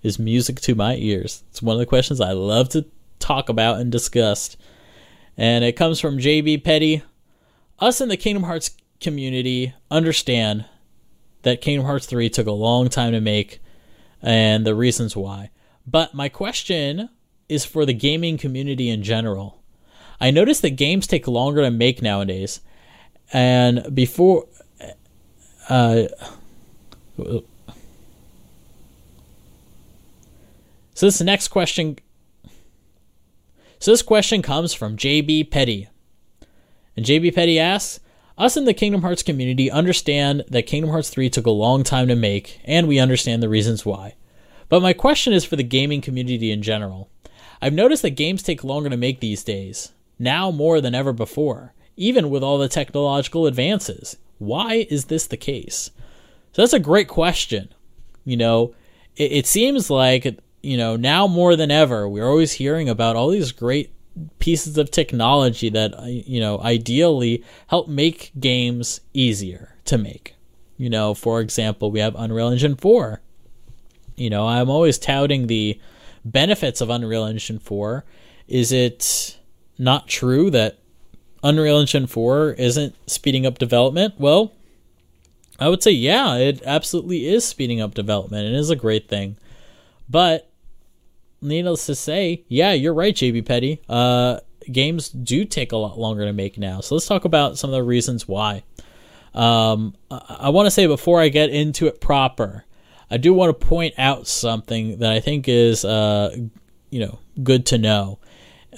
is 0.02 0.18
music 0.18 0.60
to 0.62 0.74
my 0.74 0.96
ears. 0.96 1.44
It's 1.52 1.62
one 1.62 1.76
of 1.76 1.80
the 1.80 1.86
questions 1.86 2.20
I 2.20 2.32
love 2.32 2.70
to 2.70 2.88
talk 3.20 3.50
about 3.50 3.80
and 3.80 3.92
discuss. 3.92 4.58
And 5.38 5.64
it 5.64 5.76
comes 5.76 6.00
from 6.00 6.18
JB 6.18 6.64
Petty. 6.64 7.04
Us 7.78 8.02
in 8.02 8.10
the 8.10 8.18
Kingdom 8.18 8.46
Hearts 8.46 8.72
community 9.00 9.76
understand 9.92 10.66
that 11.44 11.62
Kingdom 11.62 11.86
Hearts 11.86 12.08
3 12.08 12.28
took 12.28 12.48
a 12.48 12.52
long 12.52 12.90
time 12.90 13.12
to 13.12 13.22
make 13.22 13.62
and 14.24 14.66
the 14.66 14.74
reasons 14.74 15.16
why. 15.16 15.52
But 15.86 16.16
my 16.16 16.30
question 16.30 17.10
is 17.48 17.64
for 17.64 17.86
the 17.86 17.94
gaming 17.94 18.40
community 18.40 18.90
in 18.90 19.04
general. 19.04 19.62
I 20.20 20.32
notice 20.32 20.62
that 20.62 20.72
games 20.72 21.06
take 21.06 21.28
longer 21.28 21.62
to 21.62 21.70
make 21.70 22.02
nowadays. 22.02 22.62
And 23.32 23.94
before, 23.94 24.48
uh, 25.70 26.08
so 30.94 31.06
this 31.06 31.22
next 31.22 31.50
question. 31.50 31.98
So 33.80 33.92
this 33.92 34.02
question 34.02 34.42
comes 34.42 34.74
from 34.74 34.98
JB 34.98 35.52
Petty. 35.52 35.88
And 36.98 37.06
JB 37.06 37.34
Petty 37.34 37.60
asks, 37.60 38.02
us 38.40 38.56
in 38.56 38.64
the 38.64 38.74
Kingdom 38.74 39.02
Hearts 39.02 39.22
community 39.22 39.70
understand 39.70 40.46
that 40.48 40.66
Kingdom 40.66 40.92
Hearts 40.92 41.10
3 41.10 41.30
took 41.30 41.46
a 41.46 41.52
long 41.52 41.84
time 41.84 42.08
to 42.08 42.16
make, 42.16 42.62
and 42.64 42.88
we 42.88 42.98
understand 42.98 43.44
the 43.44 43.50
reasons 43.50 43.86
why. 43.86 44.16
But 44.70 44.82
my 44.82 44.94
question 44.94 45.34
is 45.34 45.44
for 45.44 45.58
the 45.58 45.64
gaming 45.64 46.00
community 46.00 46.50
in 46.50 46.62
general. 46.62 47.10
I've 47.62 47.74
noticed 47.74 48.02
that 48.04 48.12
games 48.12 48.42
take 48.42 48.64
longer 48.64 48.90
to 48.90 48.96
make 48.96 49.20
these 49.20 49.44
days, 49.44 49.92
now 50.18 50.52
more 50.52 50.80
than 50.80 50.96
ever 50.96 51.12
before, 51.12 51.74
even 51.98 52.30
with 52.30 52.42
all 52.42 52.58
the 52.58 52.70
technological 52.70 53.46
advances. 53.46 54.16
Why 54.40 54.88
is 54.90 55.06
this 55.06 55.28
the 55.28 55.38
case? 55.38 55.92
So 56.54 56.62
that's 56.62 56.74
a 56.74 56.80
great 56.80 57.08
question. 57.08 57.70
You 58.26 58.38
know, 58.38 58.74
it, 59.16 59.32
it 59.32 59.48
seems 59.48 59.90
like, 59.90 60.40
you 60.64 60.78
know, 60.78 60.96
now 60.96 61.28
more 61.28 61.56
than 61.56 61.72
ever, 61.72 62.10
we're 62.10 62.28
always 62.28 62.54
hearing 62.54 62.90
about 62.90 63.16
all 63.16 63.30
these 63.30 63.52
great 63.52 63.92
pieces 64.40 64.78
of 64.78 64.92
technology 64.92 65.70
that 65.70 65.98
uh, 65.98 66.04
you 66.04 66.40
know 66.40 66.60
ideally 66.60 67.44
help 67.68 67.88
make 67.88 68.32
games 68.40 69.02
easier 69.14 69.76
to 69.86 69.98
make. 69.98 70.36
You 70.78 70.90
know, 70.90 71.14
for 71.14 71.42
example, 71.42 71.92
we 71.92 72.00
have 72.00 72.16
Unreal 72.16 72.50
Engine 72.50 72.76
4. 72.76 73.22
You 74.16 74.30
know, 74.30 74.48
I'm 74.48 74.70
always 74.70 74.98
touting 74.98 75.48
the 75.48 75.80
benefits 76.24 76.82
of 76.82 76.90
Unreal 76.90 77.26
Engine 77.26 77.60
4. 77.60 78.06
Is 78.48 78.72
it 78.72 79.38
not 79.78 80.08
true 80.08 80.50
that 80.52 80.79
Unreal 81.44 81.80
Engine 81.80 82.08
4 82.08 82.54
isn't 82.54 82.96
speeding 83.10 83.46
up 83.46 83.58
development? 83.58 84.16
Well, 84.18 84.54
I 85.60 85.70
would 85.70 85.84
say 85.84 85.92
yeah, 85.92 86.36
it 86.36 86.62
absolutely 86.66 87.28
is 87.28 87.46
speeding 87.46 87.82
up 87.82 87.94
development. 87.94 88.46
And 88.46 88.56
it 88.56 88.60
is 88.60 88.70
a 88.70 88.76
great 88.76 89.08
thing. 89.08 89.38
But 90.10 90.50
needless 91.42 91.86
to 91.86 91.96
say, 91.96 92.44
yeah, 92.48 92.74
you're 92.74 92.94
right, 92.94 93.14
JB 93.14 93.46
Petty. 93.46 93.82
Uh, 93.88 94.40
games 94.72 95.10
do 95.10 95.46
take 95.46 95.72
a 95.72 95.78
lot 95.78 96.00
longer 96.00 96.26
to 96.26 96.34
make 96.34 96.58
now. 96.58 96.82
So 96.82 96.96
let's 96.96 97.08
talk 97.08 97.26
about 97.26 97.58
some 97.58 97.70
of 97.70 97.76
the 97.76 97.84
reasons 97.84 98.28
why. 98.28 98.64
Um, 99.34 99.96
I, 100.10 100.38
I 100.40 100.50
want 100.50 100.68
to 100.68 100.72
say 100.72 100.88
before 100.88 101.22
I 101.22 101.30
get 101.30 101.50
into 101.50 101.88
it 101.88 102.02
proper, 102.02 102.66
I 103.12 103.18
do 103.18 103.34
want 103.34 103.60
to 103.60 103.66
point 103.66 103.96
out 103.98 104.28
something 104.28 105.00
that 105.00 105.12
I 105.12 105.20
think 105.20 105.48
is, 105.48 105.84
uh, 105.84 106.36
you 106.90 107.00
know, 107.00 107.20
good 107.42 107.66
to 107.68 107.78
know. 107.78 108.20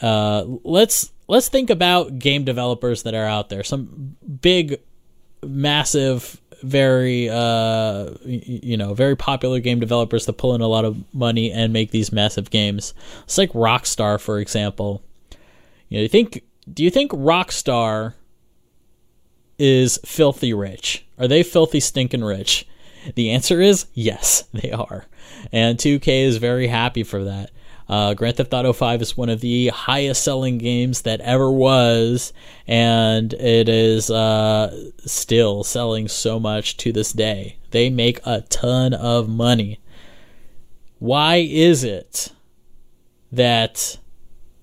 Uh, 0.02 0.46
let's 0.64 1.12
let's 1.32 1.48
think 1.48 1.70
about 1.70 2.20
game 2.20 2.44
developers 2.44 3.04
that 3.04 3.14
are 3.14 3.26
out 3.26 3.48
there. 3.48 3.64
Some 3.64 4.18
big, 4.42 4.80
massive 5.42 6.40
very 6.62 7.28
uh, 7.28 8.12
you 8.24 8.78
know 8.78 8.94
very 8.94 9.16
popular 9.16 9.60
game 9.60 9.80
developers 9.80 10.28
that 10.28 10.34
pull 10.34 10.54
in 10.54 10.62
a 10.62 10.68
lot 10.68 10.86
of 10.86 11.04
money 11.12 11.52
and 11.52 11.74
make 11.74 11.90
these 11.90 12.12
massive 12.12 12.52
games. 12.52 12.94
It's 13.24 13.38
like 13.38 13.52
Rockstar, 13.54 14.20
for 14.20 14.40
example. 14.40 15.02
You 15.90 15.98
know, 15.98 16.02
you 16.04 16.10
think 16.10 16.44
do 16.72 16.84
you 16.84 16.92
think 16.92 17.12
Rockstar 17.12 18.14
is 19.58 20.00
filthy 20.06 20.54
rich? 20.54 21.06
Are 21.18 21.28
they 21.28 21.44
filthy 21.44 21.80
stinking 21.80 22.24
rich? 22.24 22.68
The 23.16 23.32
answer 23.32 23.62
is 23.62 23.88
yes, 23.94 24.44
they 24.54 24.72
are. 24.72 25.06
And 25.52 25.80
2K 25.80 26.26
is 26.26 26.38
very 26.38 26.68
happy 26.68 27.04
for 27.04 27.24
that. 27.24 27.50
Uh, 27.92 28.14
Grand 28.14 28.38
Theft 28.38 28.54
Auto 28.54 28.72
5 28.72 29.02
is 29.02 29.18
one 29.18 29.28
of 29.28 29.42
the 29.42 29.68
highest 29.68 30.24
selling 30.24 30.58
games 30.58 31.02
that 31.02 31.20
ever 31.20 31.52
was, 31.52 32.32
and 32.66 33.34
it 33.34 33.68
is 33.68 34.10
uh, 34.10 34.92
still 35.00 35.66
selling 35.66 36.08
so 36.08 36.40
much 36.40 36.78
to 36.78 36.94
this 36.94 37.12
day. 37.12 37.58
They 37.72 37.90
make 37.90 38.22
a 38.26 38.42
ton 38.42 38.94
of 38.94 39.28
money. 39.28 39.82
Why 41.00 41.46
is 41.48 41.84
it 41.84 42.32
that 43.30 43.98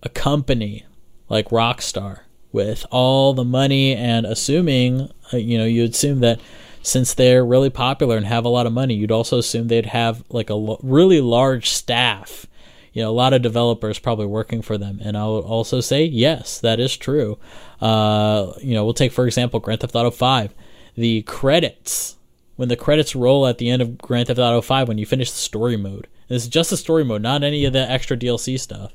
a 0.03 0.09
company 0.09 0.87
like 1.29 1.51
Rockstar, 1.51 2.21
with 2.51 2.87
all 2.91 3.35
the 3.35 3.45
money 3.45 3.95
and 3.95 4.25
assuming, 4.25 5.11
uh, 5.35 5.37
you 5.37 5.59
know, 5.59 5.67
you 5.67 5.85
assume 5.85 6.21
that 6.21 6.41
since 6.83 7.13
they're 7.13 7.45
really 7.45 7.69
popular 7.69 8.17
and 8.17 8.25
have 8.25 8.47
a 8.47 8.49
lot 8.49 8.67
of 8.67 8.73
money, 8.73 8.95
you'd 8.95 9.13
also 9.13 9.37
assume 9.37 9.69
they'd 9.69 9.85
have 9.85 10.25
like 10.31 10.49
a 10.49 10.55
lo- 10.55 10.81
really 10.83 11.21
large 11.21 11.69
staff 11.69 12.47
you 12.93 13.03
know 13.03 13.11
a 13.11 13.13
lot 13.13 13.33
of 13.33 13.43
developers 13.43 13.99
probably 13.99 14.27
working 14.27 14.63
for 14.63 14.79
them. 14.79 15.01
And 15.03 15.17
i'll 15.17 15.39
also 15.39 15.81
say 15.81 16.05
yes 16.05 16.61
that 16.61 16.81
is 16.81 16.97
true. 16.97 17.39
Uh, 17.81 18.53
you 18.61 18.75
know 18.75 18.85
we'll 18.85 18.95
take 18.95 19.13
for 19.13 19.27
example 19.27 19.61
grand 19.61 19.81
theft 19.81 19.95
auto 19.95 20.11
5 20.11 20.55
the 20.95 21.23
credits 21.23 22.17
when 22.57 22.69
the 22.69 22.77
credits 22.77 23.15
roll 23.15 23.47
at 23.47 23.59
the 23.59 23.71
end 23.71 23.83
of 23.83 23.99
grand 23.99 24.27
theft 24.27 24.41
auto 24.41 24.61
5 24.61 24.89
when 24.89 24.99
you 24.99 25.07
finish 25.07 25.31
the 25.31 25.39
story 25.39 25.77
mode 25.77 26.09
this 26.27 26.43
is 26.43 26.49
just 26.49 26.71
the 26.71 26.77
story 26.77 27.05
mode 27.05 27.23
not 27.23 27.45
any 27.45 27.65
of 27.65 27.73
the 27.73 27.91
extra 27.91 28.17
dlc 28.17 28.59
stuff 28.59 28.93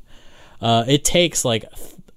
uh, 0.62 0.84
it 0.88 1.06
takes 1.06 1.46
like 1.46 1.66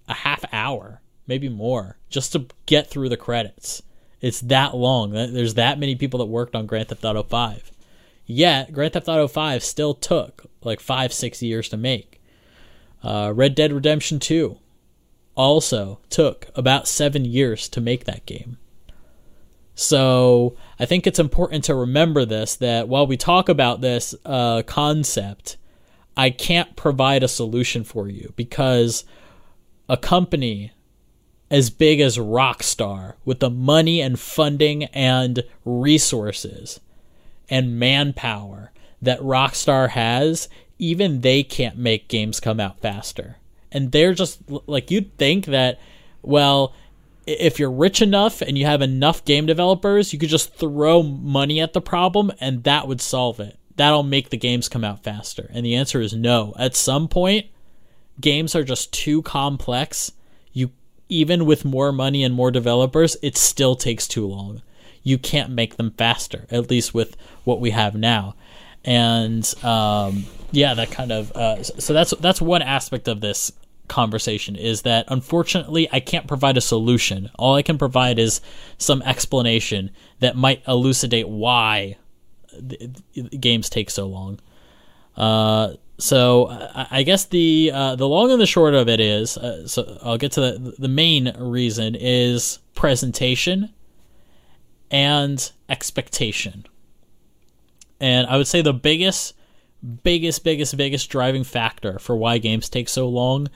a 0.09 0.15
half 0.15 0.45
hour 0.53 1.01
maybe 1.27 1.49
more 1.49 1.99
just 2.09 2.33
to 2.33 2.47
get 2.67 2.89
through 2.89 3.09
the 3.09 3.17
credits. 3.17 3.83
It's 4.21 4.41
that 4.43 4.75
long. 4.75 5.11
There's 5.11 5.55
that 5.55 5.79
many 5.79 5.95
people 5.95 6.19
that 6.19 6.27
worked 6.27 6.55
on 6.55 6.67
grand 6.67 6.89
theft 6.89 7.05
auto 7.05 7.23
5 7.23 7.71
Yet, 8.27 8.73
Grand 8.73 8.93
Theft 8.93 9.09
Auto 9.09 9.29
5 9.29 9.63
still 9.63 9.95
took 9.95 10.51
like 10.63 10.81
five, 10.81 11.13
six 11.13 11.43
years 11.43 11.69
to 11.69 11.77
make. 11.77 12.21
Uh, 13.03 13.33
Red 13.35 13.55
Dead 13.55 13.73
Redemption 13.73 14.19
2 14.19 14.59
also 15.37 16.01
took 16.11 16.49
about 16.55 16.89
seven 16.89 17.25
years 17.25 17.69
to 17.69 17.81
make 17.81 18.05
that 18.05 18.27
game. 18.27 18.59
So 19.75 20.57
I 20.81 20.87
think 20.87 21.07
it's 21.07 21.19
important 21.19 21.65
to 21.65 21.75
remember 21.75 22.25
this 22.25 22.57
that 22.57 22.89
while 22.89 23.07
we 23.07 23.17
talk 23.17 23.49
about 23.49 23.81
this 23.81 24.15
uh, 24.25 24.63
concept, 24.67 25.59
I 26.17 26.31
can't 26.31 26.75
provide 26.77 27.23
a 27.23 27.29
solution 27.29 27.85
for 27.85 28.09
you 28.09 28.33
because 28.37 29.05
a 29.89 29.99
company 29.99 30.73
as 31.51 31.71
big 31.71 32.01
as 32.01 32.17
Rockstar 32.17 33.15
with 33.25 33.41
the 33.41 33.51
money 33.51 34.01
and 34.01 34.19
funding 34.19 34.85
and 34.85 35.45
resources 35.65 36.81
and 37.49 37.79
manpower 37.79 38.73
that 39.03 39.21
Rockstar 39.21 39.91
has, 39.91 40.49
even 40.79 41.21
they 41.21 41.43
can't 41.43 41.77
make 41.77 42.09
games 42.09 42.41
come 42.41 42.61
out 42.61 42.81
faster. 42.81 43.37
And 43.73 43.93
they're 43.93 44.15
just 44.15 44.41
like 44.67 44.91
you'd 44.91 45.17
think 45.19 45.47
that 45.47 45.81
well, 46.23 46.75
if 47.27 47.59
you're 47.59 47.71
rich 47.71 48.03
enough 48.03 48.41
and 48.41 48.57
you 48.57 48.67
have 48.67 48.83
enough 48.83 49.25
game 49.25 49.47
developers, 49.47 50.13
you 50.13 50.19
could 50.19 50.29
just 50.29 50.55
throw 50.55 51.03
money 51.03 51.61
at 51.61 51.73
the 51.73 51.81
problem 51.81 52.33
and 52.41 52.65
that 52.65 52.89
would 52.89 53.01
solve 53.01 53.41
it. 53.41 53.59
That'll 53.77 54.03
make 54.03 54.31
the 54.31 54.37
games 54.37 54.69
come 54.69 54.85
out 54.85 55.05
faster. 55.05 55.51
And 55.53 55.65
the 55.65 55.75
answer 55.75 56.01
is 56.01 56.15
no. 56.15 56.55
At 56.59 56.75
some 56.75 57.09
point, 57.09 57.47
games 58.21 58.55
are 58.55 58.65
just 58.65 58.93
too 58.93 59.23
complex. 59.23 60.13
You 60.53 60.71
even 61.09 61.47
with 61.47 61.65
more 61.65 61.93
money 61.93 62.25
and 62.25 62.35
more 62.35 62.51
developers, 62.51 63.17
it 63.23 63.37
still 63.37 63.77
takes 63.77 64.09
too 64.09 64.27
long 64.27 64.63
you 65.07 65.19
can't 65.19 65.51
make 65.51 65.77
them 65.77 65.93
faster, 65.93 66.47
at 66.51 66.69
least 66.69 66.93
with 66.93 67.17
what 67.45 67.61
we 67.61 67.71
have 67.71 67.95
now. 67.95 68.35
And 68.85 69.49
um, 69.63 70.25
yeah, 70.51 70.75
that 70.75 70.91
kind 70.91 71.13
of 71.13 71.31
uh, 71.31 71.63
so 71.63 71.93
that's 71.93 72.13
that's 72.19 72.43
one 72.43 72.61
aspect 72.61 73.07
of 73.07 73.21
this 73.21 73.53
conversation 73.87 74.57
is 74.57 74.83
that 74.83 75.05
unfortunately 75.07 75.89
I 75.93 76.01
can't 76.01 76.27
provide 76.27 76.57
a 76.57 76.61
solution. 76.61 77.31
All 77.39 77.55
I 77.55 77.63
can 77.63 77.79
provide 77.79 78.19
is 78.19 78.41
some 78.79 79.01
explanation 79.03 79.93
that 80.19 80.35
might 80.35 80.67
elucidate 80.67 81.29
why 81.29 81.99
games 83.39 83.71
take 83.71 83.91
so 83.91 84.07
long. 84.07 84.41
Uh, 85.17 85.75
so 85.99 86.49
I, 86.75 87.05
guess 87.05 87.27
the 87.27 87.71
uh, 87.73 87.95
the 87.95 88.09
long 88.09 88.33
and 88.33 88.41
the 88.41 88.47
short 88.47 88.75
of 88.75 88.89
it 88.89 88.99
is, 88.99 89.39
uh, 89.39 89.69
so 89.69 89.99
I'll 90.03 90.19
get 90.19 90.33
to 90.33 90.41
the 90.41 90.75
the 90.81 90.89
main 90.89 91.33
reason 91.39 91.95
is 91.95 92.59
presentation 92.75 93.71
and 94.91 95.51
expectation. 95.69 96.67
And 98.01 98.27
I 98.27 98.37
would 98.37 98.47
say 98.47 98.63
the 98.63 98.73
biggest, 98.73 99.35
biggest, 100.03 100.45
biggest, 100.45 100.77
biggest 100.77 101.11
driving 101.11 101.45
factor 101.45 101.99
for 101.99 102.17
why 102.17 102.39
games 102.39 102.69
take 102.69 102.89
so 102.89 103.09
long 103.09 103.49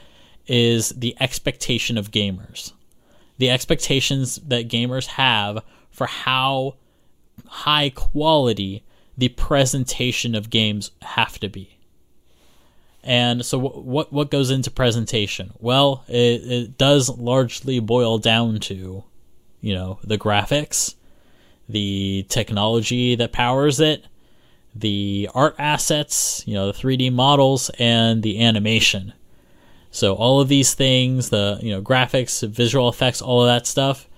is 0.46 0.90
the 0.90 1.16
expectation 1.20 1.98
of 1.98 2.10
gamers. 2.10 2.72
The 3.38 3.50
expectations 3.50 4.36
that 4.48 4.68
gamers 4.68 5.06
have 5.06 5.62
for 5.90 6.06
how 6.06 6.76
high 7.46 7.90
quality 7.90 8.84
the 9.16 9.28
presentation 9.28 10.34
of 10.34 10.50
games 10.50 10.90
have 11.02 11.38
to 11.40 11.48
be. 11.48 11.76
And 13.02 13.44
so, 13.44 13.58
what 13.58 14.12
what 14.12 14.30
goes 14.30 14.50
into 14.50 14.70
presentation? 14.70 15.52
Well, 15.58 16.04
it, 16.06 16.42
it 16.44 16.78
does 16.78 17.08
largely 17.08 17.80
boil 17.80 18.18
down 18.18 18.60
to, 18.60 19.04
you 19.60 19.74
know, 19.74 19.98
the 20.04 20.18
graphics, 20.18 20.94
the 21.70 22.26
technology 22.28 23.14
that 23.14 23.32
powers 23.32 23.80
it, 23.80 24.04
the 24.74 25.28
art 25.34 25.54
assets, 25.58 26.42
you 26.46 26.54
know, 26.54 26.70
the 26.70 26.78
3D 26.78 27.12
models, 27.12 27.70
and 27.78 28.22
the 28.22 28.42
animation. 28.42 29.12
So 29.90 30.14
all 30.14 30.40
of 30.40 30.48
these 30.48 30.74
things, 30.74 31.30
the 31.30 31.58
you 31.62 31.72
know 31.72 31.82
graphics, 31.82 32.46
visual 32.48 32.88
effects, 32.88 33.20
all 33.20 33.42
of 33.42 33.48
that 33.48 33.66
stuff, 33.66 34.08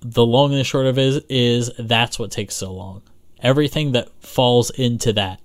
the 0.00 0.24
long 0.24 0.52
and 0.52 0.60
the 0.60 0.64
short 0.64 0.86
of 0.86 0.98
it 0.98 1.04
is, 1.04 1.20
is 1.28 1.70
that's 1.78 2.18
what 2.18 2.30
takes 2.30 2.54
so 2.54 2.72
long. 2.72 3.02
Everything 3.40 3.92
that 3.92 4.08
falls 4.22 4.70
into 4.70 5.12
that. 5.14 5.40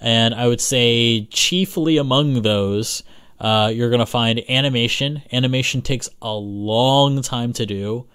And 0.00 0.34
I 0.34 0.46
would 0.46 0.60
say, 0.60 1.26
chiefly 1.30 1.98
among 1.98 2.42
those, 2.42 3.02
uh, 3.38 3.70
you're 3.74 3.90
to 3.90 4.06
find 4.06 4.42
animation. 4.50 5.22
Animation 5.32 5.82
takes 5.82 6.08
a 6.22 6.32
long 6.32 7.22
time 7.22 7.52
to 7.54 7.66
do. 7.66 8.06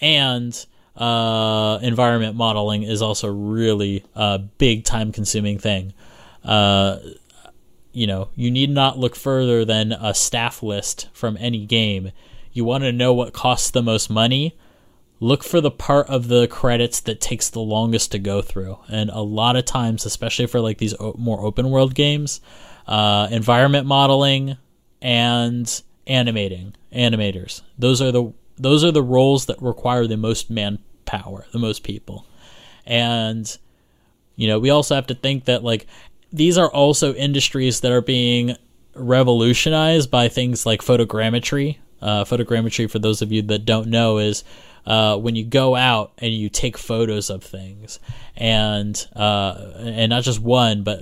And 0.00 0.66
uh, 0.96 1.78
environment 1.82 2.36
modeling 2.36 2.82
is 2.82 3.00
also 3.00 3.28
really 3.28 4.04
a 4.14 4.38
big 4.38 4.84
time 4.84 5.12
consuming 5.12 5.58
thing. 5.58 5.94
Uh, 6.44 6.98
you 7.92 8.06
know, 8.06 8.28
you 8.34 8.50
need 8.50 8.70
not 8.70 8.98
look 8.98 9.14
further 9.14 9.64
than 9.64 9.92
a 9.92 10.14
staff 10.14 10.62
list 10.62 11.08
from 11.12 11.36
any 11.38 11.66
game. 11.66 12.10
You 12.52 12.64
want 12.64 12.84
to 12.84 12.92
know 12.92 13.12
what 13.12 13.32
costs 13.32 13.70
the 13.70 13.82
most 13.82 14.10
money. 14.10 14.56
Look 15.20 15.44
for 15.44 15.60
the 15.60 15.70
part 15.70 16.08
of 16.08 16.28
the 16.28 16.48
credits 16.48 17.00
that 17.00 17.20
takes 17.20 17.48
the 17.48 17.60
longest 17.60 18.12
to 18.12 18.18
go 18.18 18.42
through. 18.42 18.78
And 18.88 19.08
a 19.10 19.20
lot 19.20 19.56
of 19.56 19.64
times, 19.64 20.04
especially 20.04 20.46
for 20.46 20.60
like 20.60 20.78
these 20.78 20.94
more 21.16 21.44
open 21.44 21.70
world 21.70 21.94
games, 21.94 22.40
uh, 22.86 23.28
environment 23.30 23.86
modeling 23.86 24.56
and 25.00 25.82
animating 26.06 26.74
animators. 26.92 27.62
Those 27.78 28.02
are 28.02 28.10
the 28.10 28.32
those 28.62 28.84
are 28.84 28.92
the 28.92 29.02
roles 29.02 29.46
that 29.46 29.60
require 29.60 30.06
the 30.06 30.16
most 30.16 30.50
manpower, 30.50 31.46
the 31.52 31.58
most 31.58 31.82
people. 31.82 32.26
And 32.86 33.56
you 34.36 34.48
know, 34.48 34.58
we 34.58 34.70
also 34.70 34.94
have 34.94 35.06
to 35.08 35.14
think 35.14 35.44
that 35.44 35.62
like 35.62 35.86
these 36.32 36.56
are 36.56 36.70
also 36.70 37.14
industries 37.14 37.80
that 37.80 37.92
are 37.92 38.00
being 38.00 38.56
revolutionized 38.94 40.10
by 40.10 40.28
things 40.28 40.64
like 40.64 40.80
photogrammetry. 40.80 41.78
Uh, 42.00 42.24
photogrammetry, 42.24 42.90
for 42.90 42.98
those 42.98 43.22
of 43.22 43.30
you 43.30 43.42
that 43.42 43.64
don't 43.64 43.88
know, 43.88 44.18
is 44.18 44.42
uh, 44.86 45.16
when 45.16 45.36
you 45.36 45.44
go 45.44 45.76
out 45.76 46.12
and 46.18 46.32
you 46.32 46.48
take 46.48 46.76
photos 46.76 47.30
of 47.30 47.44
things, 47.44 48.00
and 48.36 49.06
uh, 49.14 49.72
and 49.78 50.10
not 50.10 50.24
just 50.24 50.40
one, 50.40 50.82
but 50.82 51.00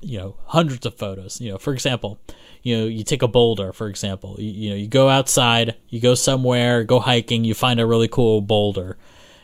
you 0.00 0.18
know 0.18 0.36
hundreds 0.46 0.86
of 0.86 0.94
photos. 0.94 1.40
You 1.40 1.52
know, 1.52 1.58
for 1.58 1.72
example, 1.72 2.20
you 2.66 2.76
know 2.76 2.86
you 2.86 3.04
take 3.04 3.22
a 3.22 3.28
boulder, 3.28 3.72
for 3.72 3.86
example. 3.86 4.34
You, 4.38 4.50
you 4.50 4.70
know, 4.70 4.76
you 4.76 4.88
go 4.88 5.08
outside, 5.08 5.76
you 5.88 6.00
go 6.00 6.16
somewhere, 6.16 6.82
go 6.82 6.98
hiking, 6.98 7.44
you 7.44 7.54
find 7.54 7.78
a 7.78 7.86
really 7.86 8.08
cool 8.08 8.40
boulder, 8.40 8.96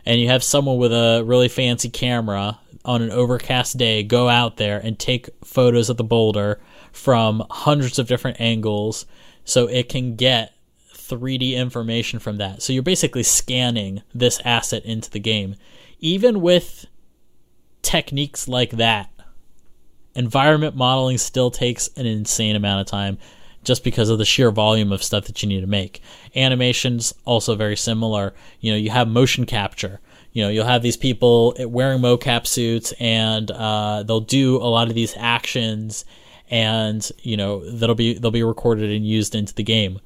and 0.05 0.21
you 0.21 0.27
have 0.27 0.43
someone 0.43 0.77
with 0.77 0.93
a 0.93 1.23
really 1.25 1.49
fancy 1.49 1.89
camera 1.89 2.59
on 2.85 3.01
an 3.01 3.13
overcast 3.13 3.79
day 3.79 4.03
go 4.03 4.29
out 4.29 4.57
there 4.57 4.81
and 4.81 4.99
take 4.99 5.29
photos 5.45 5.89
of 5.89 5.99
the 5.99 6.05
boulder 6.05 6.61
from 6.91 7.47
hundreds 7.49 8.01
of 8.01 8.09
different 8.09 8.41
angles 8.41 9.07
so 9.45 9.69
it 9.69 9.89
can 9.89 10.17
get 10.17 10.53
3D 10.93 11.55
information 11.55 12.19
from 12.19 12.39
that. 12.39 12.61
So 12.61 12.73
you're 12.73 12.83
basically 12.83 13.23
scanning 13.23 14.03
this 14.13 14.41
asset 14.45 14.85
into 14.85 15.09
the 15.09 15.21
game. 15.21 15.55
Even 16.01 16.41
with 16.41 16.87
techniques 17.83 18.49
like 18.49 18.73
that, 18.73 19.12
environment 20.15 20.77
modeling 20.77 21.19
still 21.19 21.51
takes 21.51 21.89
an 21.97 22.07
insane 22.07 22.57
amount 22.57 22.81
of 22.81 22.87
time 22.87 23.19
just 23.65 23.85
because 23.85 24.09
of 24.09 24.19
the 24.19 24.25
sheer 24.25 24.51
volume 24.51 24.93
of 24.93 25.03
stuff 25.03 25.27
that 25.27 25.43
you 25.43 25.49
need 25.49 25.61
to 25.61 25.67
make. 25.67 26.03
Animations 26.35 27.15
also 27.25 27.55
very 27.55 27.77
similar. 27.77 28.35
You 28.61 28.73
know, 28.73 28.79
you 28.79 28.91
have 28.91 29.09
motion 29.09 29.47
capture 29.47 30.01
you 30.33 30.43
know 30.43 30.49
you'll 30.49 30.67
have 30.67 30.83
these 30.83 30.97
people 30.97 31.55
wearing 31.61 32.01
mocap 32.01 32.47
suits 32.47 32.93
and 32.99 33.51
uh, 33.51 34.03
they'll 34.03 34.21
do 34.21 34.57
a 34.57 34.69
lot 34.69 34.89
of 34.89 34.95
these 34.95 35.15
actions 35.17 36.05
and 36.51 37.11
you 37.21 37.37
know 37.37 37.69
that'll 37.71 37.95
be 37.95 38.15
they'll 38.15 38.31
be 38.31 38.43
recorded 38.43 38.91
and 38.91 39.07
used 39.07 39.35
into 39.35 39.55
the 39.55 39.63
game 39.63 40.01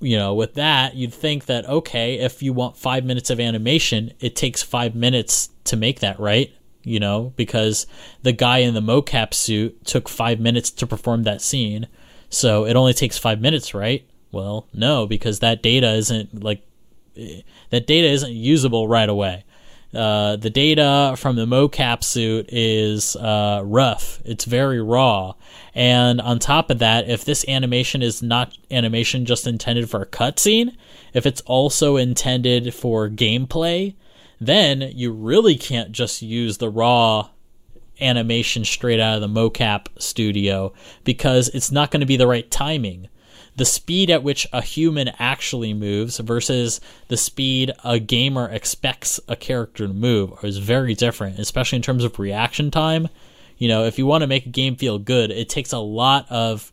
you 0.00 0.16
know 0.16 0.34
with 0.34 0.54
that 0.54 0.94
you'd 0.94 1.12
think 1.12 1.46
that 1.46 1.66
okay 1.66 2.18
if 2.18 2.42
you 2.42 2.52
want 2.52 2.76
five 2.76 3.04
minutes 3.04 3.30
of 3.30 3.40
animation 3.40 4.12
it 4.20 4.36
takes 4.36 4.62
five 4.62 4.94
minutes 4.94 5.50
to 5.64 5.76
make 5.76 6.00
that 6.00 6.18
right 6.20 6.52
you 6.84 7.00
know 7.00 7.32
because 7.36 7.86
the 8.22 8.32
guy 8.32 8.58
in 8.58 8.74
the 8.74 8.80
mocap 8.80 9.34
suit 9.34 9.84
took 9.84 10.08
five 10.08 10.38
minutes 10.38 10.70
to 10.70 10.86
perform 10.86 11.24
that 11.24 11.42
scene 11.42 11.88
so 12.30 12.64
it 12.64 12.76
only 12.76 12.92
takes 12.92 13.18
five 13.18 13.40
minutes 13.40 13.74
right 13.74 14.06
well 14.30 14.66
no 14.72 15.06
because 15.06 15.40
that 15.40 15.62
data 15.62 15.92
isn't 15.94 16.42
like 16.44 16.62
that 17.70 17.86
data 17.86 18.08
isn't 18.08 18.32
usable 18.32 18.88
right 18.88 19.08
away. 19.08 19.44
Uh, 19.94 20.34
the 20.34 20.50
data 20.50 21.14
from 21.16 21.36
the 21.36 21.46
mocap 21.46 22.02
suit 22.02 22.48
is 22.52 23.14
uh, 23.14 23.62
rough. 23.64 24.20
It's 24.24 24.44
very 24.44 24.82
raw. 24.82 25.34
And 25.72 26.20
on 26.20 26.40
top 26.40 26.70
of 26.70 26.80
that, 26.80 27.08
if 27.08 27.24
this 27.24 27.48
animation 27.48 28.02
is 28.02 28.20
not 28.20 28.56
animation 28.72 29.24
just 29.24 29.46
intended 29.46 29.88
for 29.88 30.02
a 30.02 30.06
cutscene, 30.06 30.76
if 31.12 31.26
it's 31.26 31.42
also 31.42 31.96
intended 31.96 32.74
for 32.74 33.08
gameplay, 33.08 33.94
then 34.40 34.80
you 34.94 35.12
really 35.12 35.56
can't 35.56 35.92
just 35.92 36.22
use 36.22 36.58
the 36.58 36.70
raw 36.70 37.28
animation 38.00 38.64
straight 38.64 39.00
out 39.00 39.14
of 39.14 39.20
the 39.20 39.40
mocap 39.40 39.86
studio 39.98 40.72
because 41.04 41.48
it's 41.50 41.70
not 41.70 41.90
going 41.90 42.00
to 42.00 42.06
be 42.06 42.16
the 42.16 42.26
right 42.26 42.50
timing 42.50 43.08
the 43.56 43.64
speed 43.64 44.10
at 44.10 44.22
which 44.22 44.46
a 44.52 44.60
human 44.60 45.10
actually 45.18 45.72
moves 45.72 46.18
versus 46.18 46.80
the 47.08 47.16
speed 47.16 47.72
a 47.84 47.98
gamer 47.98 48.48
expects 48.48 49.20
a 49.28 49.36
character 49.36 49.86
to 49.86 49.92
move 49.92 50.32
is 50.42 50.58
very 50.58 50.94
different, 50.94 51.38
especially 51.38 51.76
in 51.76 51.82
terms 51.82 52.04
of 52.04 52.18
reaction 52.18 52.70
time. 52.70 53.08
You 53.56 53.68
know, 53.68 53.84
if 53.84 53.98
you 53.98 54.06
want 54.06 54.22
to 54.22 54.26
make 54.26 54.46
a 54.46 54.50
game 54.50 54.74
feel 54.74 54.98
good, 54.98 55.30
it 55.30 55.48
takes 55.48 55.72
a 55.72 55.78
lot 55.78 56.26
of 56.30 56.72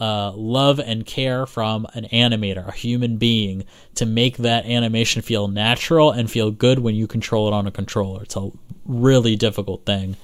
uh, 0.00 0.32
love 0.32 0.78
and 0.78 1.04
care 1.04 1.46
from 1.46 1.86
an 1.94 2.06
animator, 2.12 2.66
a 2.68 2.72
human 2.72 3.16
being, 3.16 3.64
to 3.94 4.06
make 4.06 4.38
that 4.38 4.66
animation 4.66 5.22
feel 5.22 5.48
natural 5.48 6.10
and 6.10 6.30
feel 6.30 6.50
good 6.50 6.78
when 6.78 6.94
you 6.94 7.06
control 7.06 7.48
it 7.48 7.54
on 7.54 7.66
a 7.66 7.70
controller. 7.70 8.22
It's 8.22 8.36
a 8.36 8.50
really 8.84 9.36
difficult 9.36 9.84
thing. 9.84 10.16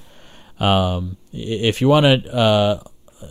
Um, 0.60 1.16
if 1.32 1.80
you 1.80 1.88
want 1.88 2.06
to 2.06 2.34
uh, 2.34 2.82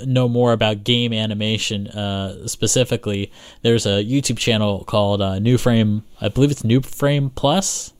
know 0.06 0.28
more 0.28 0.52
about 0.52 0.84
game 0.84 1.14
animation 1.14 1.88
uh, 1.88 2.48
specifically, 2.48 3.32
there's 3.62 3.86
a 3.86 4.04
YouTube 4.04 4.38
channel 4.38 4.84
called 4.84 5.22
uh, 5.22 5.40
New 5.40 5.58
Frame. 5.58 6.04
I 6.20 6.30
believe 6.30 6.52
it's 6.52 6.64
New 6.64 6.82
Frame 6.82 7.30
Plus. 7.30 7.94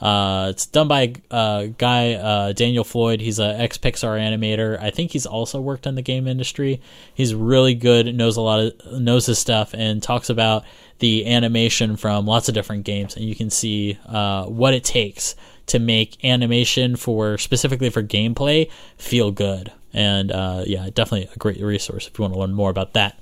Uh, 0.00 0.48
it's 0.50 0.66
done 0.66 0.86
by 0.86 1.14
a 1.30 1.34
uh, 1.34 1.66
guy 1.76 2.12
uh, 2.14 2.52
Daniel 2.52 2.84
Floyd. 2.84 3.20
He's 3.20 3.38
an 3.38 3.60
ex 3.60 3.78
Pixar 3.78 4.18
animator. 4.18 4.80
I 4.80 4.90
think 4.90 5.10
he's 5.10 5.26
also 5.26 5.60
worked 5.60 5.86
in 5.86 5.96
the 5.96 6.02
game 6.02 6.28
industry. 6.28 6.80
He's 7.14 7.34
really 7.34 7.74
good. 7.74 8.14
Knows 8.14 8.36
a 8.36 8.40
lot 8.40 8.60
of 8.60 9.00
knows 9.00 9.26
his 9.26 9.38
stuff 9.38 9.74
and 9.74 10.02
talks 10.02 10.30
about 10.30 10.64
the 11.00 11.26
animation 11.26 11.96
from 11.96 12.26
lots 12.26 12.48
of 12.48 12.54
different 12.54 12.84
games. 12.84 13.16
And 13.16 13.24
you 13.24 13.34
can 13.34 13.50
see 13.50 13.98
uh, 14.06 14.46
what 14.46 14.74
it 14.74 14.84
takes 14.84 15.34
to 15.66 15.78
make 15.78 16.24
animation 16.24 16.96
for 16.96 17.36
specifically 17.38 17.90
for 17.90 18.02
gameplay 18.02 18.70
feel 18.96 19.30
good. 19.30 19.72
And 19.92 20.30
uh, 20.30 20.64
yeah, 20.66 20.88
definitely 20.92 21.28
a 21.34 21.38
great 21.38 21.60
resource 21.60 22.06
if 22.06 22.18
you 22.18 22.22
want 22.22 22.34
to 22.34 22.40
learn 22.40 22.54
more 22.54 22.70
about 22.70 22.94
that. 22.94 23.18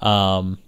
Um, 0.00 0.58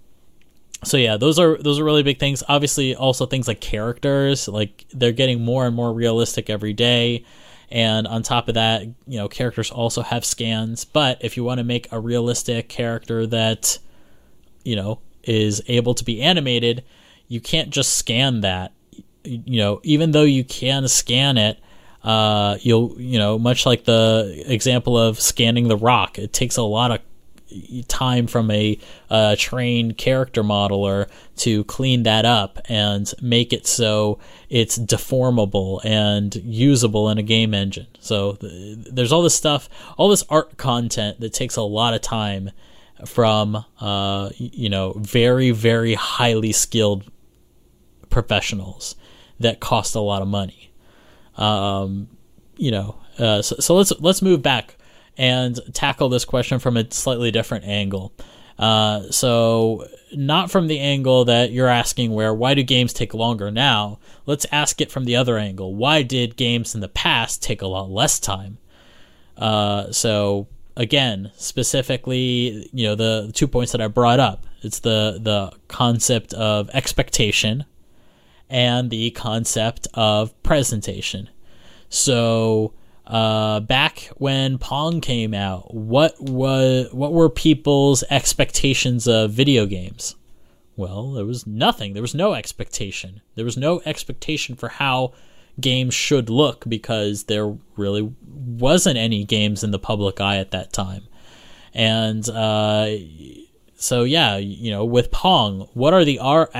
so 0.83 0.97
yeah, 0.97 1.17
those 1.17 1.39
are 1.39 1.57
those 1.57 1.79
are 1.79 1.83
really 1.83 2.03
big 2.03 2.19
things. 2.19 2.43
Obviously, 2.47 2.95
also 2.95 3.25
things 3.25 3.47
like 3.47 3.59
characters, 3.59 4.47
like 4.47 4.85
they're 4.93 5.11
getting 5.11 5.43
more 5.43 5.65
and 5.65 5.75
more 5.75 5.93
realistic 5.93 6.49
every 6.49 6.73
day. 6.73 7.25
And 7.71 8.07
on 8.07 8.23
top 8.23 8.47
of 8.47 8.55
that, 8.55 8.83
you 9.05 9.17
know, 9.19 9.27
characters 9.27 9.69
also 9.69 10.01
have 10.01 10.25
scans. 10.25 10.85
But 10.85 11.23
if 11.23 11.37
you 11.37 11.43
want 11.43 11.59
to 11.59 11.63
make 11.63 11.91
a 11.91 11.99
realistic 11.99 12.67
character 12.67 13.27
that, 13.27 13.77
you 14.63 14.75
know, 14.75 14.99
is 15.23 15.61
able 15.67 15.93
to 15.93 16.03
be 16.03 16.21
animated, 16.21 16.83
you 17.27 17.39
can't 17.39 17.69
just 17.69 17.95
scan 17.95 18.41
that. 18.41 18.71
You 19.23 19.59
know, 19.61 19.81
even 19.83 20.11
though 20.11 20.23
you 20.23 20.43
can 20.43 20.87
scan 20.87 21.37
it, 21.37 21.59
uh, 22.03 22.57
you'll 22.61 22.99
you 22.99 23.19
know 23.19 23.37
much 23.37 23.65
like 23.65 23.83
the 23.83 24.43
example 24.47 24.97
of 24.97 25.19
scanning 25.19 25.67
the 25.67 25.75
rock 25.75 26.17
it 26.17 26.31
takes 26.31 26.55
a 26.55 26.63
lot 26.63 26.91
of 26.91 26.99
time 27.87 28.27
from 28.27 28.51
a 28.51 28.77
uh, 29.09 29.35
trained 29.37 29.97
character 29.97 30.43
modeler 30.43 31.09
to 31.37 31.63
clean 31.65 32.03
that 32.03 32.25
up 32.25 32.59
and 32.65 33.13
make 33.21 33.53
it 33.53 33.65
so 33.65 34.19
it's 34.49 34.77
deformable 34.77 35.83
and 35.83 36.35
usable 36.35 37.09
in 37.09 37.17
a 37.17 37.23
game 37.23 37.53
engine. 37.53 37.87
So 37.99 38.33
th- 38.33 38.77
there's 38.91 39.11
all 39.11 39.21
this 39.21 39.35
stuff 39.35 39.69
all 39.97 40.09
this 40.09 40.23
art 40.29 40.57
content 40.57 41.19
that 41.19 41.33
takes 41.33 41.55
a 41.55 41.61
lot 41.61 41.93
of 41.93 42.01
time 42.01 42.51
from 43.05 43.63
uh, 43.79 44.29
you 44.37 44.69
know 44.69 44.93
very 44.97 45.51
very 45.51 45.93
highly 45.93 46.51
skilled 46.51 47.09
professionals 48.09 48.95
that 49.39 49.59
cost 49.59 49.95
a 49.95 49.99
lot 49.99 50.21
of 50.21 50.27
money. 50.27 50.71
Um, 51.37 52.09
you 52.57 52.71
know, 52.71 52.97
uh, 53.17 53.41
so, 53.41 53.55
so 53.59 53.75
let's 53.75 53.93
let's 53.99 54.21
move 54.21 54.41
back 54.41 54.75
and 55.19 55.59
tackle 55.73 56.09
this 56.09 56.25
question 56.25 56.57
from 56.57 56.77
a 56.77 56.91
slightly 56.91 57.29
different 57.29 57.65
angle. 57.65 58.11
Uh, 58.57 59.03
so 59.11 59.87
not 60.13 60.49
from 60.49 60.67
the 60.67 60.79
angle 60.79 61.25
that 61.25 61.51
you're 61.51 61.67
asking 61.67 62.11
where 62.11 62.33
why 62.33 62.55
do 62.55 62.63
games 62.63 62.91
take 62.91 63.13
longer 63.13 63.51
now 63.51 63.99
let's 64.25 64.45
ask 64.51 64.81
it 64.81 64.91
from 64.91 65.05
the 65.05 65.15
other 65.15 65.37
angle 65.37 65.75
why 65.75 66.01
did 66.01 66.35
games 66.35 66.75
in 66.75 66.81
the 66.81 66.89
past 66.89 67.41
take 67.41 67.61
a 67.61 67.67
lot 67.67 67.89
less 67.89 68.19
time 68.19 68.57
uh, 69.37 69.89
so 69.91 70.45
again 70.75 71.31
specifically 71.37 72.67
you 72.73 72.85
know 72.85 72.95
the, 72.95 73.31
two 73.33 73.47
points 73.47 73.71
that 73.71 73.79
i 73.79 73.87
brought 73.87 74.19
up 74.19 74.45
it's 74.61 74.79
the 74.79 75.19
the 75.21 75.55
concept 75.69 76.33
of 76.33 76.69
expectation 76.71 77.63
and 78.49 78.89
the 78.89 79.11
concept 79.11 79.87
of 79.93 80.41
presentation. 80.43 81.29
So, 81.89 82.73
uh, 83.09 83.59
back 83.61 84.11
when 84.17 84.59
Pong 84.59 85.01
came 85.01 85.33
out, 85.33 85.73
what 85.73 86.21
was 86.21 86.93
what 86.93 87.11
were 87.11 87.29
people's 87.29 88.03
expectations 88.11 89.07
of 89.07 89.31
video 89.31 89.65
games? 89.65 90.15
Well, 90.75 91.11
there 91.13 91.25
was 91.25 91.47
nothing. 91.47 91.93
There 91.93 92.03
was 92.03 92.13
no 92.13 92.35
expectation. 92.35 93.21
There 93.35 93.45
was 93.45 93.57
no 93.57 93.81
expectation 93.83 94.55
for 94.55 94.69
how 94.69 95.13
games 95.59 95.93
should 95.93 96.29
look 96.29 96.63
because 96.69 97.23
there 97.23 97.57
really 97.75 98.13
wasn't 98.27 98.97
any 98.97 99.25
games 99.25 99.63
in 99.63 99.71
the 99.71 99.79
public 99.79 100.21
eye 100.21 100.37
at 100.37 100.51
that 100.51 100.71
time. 100.71 101.07
And 101.73 102.29
uh, 102.29 102.91
so 103.75 104.03
yeah, 104.03 104.37
you 104.37 104.69
know, 104.69 104.85
with 104.85 105.09
Pong, 105.09 105.67
what 105.73 105.95
are 105.95 106.05
the 106.05 106.19
art 106.19 106.51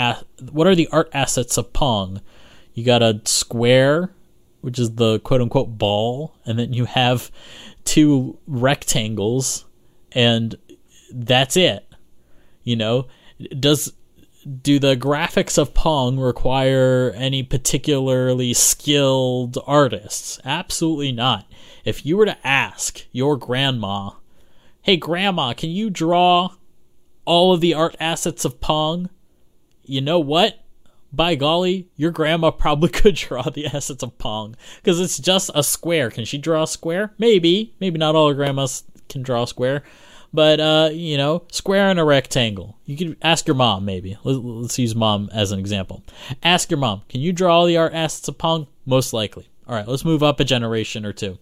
what 0.51 0.65
are 0.65 0.75
the 0.75 0.89
art 0.91 1.09
assets 1.13 1.57
of 1.57 1.73
Pong? 1.73 2.21
You 2.73 2.83
got 2.83 3.03
a 3.03 3.21
square, 3.25 4.11
which 4.61 4.79
is 4.79 4.95
the 4.95 5.19
quote 5.19 5.41
unquote 5.41 5.77
ball, 5.77 6.35
and 6.45 6.59
then 6.59 6.73
you 6.73 6.85
have 6.85 7.31
two 7.85 8.37
rectangles, 8.47 9.65
and 10.11 10.55
that's 11.13 11.57
it. 11.57 11.85
You 12.63 12.75
know, 12.75 13.07
does 13.59 13.93
do 14.61 14.79
the 14.79 14.95
graphics 14.95 15.57
of 15.57 15.73
Pong 15.73 16.19
require 16.19 17.11
any 17.15 17.43
particularly 17.43 18.53
skilled 18.53 19.57
artists? 19.65 20.39
Absolutely 20.45 21.11
not. 21.11 21.45
If 21.83 22.05
you 22.05 22.17
were 22.17 22.25
to 22.25 22.47
ask 22.47 23.05
your 23.11 23.37
grandma, 23.37 24.11
"Hey 24.81 24.97
grandma, 24.97 25.53
can 25.53 25.69
you 25.69 25.89
draw 25.89 26.51
all 27.25 27.53
of 27.53 27.61
the 27.61 27.73
art 27.73 27.95
assets 27.99 28.45
of 28.45 28.61
Pong?" 28.61 29.09
You 29.83 30.01
know 30.01 30.19
what? 30.19 30.59
By 31.11 31.35
golly, 31.35 31.87
your 31.95 32.11
grandma 32.11 32.51
probably 32.51 32.89
could 32.93 33.15
draw 33.15 33.43
the 33.43 33.67
assets 33.67 34.03
of 34.03 34.17
Pong 34.17 34.55
because 34.77 34.99
it's 34.99 35.17
just 35.17 35.49
a 35.55 35.63
square. 35.63 36.11
Can 36.11 36.25
she 36.25 36.37
draw 36.37 36.63
a 36.63 36.67
square? 36.67 37.13
Maybe. 37.17 37.73
Maybe 37.79 37.97
not 37.97 38.15
all 38.15 38.33
grandmas 38.33 38.83
can 39.07 39.23
draw 39.23 39.43
a 39.43 39.47
square 39.47 39.83
but 40.33 40.59
uh, 40.59 40.89
you 40.91 41.17
know, 41.17 41.43
square 41.51 41.89
and 41.89 41.99
a 41.99 42.03
rectangle. 42.03 42.77
You 42.85 42.97
could 42.97 43.17
ask 43.21 43.47
your 43.47 43.55
mom, 43.55 43.85
maybe. 43.85 44.17
Let's 44.23 44.77
use 44.77 44.95
mom 44.95 45.29
as 45.33 45.51
an 45.51 45.59
example. 45.59 46.03
Ask 46.43 46.69
your 46.69 46.77
mom, 46.77 47.03
can 47.09 47.21
you 47.21 47.33
draw 47.33 47.57
all 47.57 47.65
the 47.65 47.77
art 47.77 47.93
assets 47.93 48.27
of 48.27 48.37
Pong? 48.37 48.67
Most 48.85 49.13
likely. 49.13 49.49
All 49.67 49.75
right, 49.75 49.87
let's 49.87 50.05
move 50.05 50.23
up 50.23 50.39
a 50.39 50.43
generation 50.45 51.05
or 51.05 51.13
two. 51.13 51.37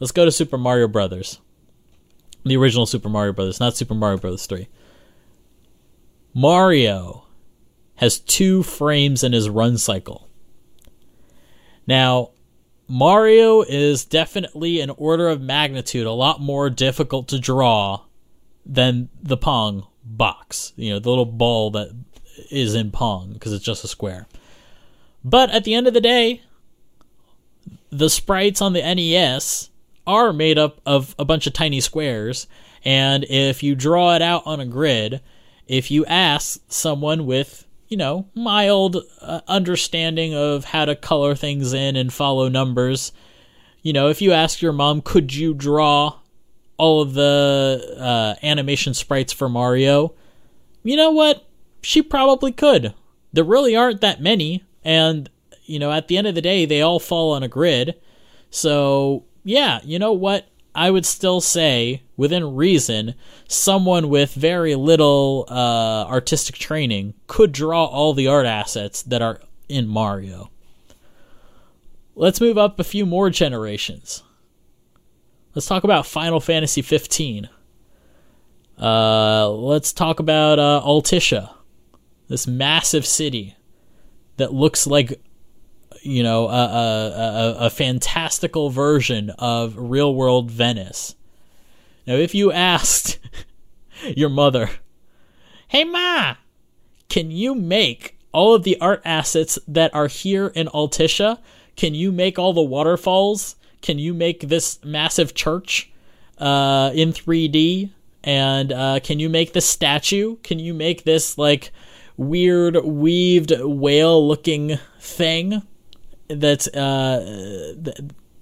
Let's 0.00 0.12
go 0.12 0.24
to 0.24 0.32
Super 0.32 0.58
Mario 0.58 0.88
Brothers, 0.88 1.40
the 2.44 2.56
original 2.56 2.86
Super 2.86 3.08
Mario 3.08 3.32
Brothers, 3.32 3.60
not 3.60 3.76
Super 3.76 3.94
Mario 3.94 4.18
Brothers 4.18 4.46
three. 4.46 4.68
Mario 6.34 7.25
has 7.96 8.18
two 8.18 8.62
frames 8.62 9.24
in 9.24 9.32
his 9.32 9.48
run 9.48 9.78
cycle. 9.78 10.28
Now, 11.86 12.30
Mario 12.88 13.62
is 13.62 14.04
definitely 14.04 14.80
an 14.80 14.90
order 14.90 15.28
of 15.28 15.40
magnitude 15.40 16.06
a 16.06 16.12
lot 16.12 16.40
more 16.40 16.70
difficult 16.70 17.28
to 17.28 17.38
draw 17.38 18.02
than 18.64 19.08
the 19.22 19.36
Pong 19.36 19.86
box, 20.04 20.72
you 20.76 20.92
know, 20.92 20.98
the 20.98 21.08
little 21.08 21.24
ball 21.26 21.70
that 21.72 21.90
is 22.50 22.74
in 22.74 22.90
Pong 22.90 23.32
because 23.32 23.52
it's 23.52 23.64
just 23.64 23.84
a 23.84 23.88
square. 23.88 24.26
But 25.24 25.50
at 25.50 25.64
the 25.64 25.74
end 25.74 25.86
of 25.86 25.94
the 25.94 26.00
day, 26.00 26.42
the 27.90 28.10
sprites 28.10 28.60
on 28.60 28.72
the 28.72 28.82
NES 28.82 29.70
are 30.06 30.32
made 30.32 30.58
up 30.58 30.80
of 30.86 31.14
a 31.18 31.24
bunch 31.24 31.46
of 31.46 31.52
tiny 31.52 31.80
squares, 31.80 32.46
and 32.84 33.24
if 33.24 33.62
you 33.62 33.74
draw 33.74 34.14
it 34.14 34.22
out 34.22 34.42
on 34.46 34.60
a 34.60 34.66
grid, 34.66 35.20
if 35.66 35.90
you 35.90 36.04
ask 36.06 36.60
someone 36.68 37.26
with, 37.26 37.65
you 37.88 37.96
know, 37.96 38.26
mild 38.34 38.96
uh, 39.20 39.40
understanding 39.46 40.34
of 40.34 40.64
how 40.64 40.84
to 40.84 40.96
color 40.96 41.34
things 41.34 41.72
in 41.72 41.96
and 41.96 42.12
follow 42.12 42.48
numbers, 42.48 43.12
you 43.82 43.92
know, 43.92 44.08
if 44.08 44.20
you 44.20 44.32
ask 44.32 44.60
your 44.60 44.72
mom, 44.72 45.00
could 45.00 45.34
you 45.34 45.54
draw 45.54 46.18
all 46.78 47.00
of 47.00 47.14
the 47.14 47.96
uh, 47.98 48.34
animation 48.44 48.94
sprites 48.94 49.32
for 49.32 49.48
Mario, 49.48 50.14
you 50.82 50.96
know 50.96 51.10
what? 51.10 51.44
She 51.82 52.02
probably 52.02 52.52
could. 52.52 52.94
There 53.32 53.44
really 53.44 53.76
aren't 53.76 54.00
that 54.00 54.20
many, 54.20 54.64
and 54.84 55.28
you 55.64 55.78
know, 55.78 55.90
at 55.92 56.08
the 56.08 56.16
end 56.16 56.26
of 56.26 56.34
the 56.34 56.42
day, 56.42 56.64
they 56.64 56.80
all 56.80 57.00
fall 57.00 57.32
on 57.32 57.42
a 57.42 57.48
grid. 57.48 57.94
So, 58.50 59.24
yeah, 59.44 59.80
you 59.84 59.98
know 59.98 60.12
what? 60.12 60.48
I 60.76 60.90
would 60.90 61.06
still 61.06 61.40
say, 61.40 62.02
within 62.18 62.54
reason, 62.54 63.14
someone 63.48 64.10
with 64.10 64.34
very 64.34 64.74
little 64.74 65.46
uh, 65.48 66.04
artistic 66.04 66.56
training 66.56 67.14
could 67.26 67.50
draw 67.50 67.86
all 67.86 68.12
the 68.12 68.28
art 68.28 68.44
assets 68.44 69.02
that 69.04 69.22
are 69.22 69.40
in 69.70 69.88
Mario. 69.88 70.50
Let's 72.14 72.42
move 72.42 72.58
up 72.58 72.78
a 72.78 72.84
few 72.84 73.06
more 73.06 73.30
generations. 73.30 74.22
Let's 75.54 75.66
talk 75.66 75.82
about 75.84 76.06
Final 76.06 76.40
Fantasy 76.40 76.82
15. 76.82 77.48
Uh, 78.78 79.48
let's 79.48 79.94
talk 79.94 80.20
about 80.20 80.58
uh, 80.58 80.82
this 82.28 82.46
massive 82.46 83.06
city 83.06 83.56
that 84.36 84.52
looks 84.52 84.86
like, 84.86 85.20
you 86.02 86.22
know, 86.22 86.48
a, 86.48 86.64
a, 86.64 87.10
a, 87.10 87.56
a 87.66 87.70
fantastical 87.70 88.70
version 88.70 89.30
of 89.38 89.74
real 89.76 90.14
world 90.14 90.50
Venice. 90.50 91.14
Now, 92.06 92.14
if 92.14 92.34
you 92.34 92.52
asked 92.52 93.18
your 94.16 94.28
mother, 94.28 94.70
"Hey, 95.68 95.84
ma, 95.84 96.36
can 97.08 97.30
you 97.30 97.54
make 97.54 98.18
all 98.32 98.54
of 98.54 98.62
the 98.64 98.80
art 98.80 99.02
assets 99.04 99.58
that 99.66 99.94
are 99.94 100.08
here 100.08 100.48
in 100.48 100.68
Altissia? 100.68 101.38
Can 101.76 101.94
you 101.94 102.12
make 102.12 102.38
all 102.38 102.52
the 102.52 102.62
waterfalls? 102.62 103.56
can 103.86 104.00
you 104.00 104.12
make 104.12 104.40
this 104.40 104.84
massive 104.84 105.32
church 105.32 105.92
uh, 106.38 106.90
in 106.92 107.12
3D? 107.12 107.90
And 108.24 108.72
uh, 108.72 108.98
can 109.00 109.20
you 109.20 109.28
make 109.28 109.52
the 109.52 109.60
statue? 109.60 110.36
Can 110.42 110.58
you 110.58 110.74
make 110.74 111.04
this 111.04 111.38
like 111.38 111.70
weird 112.16 112.76
weaved 112.84 113.52
whale 113.60 114.26
looking 114.26 114.78
thing 114.98 115.62
that's 116.28 116.68
uh, 116.68 117.74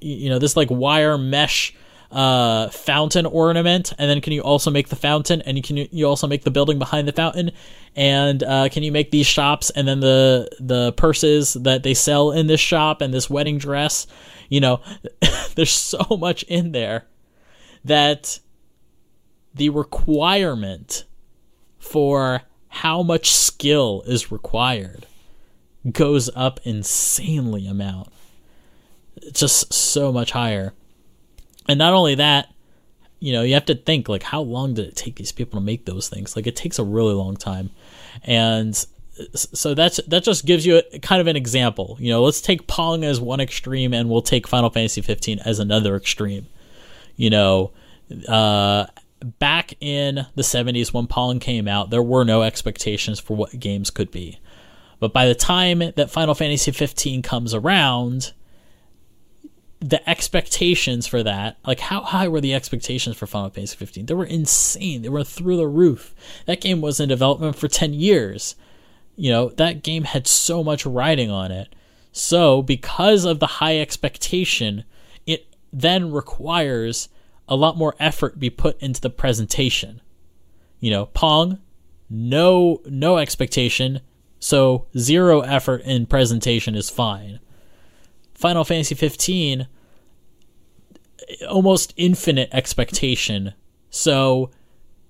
you 0.00 0.28
know 0.28 0.38
this 0.38 0.56
like 0.56 0.70
wire 0.70 1.18
mesh 1.18 1.74
uh, 2.10 2.68
fountain 2.68 3.26
ornament, 3.26 3.92
and 3.98 4.08
then 4.08 4.20
can 4.20 4.32
you 4.32 4.40
also 4.40 4.70
make 4.70 4.88
the 4.88 4.96
fountain, 4.96 5.42
and 5.42 5.56
you 5.56 5.62
can 5.62 5.76
you 5.76 6.06
also 6.06 6.26
make 6.26 6.44
the 6.44 6.50
building 6.50 6.78
behind 6.78 7.08
the 7.08 7.12
fountain, 7.12 7.50
and 7.96 8.42
uh, 8.42 8.68
can 8.68 8.82
you 8.82 8.92
make 8.92 9.10
these 9.10 9.26
shops, 9.26 9.70
and 9.70 9.86
then 9.88 10.00
the 10.00 10.48
the 10.60 10.92
purses 10.92 11.54
that 11.54 11.82
they 11.82 11.94
sell 11.94 12.30
in 12.30 12.46
this 12.46 12.60
shop, 12.60 13.00
and 13.00 13.12
this 13.12 13.28
wedding 13.28 13.58
dress, 13.58 14.06
you 14.48 14.60
know, 14.60 14.80
there's 15.56 15.72
so 15.72 16.16
much 16.16 16.44
in 16.44 16.72
there 16.72 17.06
that 17.84 18.38
the 19.54 19.70
requirement 19.70 21.04
for 21.78 22.42
how 22.68 23.02
much 23.02 23.32
skill 23.32 24.02
is 24.06 24.32
required 24.32 25.06
goes 25.90 26.30
up 26.34 26.60
insanely 26.64 27.66
amount. 27.66 28.08
It's 29.16 29.40
just 29.40 29.72
so 29.72 30.12
much 30.12 30.32
higher. 30.32 30.72
And 31.68 31.78
not 31.78 31.92
only 31.92 32.14
that, 32.16 32.52
you 33.20 33.32
know, 33.32 33.42
you 33.42 33.54
have 33.54 33.64
to 33.66 33.74
think 33.74 34.08
like 34.08 34.22
how 34.22 34.42
long 34.42 34.74
did 34.74 34.86
it 34.86 34.96
take 34.96 35.16
these 35.16 35.32
people 35.32 35.58
to 35.58 35.64
make 35.64 35.86
those 35.86 36.08
things? 36.08 36.36
Like 36.36 36.46
it 36.46 36.56
takes 36.56 36.78
a 36.78 36.84
really 36.84 37.14
long 37.14 37.36
time. 37.36 37.70
And 38.22 38.74
so 39.34 39.74
that's 39.74 39.98
that 40.08 40.24
just 40.24 40.44
gives 40.44 40.66
you 40.66 40.82
a, 40.92 40.98
kind 40.98 41.20
of 41.20 41.26
an 41.26 41.36
example. 41.36 41.96
You 42.00 42.10
know, 42.10 42.22
let's 42.22 42.40
take 42.40 42.66
Pong 42.66 43.04
as 43.04 43.20
one 43.20 43.40
extreme, 43.40 43.94
and 43.94 44.08
we'll 44.10 44.22
take 44.22 44.46
Final 44.46 44.70
Fantasy 44.70 45.00
15 45.00 45.38
as 45.40 45.58
another 45.58 45.96
extreme. 45.96 46.46
You 47.16 47.30
know, 47.30 47.72
uh, 48.28 48.86
back 49.38 49.74
in 49.80 50.26
the 50.34 50.42
70s 50.42 50.92
when 50.92 51.06
Pong 51.06 51.38
came 51.38 51.68
out, 51.68 51.90
there 51.90 52.02
were 52.02 52.24
no 52.24 52.42
expectations 52.42 53.20
for 53.20 53.36
what 53.36 53.58
games 53.58 53.90
could 53.90 54.10
be. 54.10 54.38
But 55.00 55.12
by 55.12 55.26
the 55.26 55.34
time 55.34 55.78
that 55.78 56.10
Final 56.10 56.34
Fantasy 56.34 56.70
15 56.70 57.22
comes 57.22 57.54
around, 57.54 58.32
the 59.80 60.08
expectations 60.08 61.06
for 61.06 61.22
that, 61.22 61.58
like 61.66 61.80
how 61.80 62.02
high 62.02 62.28
were 62.28 62.40
the 62.40 62.54
expectations 62.54 63.16
for 63.16 63.26
Final 63.26 63.50
Fantasy 63.50 63.76
15? 63.76 64.06
They 64.06 64.14
were 64.14 64.24
insane. 64.24 65.02
They 65.02 65.08
were 65.08 65.24
through 65.24 65.56
the 65.56 65.66
roof. 65.68 66.14
That 66.46 66.60
game 66.60 66.80
was 66.80 67.00
in 67.00 67.08
development 67.08 67.56
for 67.56 67.68
10 67.68 67.92
years 67.92 68.54
you 69.16 69.30
know, 69.30 69.50
that 69.50 69.82
game 69.82 70.04
had 70.04 70.26
so 70.26 70.64
much 70.64 70.84
riding 70.84 71.30
on 71.30 71.50
it. 71.50 71.74
So, 72.12 72.62
because 72.62 73.24
of 73.24 73.40
the 73.40 73.46
high 73.46 73.78
expectation, 73.78 74.84
it 75.26 75.46
then 75.72 76.12
requires 76.12 77.08
a 77.48 77.56
lot 77.56 77.76
more 77.76 77.94
effort 77.98 78.38
be 78.38 78.50
put 78.50 78.80
into 78.80 79.00
the 79.00 79.10
presentation. 79.10 80.00
You 80.80 80.90
know, 80.90 81.06
Pong, 81.06 81.58
no 82.08 82.82
no 82.86 83.18
expectation, 83.18 84.00
so 84.44 84.84
zero 84.94 85.40
effort 85.40 85.80
in 85.84 86.04
presentation 86.04 86.74
is 86.74 86.90
fine. 86.90 87.40
Final 88.34 88.62
Fantasy 88.62 88.94
15 88.94 89.68
almost 91.48 91.94
infinite 91.96 92.50
expectation. 92.52 93.54
So 93.88 94.50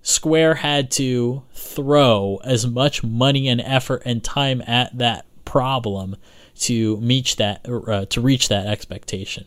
Square 0.03 0.55
had 0.55 0.89
to 0.93 1.43
throw 1.53 2.39
as 2.45 2.65
much 2.65 3.03
money 3.03 3.49
and 3.49 3.61
effort 3.61 4.03
and 4.05 4.23
time 4.23 4.63
at 4.69 4.97
that 4.99 5.27
problem 5.45 6.15
to 6.61 6.99
reach 6.99 7.35
that 7.35 7.67
uh, 7.69 8.07
to 8.07 8.21
reach 8.21 8.49
that 8.51 8.69
expectation. 8.69 9.47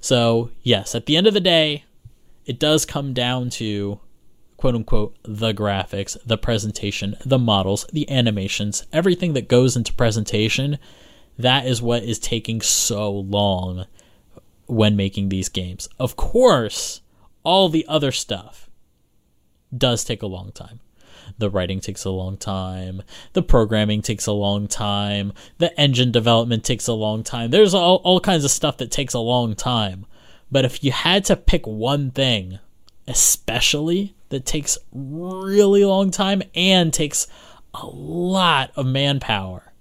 So 0.00 0.52
yes, 0.62 0.94
at 0.94 1.06
the 1.06 1.16
end 1.16 1.26
of 1.26 1.34
the 1.34 1.40
day, 1.40 1.82
it 2.46 2.60
does 2.60 2.86
come 2.86 3.12
down 3.12 3.50
to 3.50 3.98
quote 4.64 4.76
unquote 4.76 5.14
the 5.24 5.52
graphics, 5.52 6.16
the 6.24 6.38
presentation, 6.38 7.14
the 7.22 7.38
models, 7.38 7.86
the 7.92 8.10
animations, 8.10 8.86
everything 8.94 9.34
that 9.34 9.46
goes 9.46 9.76
into 9.76 9.92
presentation. 9.92 10.78
That 11.38 11.66
is 11.66 11.82
what 11.82 12.02
is 12.02 12.18
taking 12.18 12.62
so 12.62 13.12
long 13.12 13.84
when 14.64 14.96
making 14.96 15.28
these 15.28 15.50
games. 15.50 15.86
Of 15.98 16.16
course, 16.16 17.02
all 17.42 17.68
the 17.68 17.84
other 17.86 18.10
stuff 18.10 18.70
does 19.76 20.02
take 20.02 20.22
a 20.22 20.26
long 20.26 20.50
time. 20.52 20.80
The 21.36 21.50
writing 21.50 21.80
takes 21.80 22.06
a 22.06 22.10
long 22.10 22.38
time. 22.38 23.02
The 23.34 23.42
programming 23.42 24.00
takes 24.00 24.24
a 24.24 24.32
long 24.32 24.66
time. 24.66 25.34
The 25.58 25.78
engine 25.78 26.10
development 26.10 26.64
takes 26.64 26.88
a 26.88 26.94
long 26.94 27.22
time. 27.22 27.50
There's 27.50 27.74
all, 27.74 27.96
all 27.96 28.18
kinds 28.18 28.46
of 28.46 28.50
stuff 28.50 28.78
that 28.78 28.90
takes 28.90 29.12
a 29.12 29.18
long 29.18 29.56
time. 29.56 30.06
But 30.50 30.64
if 30.64 30.82
you 30.82 30.90
had 30.90 31.26
to 31.26 31.36
pick 31.36 31.66
one 31.66 32.10
thing, 32.12 32.60
especially 33.06 34.14
that 34.34 34.44
takes 34.44 34.76
really 34.92 35.84
long 35.84 36.10
time 36.10 36.42
and 36.56 36.92
takes 36.92 37.28
a 37.72 37.86
lot 37.86 38.72
of 38.74 38.84
manpower. 38.84 39.72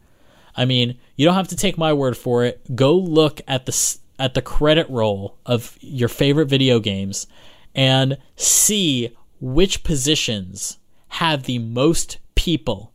I 0.56 0.66
mean, 0.66 1.00
you 1.16 1.26
don't 1.26 1.34
have 1.34 1.48
to 1.48 1.56
take 1.56 1.76
my 1.76 1.92
word 1.94 2.16
for 2.16 2.46
it. 2.46 2.76
Go 2.76 2.96
look 2.96 3.42
at 3.48 3.66
the 3.66 3.98
at 4.20 4.36
the 4.36 4.42
credit 4.44 4.88
roll 4.90 5.38
of 5.46 5.76
your 5.82 6.08
favorite 6.08 6.46
video 6.46 6.80
games 6.80 7.26
and 7.74 8.16
see 8.36 9.18
which 9.42 9.84
positions 9.84 10.78
have 11.08 11.44
the 11.44 11.58
most 11.58 12.20
people 12.36 12.94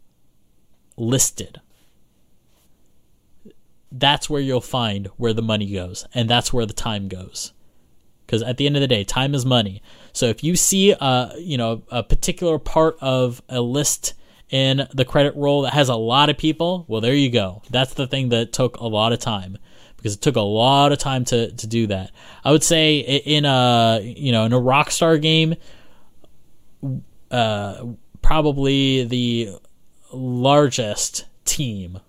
listed. 0.96 1.60
That's 3.90 4.30
where 4.30 4.40
you'll 4.40 4.60
find 4.60 5.08
where 5.16 5.32
the 5.32 5.42
money 5.42 5.72
goes, 5.72 6.06
and 6.14 6.30
that's 6.30 6.52
where 6.52 6.66
the 6.66 6.72
time 6.72 7.08
goes. 7.08 7.52
Because 8.24 8.42
at 8.42 8.58
the 8.58 8.66
end 8.66 8.76
of 8.76 8.82
the 8.82 8.86
day, 8.86 9.04
time 9.04 9.34
is 9.34 9.46
money. 9.46 9.82
So 10.18 10.26
if 10.26 10.42
you 10.42 10.56
see 10.56 10.90
a 10.90 11.32
you 11.38 11.56
know 11.56 11.82
a 11.90 12.02
particular 12.02 12.58
part 12.58 12.96
of 13.00 13.40
a 13.48 13.60
list 13.60 14.14
in 14.50 14.88
the 14.92 15.04
credit 15.04 15.36
roll 15.36 15.62
that 15.62 15.74
has 15.74 15.88
a 15.88 15.94
lot 15.94 16.28
of 16.28 16.36
people, 16.36 16.84
well, 16.88 17.00
there 17.00 17.14
you 17.14 17.30
go. 17.30 17.62
That's 17.70 17.94
the 17.94 18.08
thing 18.08 18.30
that 18.30 18.52
took 18.52 18.78
a 18.78 18.86
lot 18.86 19.12
of 19.12 19.20
time 19.20 19.58
because 19.96 20.14
it 20.14 20.20
took 20.20 20.34
a 20.34 20.40
lot 20.40 20.90
of 20.90 20.98
time 20.98 21.24
to 21.26 21.52
to 21.52 21.66
do 21.68 21.86
that. 21.86 22.10
I 22.44 22.50
would 22.50 22.64
say 22.64 22.98
in 22.98 23.44
a 23.44 24.00
you 24.02 24.32
know 24.32 24.44
in 24.44 24.52
a 24.52 24.60
Rockstar 24.60 25.22
game, 25.22 25.54
uh, 27.30 27.84
probably 28.20 29.04
the 29.04 29.50
largest 30.12 31.26
team 31.44 32.00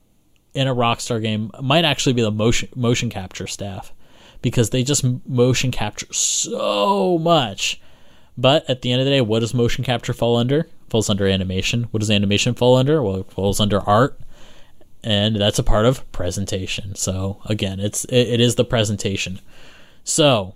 in 0.56 0.68
a 0.68 0.74
Rockstar 0.74 1.22
game 1.22 1.52
might 1.62 1.86
actually 1.86 2.14
be 2.14 2.24
the 2.24 2.32
motion 2.32 2.70
motion 2.76 3.12
capture 3.12 3.46
staff 3.46 3.94
because 4.42 4.72
they 4.72 4.82
just 4.82 5.06
motion 5.28 5.70
capture 5.70 6.12
so 6.12 7.20
much. 7.20 7.80
But 8.40 8.70
at 8.70 8.82
the 8.82 8.94
end 8.94 9.02
of 9.02 9.06
the 9.06 9.12
day, 9.12 9.20
what 9.20 9.40
does 9.40 9.54
motion 9.54 9.84
capture 9.84 10.14
fall 10.14 10.38
under? 10.38 10.66
Falls 10.90 11.10
under 11.10 11.28
animation. 11.28 11.90
What 11.92 12.00
does 12.00 12.10
animation 12.10 12.54
fall 12.54 12.78
under? 12.78 13.04
Well, 13.04 13.18
it 13.18 13.32
falls 13.32 13.60
under 13.60 13.82
art, 13.82 14.18
and 15.04 15.36
that's 15.36 15.60
a 15.60 15.64
part 15.64 15.86
of 15.86 16.10
presentation. 16.14 16.96
So 16.96 17.42
again, 17.48 17.82
it's 17.82 18.06
it, 18.06 18.30
it 18.30 18.40
is 18.40 18.56
the 18.56 18.64
presentation. 18.64 19.42
So, 20.06 20.56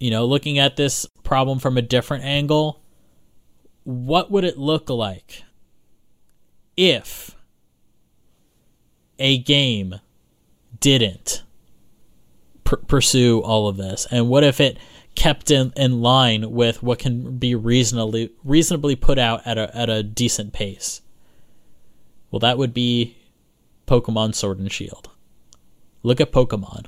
you 0.00 0.10
know, 0.10 0.26
looking 0.26 0.58
at 0.58 0.74
this 0.74 1.06
problem 1.22 1.60
from 1.60 1.78
a 1.78 1.82
different 1.82 2.24
angle, 2.24 2.82
what 3.84 4.32
would 4.32 4.42
it 4.42 4.58
look 4.58 4.90
like 4.90 5.44
if 6.76 7.36
a 9.20 9.38
game 9.38 10.00
didn't 10.80 11.44
pr- 12.64 12.76
pursue 12.88 13.40
all 13.40 13.68
of 13.68 13.76
this 13.76 14.08
and 14.10 14.28
what 14.28 14.42
if 14.42 14.58
it 14.60 14.78
kept 15.14 15.50
in, 15.50 15.72
in 15.76 16.00
line 16.00 16.50
with 16.50 16.82
what 16.82 16.98
can 16.98 17.36
be 17.36 17.54
reasonably 17.54 18.30
reasonably 18.44 18.96
put 18.96 19.18
out 19.18 19.46
at 19.46 19.58
a 19.58 19.76
at 19.76 19.90
a 19.90 20.02
decent 20.02 20.52
pace 20.52 21.02
well 22.30 22.40
that 22.40 22.58
would 22.58 22.72
be 22.72 23.16
pokemon 23.86 24.34
sword 24.34 24.58
and 24.58 24.72
shield 24.72 25.10
look 26.02 26.20
at 26.20 26.32
pokemon 26.32 26.86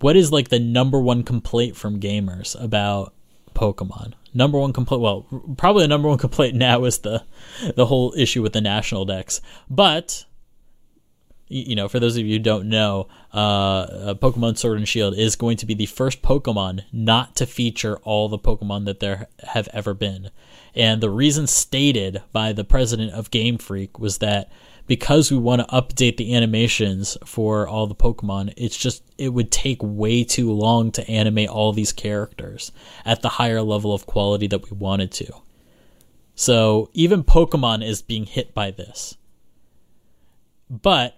what 0.00 0.16
is 0.16 0.30
like 0.30 0.48
the 0.48 0.60
number 0.60 1.00
one 1.00 1.22
complaint 1.22 1.76
from 1.76 2.00
gamers 2.00 2.60
about 2.62 3.12
pokemon 3.54 4.14
number 4.34 4.58
one 4.58 4.72
complaint. 4.72 5.02
Well, 5.02 5.26
probably 5.56 5.84
the 5.84 5.88
number 5.88 6.08
one 6.08 6.18
complaint 6.18 6.54
now 6.54 6.84
is 6.84 6.98
the 6.98 7.24
the 7.74 7.86
whole 7.86 8.14
issue 8.16 8.42
with 8.42 8.52
the 8.52 8.60
national 8.60 9.04
dex. 9.04 9.40
But 9.68 10.24
you 11.48 11.74
know, 11.74 11.88
for 11.88 11.98
those 11.98 12.16
of 12.16 12.26
you 12.26 12.34
who 12.34 12.38
don't 12.38 12.68
know, 12.68 13.08
uh, 13.32 14.14
Pokemon 14.14 14.58
Sword 14.58 14.78
and 14.78 14.88
Shield 14.88 15.16
is 15.16 15.36
going 15.36 15.56
to 15.58 15.66
be 15.66 15.74
the 15.74 15.86
first 15.86 16.22
Pokemon 16.22 16.82
not 16.92 17.36
to 17.36 17.46
feature 17.46 17.96
all 17.98 18.28
the 18.28 18.38
Pokemon 18.38 18.84
that 18.84 19.00
there 19.00 19.28
have 19.44 19.68
ever 19.72 19.94
been. 19.94 20.30
And 20.74 21.00
the 21.00 21.10
reason 21.10 21.46
stated 21.46 22.22
by 22.32 22.52
the 22.52 22.64
president 22.64 23.12
of 23.12 23.30
Game 23.30 23.58
Freak 23.58 23.98
was 23.98 24.18
that 24.18 24.50
because 24.86 25.30
we 25.30 25.38
want 25.38 25.60
to 25.60 25.74
update 25.74 26.16
the 26.16 26.34
animations 26.34 27.16
for 27.24 27.68
all 27.68 27.86
the 27.86 27.94
Pokemon, 27.94 28.54
it's 28.56 28.76
just 28.76 29.02
it 29.18 29.30
would 29.30 29.52
take 29.52 29.78
way 29.82 30.24
too 30.24 30.50
long 30.50 30.90
to 30.92 31.08
animate 31.08 31.48
all 31.48 31.72
these 31.72 31.92
characters 31.92 32.72
at 33.04 33.22
the 33.22 33.28
higher 33.28 33.62
level 33.62 33.92
of 33.92 34.06
quality 34.06 34.46
that 34.46 34.70
we 34.70 34.76
wanted 34.76 35.12
to. 35.12 35.32
So 36.34 36.88
even 36.94 37.24
Pokemon 37.24 37.86
is 37.86 38.00
being 38.00 38.24
hit 38.24 38.54
by 38.54 38.70
this. 38.70 39.16
But 40.70 41.17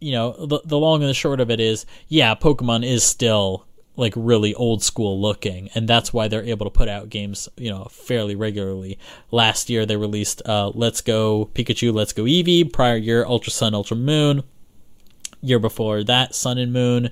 you 0.00 0.12
know, 0.12 0.46
the 0.46 0.60
the 0.64 0.78
long 0.78 1.02
and 1.02 1.10
the 1.10 1.14
short 1.14 1.40
of 1.40 1.50
it 1.50 1.60
is, 1.60 1.86
yeah, 2.08 2.34
Pokemon 2.34 2.84
is 2.84 3.04
still 3.04 3.66
like 3.96 4.12
really 4.16 4.54
old 4.54 4.82
school 4.82 5.20
looking 5.20 5.68
and 5.74 5.86
that's 5.86 6.10
why 6.10 6.26
they're 6.26 6.44
able 6.44 6.64
to 6.64 6.70
put 6.70 6.88
out 6.88 7.10
games 7.10 7.50
you 7.56 7.70
know 7.70 7.84
fairly 7.90 8.34
regularly. 8.34 8.98
Last 9.30 9.68
year 9.68 9.84
they 9.84 9.96
released 9.96 10.40
uh, 10.46 10.70
let's 10.74 11.00
go 11.00 11.50
pikachu 11.54 11.92
let's 11.92 12.12
go 12.14 12.22
eevee 12.22 12.72
prior 12.72 12.96
year 12.96 13.26
ultra 13.26 13.52
sun 13.52 13.74
ultra 13.74 13.96
moon 13.96 14.42
year 15.42 15.58
before 15.58 16.02
that 16.04 16.34
sun 16.34 16.56
and 16.56 16.72
moon 16.72 17.10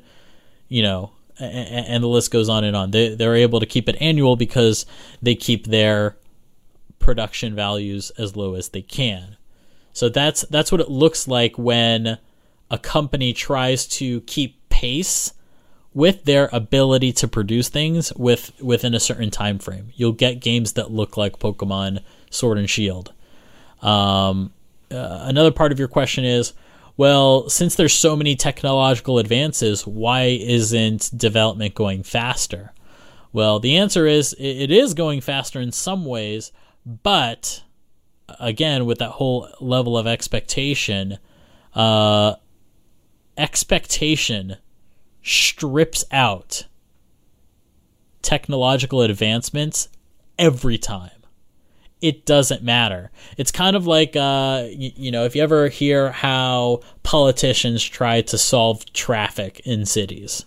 you 0.69 0.83
know 0.83 1.11
and, 1.39 1.87
and 1.87 2.05
the 2.05 2.09
list 2.09 2.31
goes 2.31 2.49
on 2.49 2.65
and 2.65 2.77
on. 2.77 2.91
They, 2.91 3.15
they're 3.15 3.37
able 3.37 3.61
to 3.61 3.67
keep 3.67 3.89
it 3.89 3.97
annual 4.01 4.37
because 4.37 4.87
they 5.23 5.35
keep 5.35 5.67
their 5.67 6.17
production 6.99 7.55
values 7.55 8.11
as 8.19 8.37
low 8.37 8.55
as 8.55 8.71
they 8.71 8.83
can. 8.83 9.37
So 9.93 10.09
that's 10.09 10.43
that's 10.43 10.71
what 10.71 10.81
it 10.81 10.91
looks 10.91 11.27
like 11.27 11.59
when 11.59 12.19
a 12.71 12.79
company 12.79 13.33
tries 13.33 13.87
to 13.87 14.21
keep 14.23 14.69
pace 14.69 15.33
with 15.95 16.25
their 16.25 16.49
ability 16.53 17.13
to 17.13 17.27
produce 17.27 17.69
things 17.69 18.13
with 18.15 18.53
within 18.63 18.95
a 18.95 19.01
certain 19.01 19.31
time 19.31 19.59
frame. 19.59 19.91
You'll 19.95 20.13
get 20.13 20.41
games 20.41 20.75
that 20.75 20.91
look 20.91 21.17
like 21.17 21.39
Pokemon 21.39 22.03
Sword 22.31 22.59
and 22.59 22.69
Shield. 22.71 23.13
Um, 23.83 24.53
uh, 24.91 25.21
another 25.23 25.51
part 25.51 25.73
of 25.73 25.79
your 25.79 25.89
question 25.89 26.25
is, 26.25 26.53
well, 26.97 27.49
since 27.49 27.75
there's 27.75 27.95
so 27.95 28.17
many 28.17 28.37
technological 28.37 29.19
advances, 29.19 29.87
why 29.87 30.25
isn't 30.25 31.17
development 31.17 31.75
going 31.75 32.03
faster? 32.03 32.73
Well, 33.33 33.61
the 33.61 33.77
answer 33.77 34.07
is 34.07 34.35
it 34.39 34.71
is 34.71 34.95
going 34.95 35.21
faster 35.21 35.61
in 35.61 35.73
some 35.73 36.05
ways, 36.05 36.51
but 36.85 37.63
again, 38.41 38.87
with 38.87 38.99
that 38.99 39.11
whole 39.11 39.49
level 39.61 39.97
of 39.97 40.07
expectation, 40.07 41.19
uh, 41.75 42.35
expectation 43.39 44.57
strips 45.23 46.05
out 46.11 46.67
technological 48.23 49.01
advancements 49.01 49.89
every 50.39 50.77
time. 50.77 51.11
It 52.01 52.27
doesn't 52.27 52.63
matter. 52.63 53.11
It's 53.37 53.51
kind 53.51 53.75
of 53.75 53.87
like, 53.87 54.15
uh, 54.15 54.67
you, 54.71 54.93
you 54.95 55.11
know, 55.11 55.25
if 55.25 55.35
you 55.35 55.43
ever 55.43 55.69
hear 55.69 56.13
how 56.13 56.81
politicians 57.03 57.83
try 57.83 58.21
to 58.23 58.39
solve 58.39 58.85
traffic 58.93 59.61
in 59.65 59.85
cities, 59.85 60.45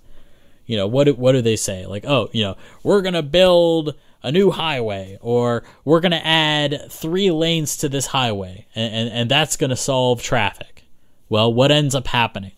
you 0.65 0.77
know, 0.77 0.87
what 0.87 1.05
do, 1.05 1.13
what 1.13 1.33
do 1.33 1.41
they 1.41 1.57
say? 1.57 1.85
Like, 1.85 2.05
oh, 2.05 2.29
you 2.31 2.43
know, 2.43 2.55
we're 2.83 3.01
gonna 3.01 3.23
build 3.23 3.95
a 4.23 4.31
new 4.31 4.51
highway, 4.51 5.17
or 5.19 5.63
we're 5.83 5.99
gonna 5.99 6.21
add 6.23 6.89
three 6.89 7.31
lanes 7.31 7.75
to 7.77 7.89
this 7.89 8.05
highway, 8.07 8.67
and, 8.75 8.93
and, 8.93 9.09
and 9.09 9.31
that's 9.31 9.57
gonna 9.57 9.75
solve 9.75 10.21
traffic. 10.21 10.85
Well, 11.27 11.53
what 11.53 11.71
ends 11.71 11.95
up 11.95 12.07
happening 12.07 12.53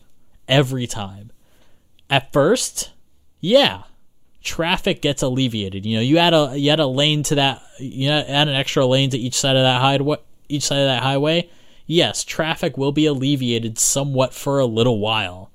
every 0.47 0.87
time? 0.87 1.31
at 2.13 2.31
first, 2.31 2.91
yeah, 3.39 3.83
traffic 4.43 5.01
gets 5.01 5.23
alleviated. 5.23 5.83
You 5.83 5.95
know, 5.95 6.01
you 6.03 6.19
add 6.19 6.35
a 6.35 6.53
you 6.55 6.69
add 6.69 6.79
a 6.79 6.85
lane 6.85 7.23
to 7.23 7.35
that, 7.35 7.63
you 7.79 8.07
know, 8.07 8.19
add 8.19 8.47
an 8.47 8.53
extra 8.53 8.85
lane 8.85 9.09
to 9.09 9.17
each 9.17 9.33
side 9.33 9.55
of 9.55 9.63
that 9.63 9.81
highway, 9.81 10.17
each 10.47 10.61
side 10.61 10.79
of 10.79 10.87
that 10.87 11.01
highway. 11.01 11.49
Yes, 11.87 12.23
traffic 12.23 12.77
will 12.77 12.91
be 12.91 13.07
alleviated 13.07 13.79
somewhat 13.79 14.31
for 14.31 14.59
a 14.59 14.65
little 14.67 14.99
while. 14.99 15.51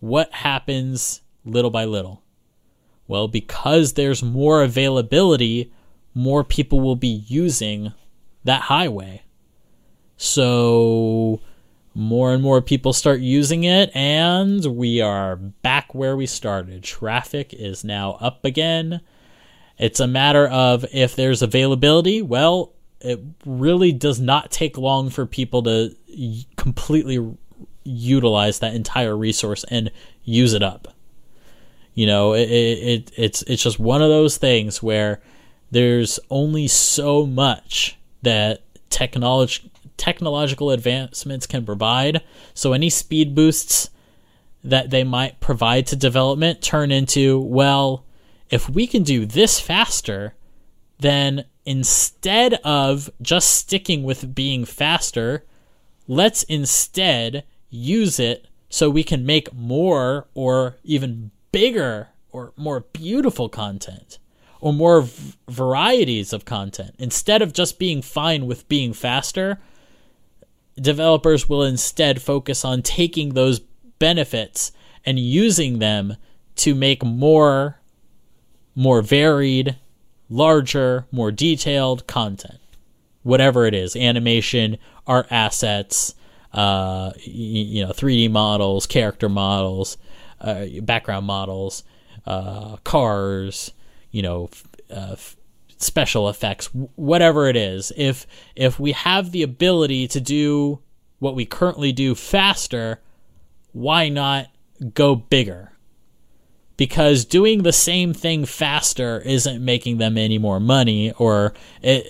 What 0.00 0.32
happens 0.32 1.20
little 1.44 1.70
by 1.70 1.84
little? 1.84 2.22
Well, 3.06 3.28
because 3.28 3.92
there's 3.92 4.22
more 4.22 4.64
availability, 4.64 5.72
more 6.12 6.42
people 6.42 6.80
will 6.80 6.96
be 6.96 7.24
using 7.28 7.92
that 8.42 8.62
highway. 8.62 9.22
So 10.16 11.40
more 12.00 12.32
and 12.32 12.42
more 12.42 12.62
people 12.62 12.94
start 12.94 13.20
using 13.20 13.64
it, 13.64 13.94
and 13.94 14.64
we 14.64 15.02
are 15.02 15.36
back 15.36 15.94
where 15.94 16.16
we 16.16 16.24
started. 16.24 16.82
Traffic 16.82 17.52
is 17.52 17.84
now 17.84 18.12
up 18.20 18.42
again. 18.44 19.02
It's 19.78 20.00
a 20.00 20.06
matter 20.06 20.48
of 20.48 20.86
if 20.92 21.14
there's 21.14 21.42
availability, 21.42 22.22
well, 22.22 22.72
it 23.00 23.20
really 23.44 23.92
does 23.92 24.18
not 24.18 24.50
take 24.50 24.78
long 24.78 25.10
for 25.10 25.26
people 25.26 25.62
to 25.64 25.94
completely 26.56 27.36
utilize 27.84 28.60
that 28.60 28.74
entire 28.74 29.16
resource 29.16 29.64
and 29.70 29.90
use 30.24 30.54
it 30.54 30.62
up. 30.62 30.88
You 31.94 32.06
know, 32.06 32.32
it, 32.32 32.48
it 32.48 33.12
it's 33.16 33.42
it's 33.42 33.62
just 33.62 33.78
one 33.78 34.00
of 34.00 34.08
those 34.08 34.38
things 34.38 34.82
where 34.82 35.20
there's 35.70 36.18
only 36.30 36.66
so 36.66 37.26
much 37.26 37.98
that 38.22 38.62
technology 38.88 39.69
technological 40.00 40.70
advancements 40.70 41.46
can 41.46 41.66
provide. 41.66 42.22
So 42.54 42.72
any 42.72 42.88
speed 42.88 43.34
boosts 43.34 43.90
that 44.64 44.88
they 44.88 45.04
might 45.04 45.40
provide 45.40 45.86
to 45.88 45.96
development 45.96 46.62
turn 46.62 46.90
into, 46.90 47.38
well, 47.38 48.06
if 48.48 48.68
we 48.68 48.86
can 48.86 49.02
do 49.02 49.26
this 49.26 49.60
faster, 49.60 50.34
then 50.98 51.44
instead 51.66 52.54
of 52.64 53.10
just 53.20 53.54
sticking 53.54 54.02
with 54.02 54.34
being 54.34 54.64
faster, 54.64 55.44
let's 56.08 56.44
instead 56.44 57.44
use 57.68 58.18
it 58.18 58.48
so 58.70 58.88
we 58.88 59.04
can 59.04 59.26
make 59.26 59.52
more 59.52 60.28
or 60.32 60.76
even 60.82 61.30
bigger 61.52 62.08
or 62.32 62.54
more 62.56 62.80
beautiful 62.92 63.50
content 63.50 64.18
or 64.60 64.72
more 64.72 65.02
v- 65.02 65.34
varieties 65.48 66.32
of 66.32 66.46
content. 66.46 66.94
Instead 66.98 67.42
of 67.42 67.52
just 67.52 67.78
being 67.78 68.00
fine 68.00 68.46
with 68.46 68.68
being 68.68 68.92
faster, 68.92 69.60
developers 70.76 71.48
will 71.48 71.62
instead 71.62 72.22
focus 72.22 72.64
on 72.64 72.82
taking 72.82 73.34
those 73.34 73.60
benefits 73.98 74.72
and 75.04 75.18
using 75.18 75.78
them 75.78 76.16
to 76.56 76.74
make 76.74 77.04
more 77.04 77.80
more 78.74 79.02
varied, 79.02 79.76
larger, 80.28 81.06
more 81.10 81.30
detailed 81.30 82.06
content. 82.06 82.60
Whatever 83.22 83.66
it 83.66 83.74
is, 83.74 83.96
animation, 83.96 84.78
art 85.06 85.26
assets, 85.30 86.14
uh, 86.52 87.12
you 87.24 87.84
know, 87.84 87.92
3D 87.92 88.30
models, 88.30 88.86
character 88.86 89.28
models, 89.28 89.98
uh, 90.40 90.66
background 90.82 91.26
models, 91.26 91.84
uh, 92.26 92.76
cars, 92.84 93.72
you 94.10 94.22
know, 94.22 94.48
uh, 94.90 95.16
special 95.80 96.28
effects, 96.28 96.66
whatever 96.94 97.48
it 97.48 97.56
is. 97.56 97.92
If 97.96 98.26
if 98.54 98.78
we 98.78 98.92
have 98.92 99.32
the 99.32 99.42
ability 99.42 100.06
to 100.08 100.20
do 100.20 100.80
what 101.18 101.34
we 101.34 101.44
currently 101.44 101.92
do 101.92 102.14
faster, 102.14 103.00
why 103.72 104.08
not 104.08 104.46
go 104.94 105.14
bigger? 105.14 105.72
Because 106.76 107.26
doing 107.26 107.62
the 107.62 107.72
same 107.72 108.14
thing 108.14 108.46
faster 108.46 109.20
isn't 109.20 109.62
making 109.62 109.98
them 109.98 110.16
any 110.16 110.38
more 110.38 110.58
money, 110.58 111.12
or 111.12 111.52
it, 111.82 112.06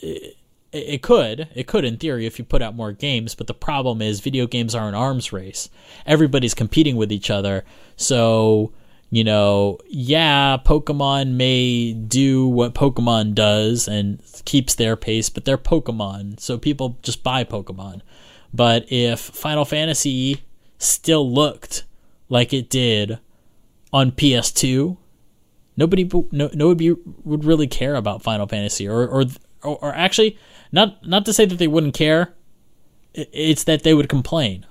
it, 0.00 0.36
it 0.72 1.02
could. 1.02 1.48
It 1.54 1.66
could, 1.66 1.84
in 1.84 1.98
theory, 1.98 2.24
if 2.24 2.38
you 2.38 2.44
put 2.46 2.62
out 2.62 2.74
more 2.74 2.92
games. 2.92 3.34
But 3.34 3.48
the 3.48 3.54
problem 3.54 4.00
is, 4.00 4.20
video 4.20 4.46
games 4.46 4.74
are 4.74 4.88
an 4.88 4.94
arms 4.94 5.30
race. 5.30 5.68
Everybody's 6.06 6.54
competing 6.54 6.96
with 6.96 7.12
each 7.12 7.28
other. 7.30 7.64
So 7.96 8.72
you 9.12 9.24
know, 9.24 9.76
yeah, 9.86 10.56
Pokemon 10.56 11.34
may 11.34 11.92
do 11.92 12.48
what 12.48 12.72
Pokemon 12.72 13.34
does 13.34 13.86
and 13.86 14.22
keeps 14.46 14.74
their 14.74 14.96
pace, 14.96 15.28
but 15.28 15.44
they're 15.44 15.58
Pokemon, 15.58 16.40
so 16.40 16.56
people 16.56 16.96
just 17.02 17.22
buy 17.22 17.44
Pokemon. 17.44 18.00
But 18.54 18.90
if 18.90 19.20
Final 19.20 19.66
Fantasy 19.66 20.44
still 20.78 21.30
looked 21.30 21.84
like 22.30 22.54
it 22.54 22.70
did 22.70 23.18
on 23.92 24.12
PS2, 24.12 24.96
nobody 25.76 26.10
no, 26.30 26.48
nobody 26.54 26.96
would 27.22 27.44
really 27.44 27.66
care 27.66 27.96
about 27.96 28.22
Final 28.22 28.46
Fantasy 28.46 28.88
or 28.88 29.06
or 29.06 29.26
or 29.62 29.94
actually 29.94 30.38
not 30.72 31.06
not 31.06 31.26
to 31.26 31.34
say 31.34 31.44
that 31.44 31.58
they 31.58 31.68
wouldn't 31.68 31.92
care, 31.92 32.32
it's 33.12 33.64
that 33.64 33.82
they 33.82 33.92
would 33.92 34.08
complain 34.08 34.64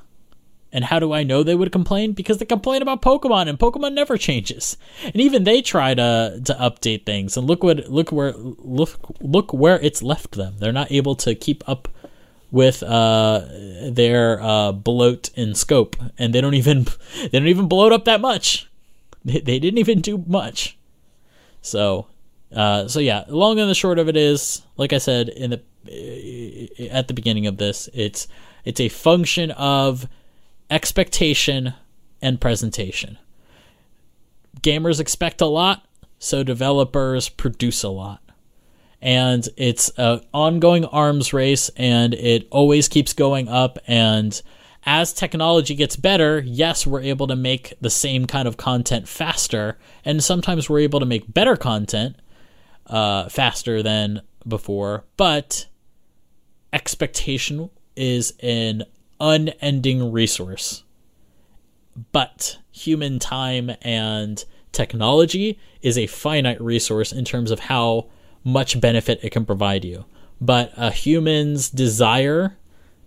and 0.73 0.85
how 0.85 0.99
do 0.99 1.11
I 1.11 1.23
know 1.23 1.43
they 1.43 1.55
would 1.55 1.71
complain? 1.71 2.13
Because 2.13 2.37
they 2.37 2.45
complain 2.45 2.81
about 2.81 3.01
Pokemon, 3.01 3.47
and 3.49 3.59
Pokemon 3.59 3.93
never 3.93 4.17
changes. 4.17 4.77
And 5.03 5.17
even 5.17 5.43
they 5.43 5.61
try 5.61 5.93
to 5.93 6.41
to 6.43 6.53
update 6.53 7.05
things. 7.05 7.35
And 7.35 7.47
look 7.47 7.63
what 7.63 7.89
look 7.89 8.11
where 8.11 8.33
look 8.33 8.97
look 9.19 9.53
where 9.53 9.79
it's 9.79 10.01
left 10.01 10.31
them. 10.33 10.55
They're 10.59 10.71
not 10.71 10.91
able 10.91 11.15
to 11.15 11.35
keep 11.35 11.67
up 11.67 11.87
with 12.51 12.83
uh, 12.83 13.45
their 13.89 14.41
uh, 14.41 14.71
bloat 14.71 15.29
in 15.35 15.55
scope, 15.55 15.95
and 16.17 16.33
they 16.33 16.41
don't 16.41 16.53
even 16.53 16.85
they 17.21 17.39
don't 17.39 17.47
even 17.47 17.67
bloat 17.67 17.91
up 17.91 18.05
that 18.05 18.21
much. 18.21 18.69
They, 19.23 19.39
they 19.39 19.59
didn't 19.59 19.77
even 19.77 20.01
do 20.01 20.23
much. 20.25 20.77
So, 21.61 22.07
uh, 22.55 22.87
so 22.87 22.99
yeah. 22.99 23.23
Long 23.27 23.59
and 23.59 23.69
the 23.69 23.75
short 23.75 23.99
of 23.99 24.09
it 24.09 24.17
is, 24.17 24.61
like 24.77 24.93
I 24.93 24.97
said 24.97 25.29
in 25.29 25.51
the 25.51 25.61
at 26.89 27.07
the 27.07 27.13
beginning 27.13 27.47
of 27.47 27.57
this, 27.57 27.89
it's 27.93 28.27
it's 28.65 28.79
a 28.79 28.89
function 28.89 29.51
of 29.51 30.07
expectation 30.71 31.73
and 32.21 32.39
presentation. 32.39 33.17
Gamers 34.61 34.99
expect 34.99 35.41
a 35.41 35.45
lot, 35.45 35.85
so 36.17 36.43
developers 36.43 37.29
produce 37.29 37.83
a 37.83 37.89
lot. 37.89 38.21
And 39.01 39.47
it's 39.57 39.89
an 39.97 40.21
ongoing 40.33 40.85
arms 40.85 41.33
race, 41.33 41.69
and 41.75 42.13
it 42.13 42.47
always 42.51 42.87
keeps 42.87 43.13
going 43.13 43.49
up. 43.49 43.79
And 43.87 44.39
as 44.85 45.13
technology 45.13 45.75
gets 45.75 45.95
better, 45.95 46.39
yes, 46.39 46.87
we're 46.87 47.01
able 47.01 47.27
to 47.27 47.35
make 47.35 47.73
the 47.81 47.89
same 47.89 48.25
kind 48.25 48.47
of 48.47 48.57
content 48.57 49.07
faster, 49.07 49.77
and 50.05 50.23
sometimes 50.23 50.69
we're 50.69 50.79
able 50.79 50.99
to 50.99 51.05
make 51.05 51.31
better 51.31 51.57
content 51.57 52.15
uh, 52.87 53.27
faster 53.29 53.83
than 53.83 54.21
before. 54.47 55.03
But 55.17 55.67
expectation 56.71 57.69
is 57.95 58.33
an 58.41 58.83
unending 59.21 60.11
resource. 60.11 60.83
But 62.11 62.57
human 62.71 63.19
time 63.19 63.71
and 63.81 64.43
technology 64.71 65.59
is 65.81 65.97
a 65.97 66.07
finite 66.07 66.61
resource 66.61 67.11
in 67.11 67.25
terms 67.25 67.51
of 67.51 67.59
how 67.59 68.07
much 68.43 68.81
benefit 68.81 69.19
it 69.23 69.29
can 69.31 69.45
provide 69.45 69.85
you. 69.85 70.05
But 70.39 70.73
a 70.75 70.89
human's 70.89 71.69
desire 71.69 72.57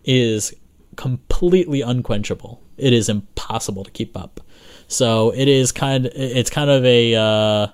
is 0.04 0.54
completely 0.96 1.80
unquenchable. 1.80 2.62
It 2.76 2.92
is 2.92 3.08
impossible 3.08 3.84
to 3.84 3.90
keep 3.90 4.16
up. 4.16 4.40
So 4.86 5.32
it 5.34 5.48
is 5.48 5.72
kind 5.72 6.06
Of, 6.06 6.12
it's 6.14 6.50
kind 6.50 6.70
of 6.70 6.84
a 6.84 7.14
uh, 7.14 7.66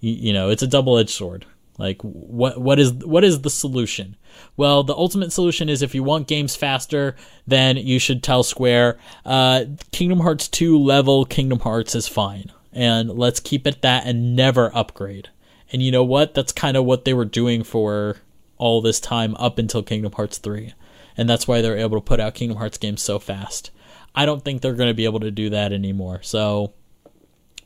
you 0.00 0.32
know, 0.32 0.50
it's 0.50 0.62
a 0.62 0.66
double-edged 0.66 1.10
sword. 1.10 1.44
Like 1.78 2.02
what 2.02 2.60
what 2.60 2.80
is 2.80 2.92
what 2.92 3.22
is 3.22 3.42
the 3.42 3.50
solution? 3.50 4.16
Well, 4.56 4.82
the 4.82 4.94
ultimate 4.94 5.32
solution 5.32 5.68
is 5.68 5.82
if 5.82 5.94
you 5.94 6.02
want 6.02 6.26
games 6.26 6.56
faster, 6.56 7.16
then 7.46 7.76
you 7.76 7.98
should 7.98 8.22
tell 8.22 8.42
Square, 8.42 8.98
uh, 9.24 9.64
Kingdom 9.92 10.20
Hearts 10.20 10.48
2 10.48 10.78
level 10.78 11.24
Kingdom 11.24 11.60
Hearts 11.60 11.94
is 11.94 12.08
fine. 12.08 12.52
And 12.72 13.10
let's 13.10 13.40
keep 13.40 13.66
it 13.66 13.82
that 13.82 14.06
and 14.06 14.36
never 14.36 14.74
upgrade. 14.74 15.30
And 15.72 15.82
you 15.82 15.90
know 15.90 16.04
what? 16.04 16.34
That's 16.34 16.52
kind 16.52 16.76
of 16.76 16.84
what 16.84 17.04
they 17.04 17.14
were 17.14 17.24
doing 17.24 17.62
for 17.62 18.16
all 18.56 18.80
this 18.80 19.00
time 19.00 19.34
up 19.36 19.58
until 19.58 19.82
Kingdom 19.82 20.12
Hearts 20.12 20.38
3. 20.38 20.74
And 21.16 21.28
that's 21.28 21.48
why 21.48 21.60
they're 21.60 21.76
able 21.76 21.98
to 22.00 22.04
put 22.04 22.20
out 22.20 22.34
Kingdom 22.34 22.58
Hearts 22.58 22.78
games 22.78 23.02
so 23.02 23.18
fast. 23.18 23.70
I 24.14 24.26
don't 24.26 24.44
think 24.44 24.62
they're 24.62 24.74
going 24.74 24.90
to 24.90 24.94
be 24.94 25.04
able 25.04 25.20
to 25.20 25.30
do 25.30 25.50
that 25.50 25.72
anymore. 25.72 26.20
So 26.22 26.72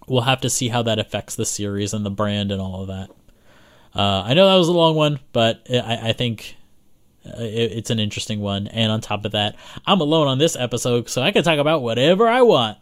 we'll 0.07 0.23
have 0.23 0.41
to 0.43 0.51
see 0.51 0.69
how 0.69 0.83
that 0.83 0.99
affects 0.99 1.35
the 1.35 1.47
series 1.47 1.95
and 1.95 2.05
the 2.05 2.11
brand 2.11 2.53
and 2.53 2.61
all 2.61 2.83
of 2.83 2.89
that. 2.89 3.11
Uh, 3.95 4.23
I 4.25 4.35
know 4.35 4.49
that 4.49 4.57
was 4.57 4.69
a 4.69 4.73
long 4.73 4.95
one, 4.95 5.21
but 5.33 5.67
I, 5.71 6.09
I 6.09 6.13
think 6.13 6.57
it's 7.25 7.91
an 7.91 7.99
interesting 7.99 8.41
one. 8.41 8.67
And 8.69 8.91
on 8.91 9.01
top 9.01 9.25
of 9.25 9.33
that, 9.33 9.57
I'm 9.87 10.01
alone 10.01 10.29
on 10.29 10.39
this 10.39 10.57
episode, 10.57 11.09
so 11.09 11.23
I 11.23 11.33
can 11.33 11.43
talk 11.43 11.59
about 11.59 11.83
whatever 11.83 12.29
I 12.29 12.43
want. 12.43 12.79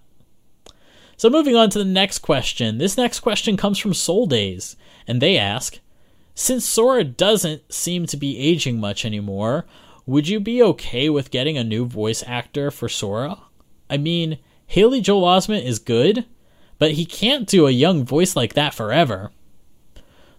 So 1.17 1.29
moving 1.29 1.57
on 1.57 1.69
to 1.71 1.79
the 1.79 1.85
next 1.85 2.21
question. 2.21 2.79
This 2.79 2.97
next 2.97 3.21
question 3.21 3.57
comes 3.57 3.79
from 3.79 3.93
Soul 3.93 4.27
Days, 4.27 4.77
and 5.07 5.21
they 5.21 5.37
ask, 5.37 5.79
since 6.35 6.65
Sora 6.65 7.05
doesn't 7.05 7.71
seem 7.73 8.07
to 8.07 8.17
be 8.17 8.39
aging 8.39 8.81
much 8.81 9.05
anymore, 9.05 9.67
would 10.07 10.29
you 10.29 10.41
be 10.41 10.63
okay 10.63 11.11
with 11.11 11.31
getting 11.31 11.59
a 11.59 11.65
new 11.65 11.85
voice 11.85 12.25
actor 12.27 12.71
for 12.71 12.89
Sora? 12.89 13.39
I 13.91 13.99
mean, 13.99 14.39
Haley 14.67 15.03
Joel 15.03 15.25
Osment 15.25 15.65
is 15.65 15.79
good, 15.79 16.25
but 16.79 16.93
he 16.93 17.05
can't 17.05 17.47
do 17.47 17.67
a 17.67 17.71
young 17.71 18.05
voice 18.05 18.35
like 18.35 18.55
that 18.55 18.73
forever. 18.73 19.31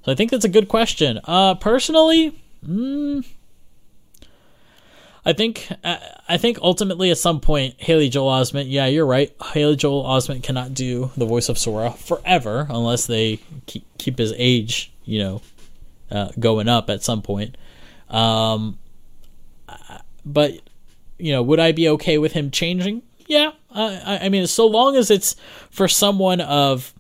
So 0.04 0.12
I 0.12 0.16
think 0.16 0.32
that's 0.32 0.46
a 0.46 0.50
good 0.50 0.68
question. 0.68 1.20
Uh, 1.26 1.54
personally, 1.56 2.42
mm, 2.66 3.24
I 5.24 5.34
think 5.34 5.68
uh, 5.84 5.98
I 6.28 6.38
think 6.38 6.58
ultimately 6.62 7.12
at 7.12 7.18
some 7.18 7.40
point 7.40 7.76
Haley 7.78 8.10
Joel 8.10 8.32
Osment, 8.32 8.66
yeah, 8.70 8.88
you're 8.88 9.06
right. 9.06 9.32
Haley 9.54 9.76
Joel 9.76 10.04
Osment 10.04 10.44
cannot 10.44 10.74
do 10.74 11.12
the 11.16 11.26
voice 11.26 11.48
of 11.50 11.58
Sora 11.58 11.92
forever 11.92 12.66
unless 12.70 13.06
they 13.06 13.40
keep, 13.68 13.86
keep 13.98 14.18
his 14.18 14.34
age, 14.36 14.92
you 15.06 15.20
know, 15.20 15.42
uh, 16.10 16.30
going 16.40 16.68
up 16.68 16.90
at 16.90 17.04
some 17.04 17.22
point. 17.22 17.56
Um, 18.10 18.80
but 20.26 20.54
you 21.20 21.32
know, 21.32 21.44
would 21.44 21.60
I 21.60 21.72
be 21.72 21.88
okay 21.90 22.18
with 22.18 22.32
him 22.34 22.50
changing? 22.50 23.04
Yeah, 23.28 23.52
I, 23.70 24.20
I 24.24 24.30
mean, 24.30 24.48
so 24.48 24.68
long 24.68 24.96
as 24.96 25.10
it's 25.12 25.36
for 25.70 25.88
someone 25.88 26.42
of, 26.42 26.94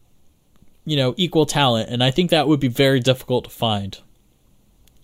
you 0.86 0.95
know, 0.95 1.13
equal 1.17 1.45
talent, 1.45 1.89
and 1.89 2.03
I 2.03 2.11
think 2.11 2.30
that 2.30 2.47
would 2.47 2.59
be 2.59 2.67
very 2.67 2.99
difficult 2.99 3.45
to 3.45 3.49
find. 3.49 3.97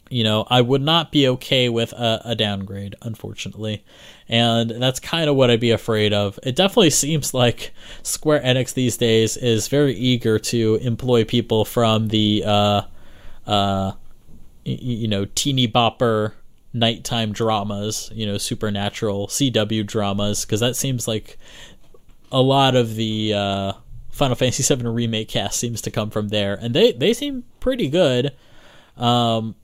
You 0.09 0.23
know, 0.23 0.45
I 0.49 0.61
would 0.61 0.81
not 0.81 1.11
be 1.11 1.27
okay 1.27 1.67
with 1.69 1.91
a, 1.93 2.21
a 2.23 2.35
downgrade, 2.35 2.95
unfortunately, 3.01 3.83
and 4.29 4.69
that's 4.69 4.99
kind 4.99 5.29
of 5.29 5.35
what 5.35 5.51
I'd 5.51 5.59
be 5.59 5.71
afraid 5.71 6.13
of. 6.13 6.39
It 6.43 6.55
definitely 6.55 6.91
seems 6.91 7.33
like 7.33 7.73
Square 8.03 8.41
Enix 8.41 8.73
these 8.73 8.95
days 8.97 9.35
is 9.35 9.67
very 9.67 9.93
eager 9.95 10.39
to 10.39 10.75
employ 10.81 11.25
people 11.25 11.65
from 11.65 12.07
the, 12.07 12.43
uh, 12.45 12.81
uh, 13.45 13.91
you 14.63 15.07
know, 15.07 15.25
teeny 15.35 15.67
bopper 15.67 16.33
nighttime 16.73 17.33
dramas, 17.33 18.09
you 18.13 18.25
know, 18.25 18.37
supernatural 18.37 19.27
CW 19.27 19.85
dramas, 19.85 20.45
because 20.45 20.59
that 20.59 20.75
seems 20.75 21.07
like 21.07 21.37
a 22.31 22.41
lot 22.41 22.75
of 22.75 22.95
the 22.95 23.33
uh, 23.33 23.73
Final 24.09 24.35
Fantasy 24.35 24.75
VII 24.75 24.87
remake 24.87 25.29
cast 25.29 25.59
seems 25.59 25.81
to 25.81 25.91
come 25.91 26.09
from 26.09 26.29
there, 26.29 26.55
and 26.55 26.73
they 26.73 26.91
they 26.91 27.13
seem 27.13 27.43
pretty 27.59 27.89
good. 27.89 28.33
Um, 28.97 29.55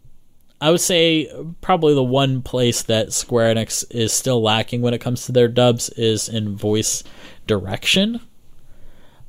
I 0.64 0.72
would 0.72 0.82
say 0.82 1.30
probably 1.62 1.94
the 1.94 2.04
one 2.04 2.42
place 2.42 2.84
that 2.84 3.14
Square 3.14 3.56
Enix 3.56 3.84
is 3.92 4.14
still 4.14 4.42
lacking 4.42 4.82
when 4.82 4.94
it 4.94 5.02
comes 5.02 5.26
to 5.26 5.32
their 5.32 5.48
dubs 5.48 5.90
is 5.90 6.30
in 6.30 6.56
voice 6.56 7.04
direction. 7.48 8.22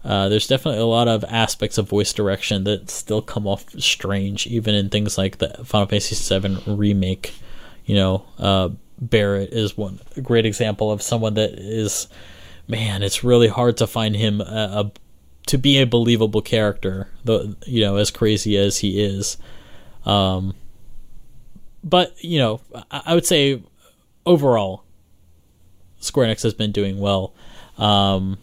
Uh, 0.05 0.29
there's 0.29 0.47
definitely 0.47 0.81
a 0.81 0.87
lot 0.87 1.09
of 1.09 1.25
aspects 1.25 1.79
of 1.79 1.89
voice 1.89 2.13
direction 2.13 2.65
that 2.65 2.91
still 2.91 3.23
come 3.23 3.47
off 3.47 3.65
strange, 3.81 4.47
even 4.47 4.75
in 4.75 4.91
things 4.91 5.17
like 5.17 5.39
the 5.39 5.49
Final 5.65 5.89
Fantasy 5.89 6.39
VII 6.39 6.73
remake 6.73 7.35
you 7.85 7.95
know, 7.95 8.25
uh, 8.39 8.71
Barret 8.99 9.53
is 9.53 9.77
one 9.77 10.01
great 10.23 10.47
example 10.47 10.91
of 10.91 11.03
someone 11.03 11.35
that 11.35 11.53
is, 11.53 12.09
man, 12.69 13.03
it's 13.03 13.25
really 13.25 13.49
hard 13.49 13.77
to 13.79 13.87
find 13.87 14.17
him 14.17 14.41
a, 14.41 14.45
a 14.45 14.93
to 15.49 15.59
be 15.59 15.79
a 15.79 15.87
believable 15.87 16.41
character, 16.41 17.09
though 17.25 17.55
you 17.67 17.83
know, 17.83 17.97
as 17.97 18.11
crazy 18.11 18.57
as 18.57 18.79
he 18.79 19.03
is. 19.03 19.37
Um, 20.07 20.55
but 21.85 22.15
you 22.25 22.39
know, 22.39 22.61
I, 22.91 23.03
I 23.07 23.15
would 23.15 23.27
say 23.27 23.63
overall, 24.27 24.85
Square 26.01 26.29
Enix 26.29 26.43
has 26.43 26.55
been 26.55 26.73
doing 26.73 26.99
well. 26.99 27.35
Um, 27.79 28.39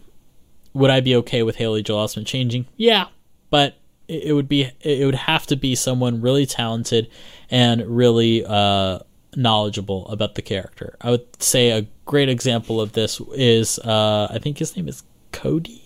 would 0.73 0.89
I 0.89 1.01
be 1.01 1.15
okay 1.17 1.43
with 1.43 1.57
Haley 1.57 1.83
Joel 1.83 2.05
Osment 2.05 2.25
changing? 2.25 2.65
Yeah, 2.77 3.07
but 3.49 3.75
it, 4.07 4.25
it 4.25 4.33
would 4.33 4.47
be 4.47 4.69
it 4.81 5.05
would 5.05 5.15
have 5.15 5.47
to 5.47 5.55
be 5.55 5.75
someone 5.75 6.21
really 6.21 6.45
talented 6.45 7.09
and 7.49 7.85
really 7.85 8.45
uh, 8.45 8.99
knowledgeable 9.35 10.07
about 10.07 10.35
the 10.35 10.41
character. 10.41 10.95
I 11.01 11.11
would 11.11 11.41
say 11.41 11.71
a 11.71 11.87
great 12.05 12.29
example 12.29 12.79
of 12.79 12.93
this 12.93 13.19
is 13.33 13.79
uh, 13.79 14.27
I 14.29 14.39
think 14.39 14.59
his 14.59 14.75
name 14.75 14.87
is 14.87 15.03
Cody. 15.31 15.80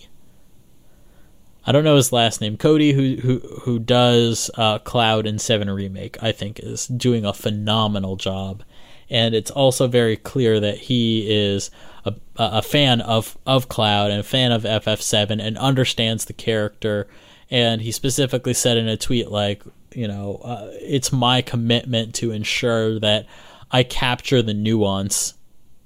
I 1.66 1.72
don't 1.72 1.82
know 1.82 1.96
his 1.96 2.12
last 2.12 2.40
name. 2.40 2.56
Cody, 2.56 2.92
who 2.92 3.16
who 3.16 3.38
who 3.62 3.78
does 3.80 4.50
uh, 4.54 4.78
Cloud 4.78 5.26
and 5.26 5.40
Seven 5.40 5.68
remake, 5.68 6.16
I 6.22 6.30
think 6.30 6.60
is 6.60 6.86
doing 6.86 7.24
a 7.24 7.32
phenomenal 7.32 8.14
job, 8.14 8.62
and 9.10 9.34
it's 9.34 9.50
also 9.50 9.88
very 9.88 10.16
clear 10.16 10.60
that 10.60 10.78
he 10.78 11.28
is 11.28 11.72
a, 12.04 12.14
a 12.36 12.62
fan 12.62 13.00
of 13.00 13.36
of 13.46 13.68
Cloud 13.68 14.12
and 14.12 14.20
a 14.20 14.24
fan 14.24 14.52
of 14.52 14.62
FF7 14.62 15.42
and 15.44 15.58
understands 15.58 16.24
the 16.24 16.32
character. 16.32 17.08
And 17.50 17.82
he 17.82 17.92
specifically 17.92 18.54
said 18.54 18.76
in 18.76 18.88
a 18.88 18.96
tweet 18.96 19.30
like, 19.30 19.62
you 19.92 20.06
know, 20.06 20.40
uh, 20.44 20.70
it's 20.74 21.12
my 21.12 21.42
commitment 21.42 22.14
to 22.16 22.30
ensure 22.30 22.98
that 23.00 23.26
I 23.72 23.82
capture 23.82 24.42
the 24.42 24.54
nuance 24.54 25.34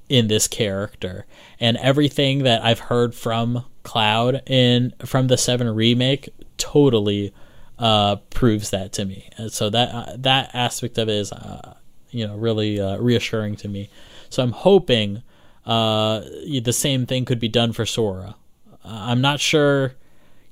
in 0.09 0.29
this 0.29 0.49
character 0.49 1.27
and 1.59 1.77
everything 1.79 2.43
that 2.43 2.63
I've 2.65 2.81
heard 2.81 3.15
from 3.15 3.65
Cloud 3.83 4.43
in 4.47 4.93
from 5.05 5.29
the 5.29 5.37
7 5.37 5.69
remake 5.75 6.29
totally 6.59 7.33
uh, 7.79 8.17
proves 8.31 8.71
that 8.71 8.93
to 8.93 9.05
me. 9.05 9.29
And 9.37 9.53
so 9.53 9.71
that 9.71 9.95
uh, 9.95 10.17
that 10.19 10.51
aspect 10.55 10.99
of 10.99 11.09
it 11.09 11.15
is 11.15 11.33
uh, 11.33 11.75
you 12.11 12.27
know 12.27 12.37
really 12.37 12.81
uh, 12.81 12.99
reassuring 12.99 13.57
to 13.57 13.69
me. 13.69 13.91
So 14.29 14.43
I'm 14.43 14.53
hoping 14.53 15.23
uh, 15.67 16.21
the 16.21 16.73
same 16.73 17.07
thing 17.07 17.25
could 17.25 17.41
be 17.41 17.49
done 17.49 17.73
for 17.73 17.87
Sora. 17.87 18.37
I'm 18.85 19.21
not 19.21 19.41
sure, 19.41 19.95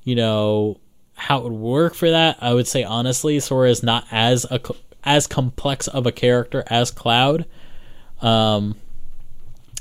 you 0.04 0.14
know, 0.14 0.78
how 1.14 1.38
it 1.38 1.44
would 1.44 1.52
work 1.52 1.94
for 1.94 2.10
that, 2.10 2.38
I 2.40 2.54
would 2.54 2.68
say 2.68 2.84
honestly, 2.84 3.40
Sora 3.40 3.70
is 3.70 3.82
not 3.82 4.06
as 4.10 4.46
a, 4.50 4.60
as 5.02 5.26
complex 5.26 5.88
of 5.88 6.06
a 6.06 6.12
character 6.12 6.62
as 6.68 6.90
Cloud. 6.90 7.46
Um, 8.22 8.76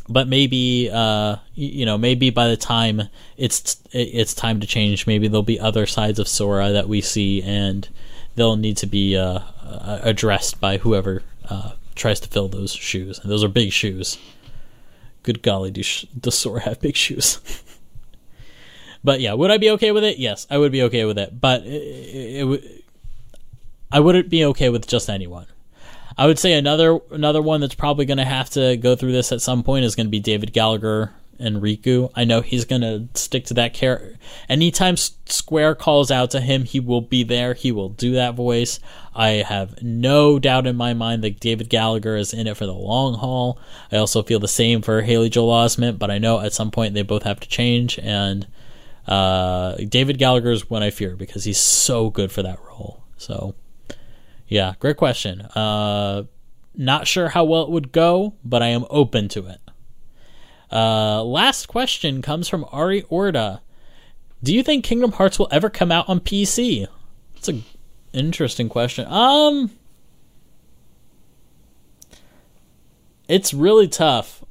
but 0.10 0.28
maybe 0.28 0.90
uh, 0.92 1.38
you 1.54 1.86
know 1.86 1.98
maybe 1.98 2.30
by 2.30 2.48
the 2.48 2.58
time 2.58 3.04
it's 3.38 3.82
it's 3.92 4.34
time 4.34 4.60
to 4.60 4.68
change, 4.68 5.08
maybe 5.08 5.28
there'll 5.28 5.44
be 5.44 5.60
other 5.60 5.86
sides 5.86 6.20
of 6.20 6.28
Sora 6.28 6.72
that 6.72 6.88
we 6.88 7.02
see, 7.02 7.42
and 7.44 7.88
they'll 8.36 8.56
need 8.56 8.78
to 8.78 8.88
be 8.88 9.18
uh, 9.18 9.40
addressed 10.04 10.60
by 10.60 10.78
whoever 10.78 11.24
uh, 11.50 11.72
tries 11.96 12.20
to 12.22 12.30
fill 12.30 12.48
those 12.48 12.74
shoes. 12.74 13.20
And 13.20 13.32
those 13.32 13.44
are 13.44 13.50
big 13.50 13.72
shoes. 13.72 14.18
Good 15.24 15.42
golly, 15.42 15.72
do 15.72 15.84
sh- 15.84 16.06
does 16.20 16.38
Sora 16.38 16.62
have 16.62 16.80
big 16.80 16.96
shoes? 16.96 17.40
But 19.04 19.22
yeah, 19.22 19.34
would 19.34 19.52
I 19.52 19.58
be 19.58 19.70
okay 19.72 19.94
with 19.94 20.04
it? 20.04 20.18
Yes, 20.18 20.48
I 20.50 20.58
would 20.58 20.74
be 20.74 20.84
okay 20.84 21.06
with 21.06 21.18
it. 21.18 21.40
But 21.40 21.64
it, 21.64 21.70
it, 21.70 22.46
it, 22.46 22.84
I 23.90 24.02
wouldn't 24.02 24.28
be 24.28 24.44
okay 24.46 24.68
with 24.68 24.86
just 24.86 25.10
anyone. 25.10 25.46
I 26.18 26.26
would 26.26 26.40
say 26.40 26.54
another 26.54 27.00
another 27.12 27.42
one 27.42 27.62
that's 27.62 27.76
probably 27.76 28.06
going 28.06 28.18
to 28.18 28.26
have 28.26 28.50
to 28.52 28.78
go 28.78 28.96
through 28.96 29.12
this 29.12 29.32
at 29.32 29.42
some 29.42 29.64
point 29.64 29.86
is 29.86 29.96
going 29.96 30.08
to 30.08 30.12
be 30.12 30.20
David 30.20 30.54
Gallagher 30.54 31.12
and 31.40 31.62
Riku. 31.62 32.12
I 32.16 32.24
know 32.24 32.42
he's 32.42 32.66
going 32.66 32.82
to 32.82 33.08
stick 33.14 33.46
to 33.46 33.54
that 33.56 33.74
character. 33.74 34.18
Anytime 34.50 34.98
Square 34.98 35.76
calls 35.76 36.10
out 36.10 36.32
to 36.32 36.42
him, 36.42 36.64
he 36.64 36.80
will 36.80 37.02
be 37.02 37.24
there. 37.24 37.54
He 37.54 37.72
will 37.72 37.90
do 37.90 38.14
that 38.14 38.34
voice. 38.34 38.80
I 39.14 39.30
have 39.48 39.82
no 39.84 40.40
doubt 40.40 40.68
in 40.68 40.76
my 40.76 40.94
mind 40.94 41.24
that 41.24 41.40
David 41.40 41.70
Gallagher 41.70 42.16
is 42.16 42.34
in 42.34 42.48
it 42.48 42.58
for 42.58 42.66
the 42.66 42.74
long 42.74 43.16
haul. 43.16 43.60
I 43.92 43.98
also 43.98 44.24
feel 44.24 44.40
the 44.40 44.48
same 44.48 44.82
for 44.82 45.02
Haley 45.04 45.30
Joel 45.30 45.54
Osment, 45.54 46.00
but 46.00 46.10
I 46.10 46.18
know 46.18 46.40
at 46.40 46.54
some 46.54 46.72
point 46.72 46.94
they 46.94 47.04
both 47.04 47.24
have 47.24 47.40
to 47.42 47.48
change 47.48 48.00
and 48.00 48.48
uh, 49.08 49.76
David 49.76 50.18
Gallagher 50.18 50.52
is 50.52 50.70
one 50.70 50.84
I 50.84 50.90
fear 50.90 51.16
because 51.16 51.46
he's 51.46 51.60
so 51.60 52.10
good 52.10 52.32
for 52.32 52.44
that 52.44 52.60
role. 52.60 53.04
So, 53.18 53.56
yeah, 54.48 54.74
great 54.80 54.98
question. 54.98 55.42
Uh, 55.42 56.24
not 56.76 57.08
sure 57.08 57.30
how 57.30 57.44
well 57.44 57.64
it 57.64 57.70
would 57.70 57.92
go, 57.92 58.36
but 58.44 58.62
I 58.62 58.68
am 58.68 58.86
open 58.90 59.28
to 59.30 59.48
it. 59.48 59.60
Uh, 60.72 61.24
last 61.24 61.68
question 61.68 62.22
comes 62.22 62.48
from 62.48 62.66
Ari 62.72 63.04
Orda. 63.04 63.62
Do 64.44 64.54
you 64.54 64.64
think 64.64 64.84
Kingdom 64.84 65.14
Hearts 65.14 65.40
will 65.40 65.48
ever 65.52 65.70
come 65.70 65.92
out 65.92 66.08
on 66.08 66.20
PC? 66.20 66.88
It's 67.36 67.50
a 67.50 67.62
interesting 68.14 68.70
question. 68.70 69.08
Um, 69.08 69.72
it's 73.28 73.54
really 73.54 73.88
tough. 73.88 74.44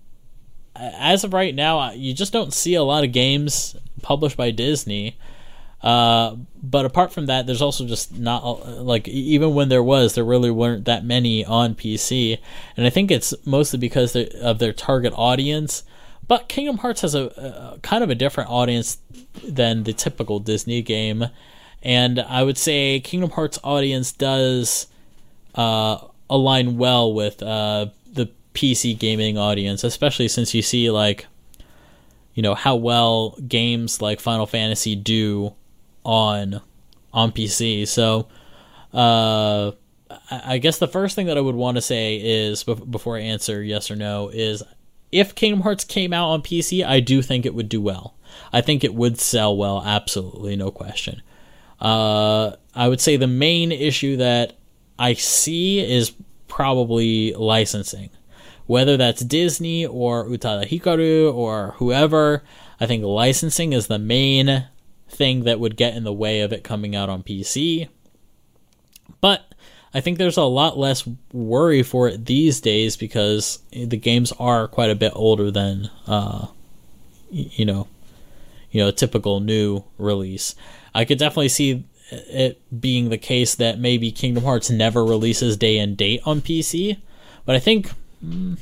As 0.75 1.25
of 1.25 1.33
right 1.33 1.55
now, 1.55 1.93
you 1.93 2.13
just 2.13 2.33
don't 2.33 2.53
see 2.53 2.75
a 2.75 2.83
lot 2.83 3.05
of 3.05 3.13
games 3.13 3.77
published 4.03 4.37
by 4.37 4.51
Disney. 4.51 5.17
Uh, 5.87 6.35
but 6.65 6.85
apart 6.85 7.13
from 7.13 7.27
that, 7.27 7.47
there's 7.47 7.63
also 7.63 7.87
just 7.87 8.13
not 8.19 8.43
like 8.83 9.07
even 9.07 9.55
when 9.55 9.69
there 9.69 9.85
was, 9.85 10.17
there 10.17 10.25
really 10.25 10.51
weren't 10.51 10.85
that 10.87 11.05
many 11.05 11.45
on 11.45 11.77
PC, 11.77 12.41
and 12.77 12.85
I 12.85 12.91
think 12.91 13.13
it's 13.13 13.33
mostly 13.47 13.79
because 13.79 14.17
of 14.17 14.59
their 14.59 14.73
target 14.73 15.13
audience. 15.17 15.85
But 16.27 16.49
Kingdom 16.49 16.79
Hearts 16.79 17.03
has 17.03 17.15
a, 17.15 17.27
a 17.77 17.79
kind 17.83 18.03
of 18.03 18.11
a 18.11 18.17
different 18.17 18.51
audience 18.51 18.99
than 19.45 19.85
the 19.85 19.93
typical 19.93 20.41
Disney 20.41 20.83
game, 20.83 21.27
and 21.85 22.19
I 22.19 22.43
would 22.43 22.59
say 22.59 22.99
Kingdom 22.99 23.31
Hearts 23.31 23.61
audience 23.63 24.11
does 24.11 24.89
uh, 25.55 25.99
align 26.29 26.79
well 26.79 27.15
with 27.15 27.41
uh, 27.45 27.87
the 28.13 28.29
PC 28.55 28.99
gaming 28.99 29.39
audience, 29.39 29.85
especially 29.85 30.27
since 30.27 30.53
you 30.53 30.63
see 30.63 30.91
like 30.91 31.27
you 32.35 32.43
know 32.43 32.57
how 32.57 32.75
well 32.75 33.37
games 33.47 34.03
like 34.03 34.19
Final 34.19 34.47
Fantasy 34.47 34.97
do 34.97 35.55
on 36.07 36.61
on 37.13 37.33
PC. 37.33 37.87
So 37.87 38.29
uh, 38.95 39.73
I 40.31 40.59
guess 40.59 40.79
the 40.79 40.89
first 40.89 41.17
thing 41.17 41.27
that 41.27 41.37
I 41.37 41.41
would 41.41 41.55
want 41.55 41.77
to 41.77 41.83
say 41.83 42.17
is 42.17 42.65
before 42.65 43.17
I 43.17 43.23
answer 43.23 43.63
yes 43.63 43.91
or 43.91 43.97
no 43.97 44.29
is 44.29 44.63
if 45.13 45.35
Kingdom 45.35 45.63
Hearts 45.63 45.85
came 45.85 46.13
out 46.13 46.29
on 46.29 46.43
PC, 46.43 46.87
I 46.87 47.01
do 47.01 47.23
think 47.23 47.45
it 47.45 47.55
would 47.55 47.69
do 47.69 47.81
well. 47.81 48.15
I 48.53 48.61
think 48.61 48.85
it 48.85 48.95
would 48.95 49.19
sell 49.19 49.57
well, 49.57 49.83
absolutely, 49.85 50.57
no 50.57 50.71
question. 50.71 51.23
Uh, 51.81 52.53
I 52.75 52.89
would 52.89 53.01
say 53.01 53.17
the 53.17 53.27
main 53.27 53.73
issue 53.73 54.17
that 54.17 54.57
I 54.99 55.15
see 55.15 55.81
is 55.81 56.13
probably 56.49 57.35
licensing 57.35 58.11
whether 58.67 58.97
that's 58.97 59.23
Disney 59.23 59.87
or 59.87 60.27
Utada 60.27 60.69
Hikaru 60.69 61.33
or 61.33 61.75
whoever. 61.77 62.43
I 62.81 62.87
think 62.87 63.05
licensing 63.05 63.73
is 63.73 63.87
the 63.87 63.99
main 63.99 64.67
thing 65.09 65.45
that 65.45 65.61
would 65.61 65.77
get 65.77 65.95
in 65.95 66.05
the 66.05 66.13
way 66.13 66.41
of 66.41 66.53
it 66.53 66.65
coming 66.65 66.95
out 66.95 67.09
on 67.09 67.23
PC. 67.23 67.89
But 69.21 69.53
I 69.95 70.01
think 70.01 70.19
there's 70.19 70.37
a 70.37 70.43
lot 70.43 70.77
less 70.77 71.09
worry 71.33 71.83
for 71.83 72.09
it 72.09 72.27
these 72.27 72.61
days 72.61 72.97
because 72.97 73.61
the 73.71 73.97
games 73.97 74.33
are 74.39 74.69
quite 74.69 74.91
a 74.91 74.95
bit 74.95 75.13
older 75.15 75.51
than, 75.51 75.91
uh, 76.07 76.49
you 77.31 77.65
know, 77.65 77.89
you 78.71 78.83
know, 78.83 78.89
a 78.89 78.93
typical 78.93 79.41
new 79.41 79.85
release. 79.97 80.55
I 80.95 81.05
could 81.05 81.19
definitely 81.19 81.49
see 81.49 81.85
it 82.11 82.61
being 82.81 83.09
the 83.09 83.19
case 83.19 83.55
that 83.55 83.79
maybe 83.79 84.13
Kingdom 84.13 84.45
Hearts 84.45 84.71
never 84.71 85.05
releases 85.05 85.57
day 85.57 85.79
and 85.79 85.97
date 85.97 86.21
on 86.25 86.41
PC, 86.41 86.99
but 87.45 87.57
I 87.57 87.59
think. 87.59 87.91
Mm, 88.25 88.59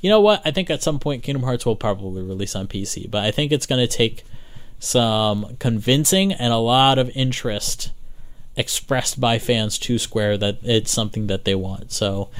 you 0.00 0.08
know 0.08 0.20
what? 0.20 0.40
I 0.46 0.50
think 0.50 0.70
at 0.70 0.82
some 0.82 0.98
point 0.98 1.22
Kingdom 1.22 1.42
Hearts 1.42 1.66
will 1.66 1.76
probably 1.76 2.22
release 2.22 2.56
on 2.56 2.66
PC, 2.66 3.10
but 3.10 3.22
I 3.22 3.30
think 3.30 3.52
it's 3.52 3.66
going 3.66 3.86
to 3.86 3.96
take 3.96 4.24
some 4.80 5.56
convincing 5.58 6.32
and 6.32 6.52
a 6.52 6.56
lot 6.56 6.98
of 6.98 7.10
interest 7.14 7.92
expressed 8.56 9.20
by 9.20 9.38
fans 9.38 9.78
to 9.78 9.98
Square 9.98 10.38
that 10.38 10.58
it's 10.62 10.90
something 10.90 11.28
that 11.28 11.44
they 11.44 11.54
want. 11.54 11.92
So 11.92 12.30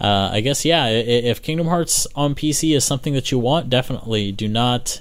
uh, 0.00 0.30
I 0.32 0.40
guess 0.40 0.64
yeah, 0.64 0.86
if 0.88 1.42
Kingdom 1.42 1.66
Hearts 1.66 2.06
on 2.14 2.36
PC 2.36 2.76
is 2.76 2.84
something 2.84 3.14
that 3.14 3.32
you 3.32 3.38
want, 3.38 3.68
definitely 3.68 4.30
do 4.30 4.46
not 4.46 5.00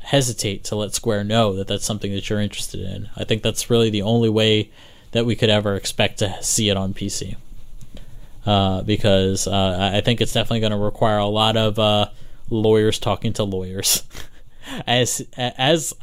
hesitate 0.00 0.64
to 0.64 0.76
let 0.76 0.94
Square 0.94 1.24
know 1.24 1.54
that 1.54 1.68
that's 1.68 1.84
something 1.84 2.12
that 2.12 2.28
you're 2.28 2.40
interested 2.40 2.80
in. 2.80 3.08
I 3.16 3.24
think 3.24 3.42
that's 3.42 3.70
really 3.70 3.88
the 3.88 4.02
only 4.02 4.28
way 4.28 4.70
that 5.12 5.24
we 5.24 5.36
could 5.36 5.50
ever 5.50 5.74
expect 5.74 6.18
to 6.18 6.42
see 6.42 6.68
it 6.68 6.76
on 6.76 6.92
PC. 6.92 7.36
Uh, 8.44 8.82
because 8.82 9.46
uh, 9.46 9.90
I 9.94 10.00
think 10.00 10.20
it's 10.20 10.32
definitely 10.32 10.60
going 10.60 10.72
to 10.72 10.78
require 10.78 11.18
a 11.18 11.26
lot 11.26 11.56
of 11.56 11.78
uh, 11.78 12.08
lawyers 12.48 12.98
talking 12.98 13.32
to 13.34 13.44
lawyers. 13.44 14.02
as 14.86 15.26
as 15.36 15.94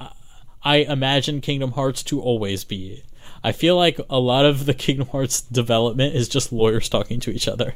I 0.64 0.78
imagine 0.78 1.42
Kingdom 1.42 1.72
Hearts 1.72 2.04
to 2.04 2.22
always 2.22 2.64
be. 2.64 3.04
I 3.44 3.52
feel 3.52 3.78
like 3.78 4.00
a 4.10 4.20
lot 4.20 4.46
of 4.46 4.66
the 4.66 4.74
Kingdom 4.86 5.08
Hearts 5.08 5.42
development 5.42 6.16
is 6.16 6.28
just 6.28 6.52
lawyers 6.52 6.90
talking 6.90 7.20
to 7.22 7.32
each 7.32 7.48
other. 7.48 7.76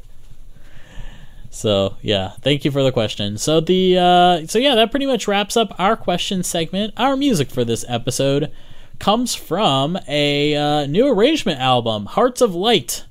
So 1.50 1.98
yeah, 2.02 2.32
thank 2.42 2.64
you 2.64 2.72
for 2.72 2.82
the 2.82 2.92
question. 2.92 3.38
So 3.38 3.60
the 3.60 3.98
uh, 3.98 4.48
so 4.48 4.58
yeah, 4.58 4.76
that 4.76 4.90
pretty 4.90 5.06
much 5.06 5.28
wraps 5.28 5.58
up 5.58 5.78
our 5.78 5.96
question 5.96 6.44
segment. 6.44 6.94
Our 6.98 7.18
music 7.18 7.50
for 7.50 7.66
this 7.66 7.84
episode 7.88 8.52
comes 9.00 9.36
from 9.36 9.98
a 10.08 10.56
uh, 10.56 10.86
new 10.86 11.08
arrangement 11.08 11.60
album, 11.60 12.06
Hearts 12.06 12.40
of 12.40 12.56
Light. 12.56 13.06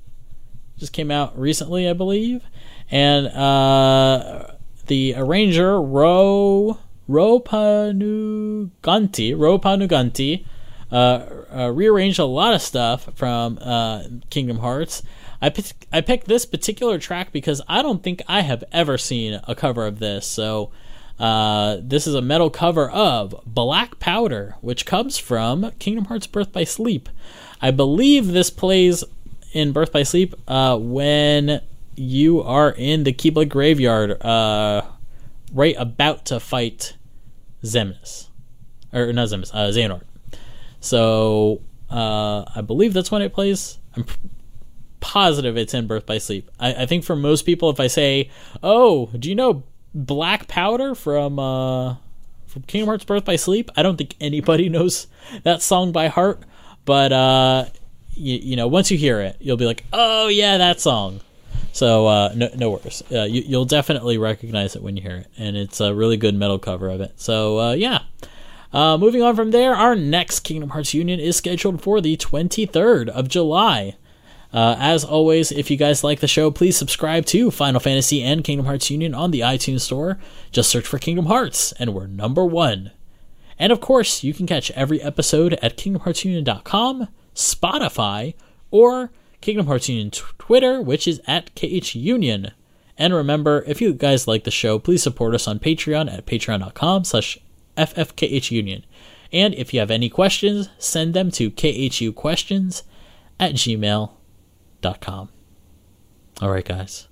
Just 0.79 0.95
came 0.95 1.11
out 1.11 1.39
recently, 1.39 1.87
I 1.89 1.93
believe, 1.93 2.43
and 2.91 3.27
uh, 3.27 4.55
the 4.87 5.15
arranger 5.17 5.81
Ro 5.81 6.79
Ro 7.11 7.41
Panuganti 7.41 9.37
Ro 9.37 9.59
Panuganti 9.59 10.45
uh, 10.93 11.27
uh, 11.53 11.73
rearranged 11.73 12.21
a 12.21 12.25
lot 12.25 12.55
of 12.55 12.63
stuff 12.63 13.09
from 13.17 13.59
uh, 13.61 14.05
Kingdom 14.31 14.59
Hearts. 14.59 15.03
I 15.43 15.49
picked, 15.49 15.87
I 15.93 16.03
picked 16.03 16.29
this 16.29 16.47
particular 16.47 16.99
track 16.99 17.33
because 17.33 17.61
I 17.69 17.83
don't 17.83 18.03
think 18.03 18.23
I 18.29 18.43
have 18.43 18.63
ever 18.73 18.97
seen 18.99 19.41
a 19.49 19.55
cover 19.55 19.87
of 19.87 19.99
this. 19.99 20.27
So 20.27 20.71
uh, 21.19 21.79
this 21.81 22.07
is 22.07 22.15
a 22.15 22.23
metal 22.23 22.51
cover 22.51 22.89
of 22.91 23.35
Black 23.45 23.99
Powder, 23.99 24.57
which 24.61 24.87
comes 24.87 25.19
from 25.19 25.73
Kingdom 25.79 26.07
Hearts 26.07 26.27
Birth 26.27 26.53
by 26.53 26.65
Sleep. 26.65 27.09
I 27.61 27.71
believe 27.73 28.29
this 28.29 28.51
plays 28.51 29.03
in 29.53 29.73
Birth 29.73 29.93
by 29.93 30.03
Sleep 30.05 30.35
uh, 30.47 30.79
when 30.79 31.61
you 31.97 32.43
are 32.43 32.71
in 32.71 33.05
the 33.05 33.13
Keyblade 33.13 33.49
graveyard, 33.49 34.25
uh, 34.25 34.83
right 35.53 35.75
about 35.79 36.25
to 36.27 36.39
fight 36.41 36.95
Xemnas. 37.65 38.29
Or 38.93 39.13
not 39.13 39.29
Xemnas, 39.29 39.51
uh, 39.55 39.71
Xehanort. 39.71 40.03
So 40.81 41.61
uh, 41.91 42.45
I 42.55 42.61
believe 42.63 42.93
that's 42.93 43.11
when 43.11 43.23
it 43.23 43.33
plays. 43.33 43.79
I'm 43.97 44.05
positive 45.01 45.57
it's 45.57 45.75
in 45.75 45.87
Birth 45.87 46.07
by 46.07 46.19
Sleep. 46.19 46.51
I, 46.59 46.83
I, 46.83 46.87
think 46.87 47.05
for 47.05 47.17
most 47.17 47.43
people, 47.43 47.71
if 47.71 47.81
I 47.81 47.87
say, 47.89 48.31
"Oh, 48.63 49.11
do 49.19 49.29
you 49.29 49.35
know 49.35 49.65
Black 49.95 50.49
Powder 50.49 50.95
from 50.95 51.39
uh, 51.39 51.97
from 52.47 52.63
Kingdom 52.63 52.89
Hearts 52.89 53.05
Birth 53.05 53.25
by 53.25 53.37
Sleep?" 53.37 53.71
I 53.77 53.83
don't 53.83 53.97
think 53.97 54.17
anybody 54.21 54.69
knows 54.71 55.07
that 55.43 55.63
song 55.63 55.93
by 55.93 56.09
heart. 56.09 56.41
But 56.85 57.13
uh, 57.13 57.67
you, 58.15 58.37
you 58.37 58.57
know, 58.57 58.69
once 58.69 58.91
you 58.91 58.99
hear 58.99 59.21
it, 59.21 59.37
you'll 59.41 59.57
be 59.57 59.67
like, 59.67 59.85
"Oh 59.93 60.29
yeah, 60.29 60.59
that 60.59 60.81
song." 60.81 61.21
So 61.73 62.07
uh, 62.07 62.33
no, 62.35 62.51
no 62.57 62.71
worries. 62.71 63.03
Uh, 63.13 63.23
you, 63.23 63.57
will 63.57 63.65
definitely 63.65 64.19
recognize 64.19 64.77
it 64.77 64.83
when 64.83 64.97
you 64.97 65.03
hear 65.03 65.17
it, 65.17 65.27
and 65.39 65.57
it's 65.57 65.81
a 65.81 65.95
really 65.95 66.17
good 66.17 66.35
metal 66.35 66.59
cover 66.59 66.89
of 66.89 67.01
it. 67.01 67.21
So 67.21 67.59
uh, 67.59 67.73
yeah, 67.73 68.03
uh, 68.73 68.99
moving 68.99 69.23
on 69.23 69.37
from 69.37 69.51
there, 69.51 69.75
our 69.75 69.97
next 69.97 70.41
Kingdom 70.41 70.71
Hearts 70.71 70.95
Union 70.95 71.19
is 71.21 71.37
scheduled 71.37 71.83
for 71.83 72.01
the 72.01 72.17
23rd 72.17 73.09
of 73.09 73.29
July. 73.29 73.97
Uh, 74.53 74.77
as 74.79 75.05
always, 75.05 75.53
if 75.53 75.71
you 75.71 75.77
guys 75.77 76.03
like 76.03 76.21
the 76.21 76.27
show, 76.27 76.51
please 76.51 76.77
subscribe 76.77 77.25
to 77.25 77.51
Final 77.53 77.79
Fantasy 77.79 78.23
and 78.23 78.43
Kingdom 78.43 78.67
Hearts 78.67 78.91
Union 78.91 79.15
on 79.15 79.31
the 79.31 79.41
iTunes 79.41 79.83
Store. 79.83 80.19
Just 80.51 80.71
search 80.71 80.87
for 80.87 80.99
Kingdom 80.99 81.27
Hearts, 81.27 81.73
and 81.73 81.95
we're 81.95 82.09
number 82.09 82.45
one. 82.45 82.91
And 83.59 83.73
of 83.73 83.81
course, 83.81 84.25
you 84.25 84.35
can 84.35 84.47
catch 84.47 84.71
every 84.73 85.01
episode 85.03 85.55
at 85.63 85.77
KingdomHeartsUnion.com, 85.77 87.09
Spotify, 87.35 88.35
or 88.71 89.13
Kingdom 89.41 89.67
Hearts 89.67 89.89
Union 89.89 90.11
Twitter, 90.11 90.81
which 90.81 91.09
is 91.09 91.21
at 91.27 91.55
KH 91.55 91.95
Union. 91.95 92.53
And 92.99 93.15
remember, 93.15 93.65
if 93.67 93.81
you 93.81 93.95
guys 93.95 94.29
like 94.29 94.45
the 94.45 94.51
show, 94.51 94.79
please 94.79 95.03
support 95.03 95.35
us 95.35 95.49
on 95.49 95.59
Patreon 95.59 96.13
at 96.13 96.27
patreon.com 96.27 97.05
slash 97.05 97.39
FFKH 97.77 98.51
Union. 98.51 98.85
And 99.33 99.55
if 99.55 99.73
you 99.73 99.81
have 99.81 99.91
any 99.91 100.09
questions, 100.09 100.69
send 100.79 101.15
them 101.15 101.31
to 101.33 101.51
khuquestions 101.51 102.83
at 103.39 103.55
gmail.com. 103.55 105.29
All 106.43 106.51
right, 106.51 106.65
guys. 106.65 107.09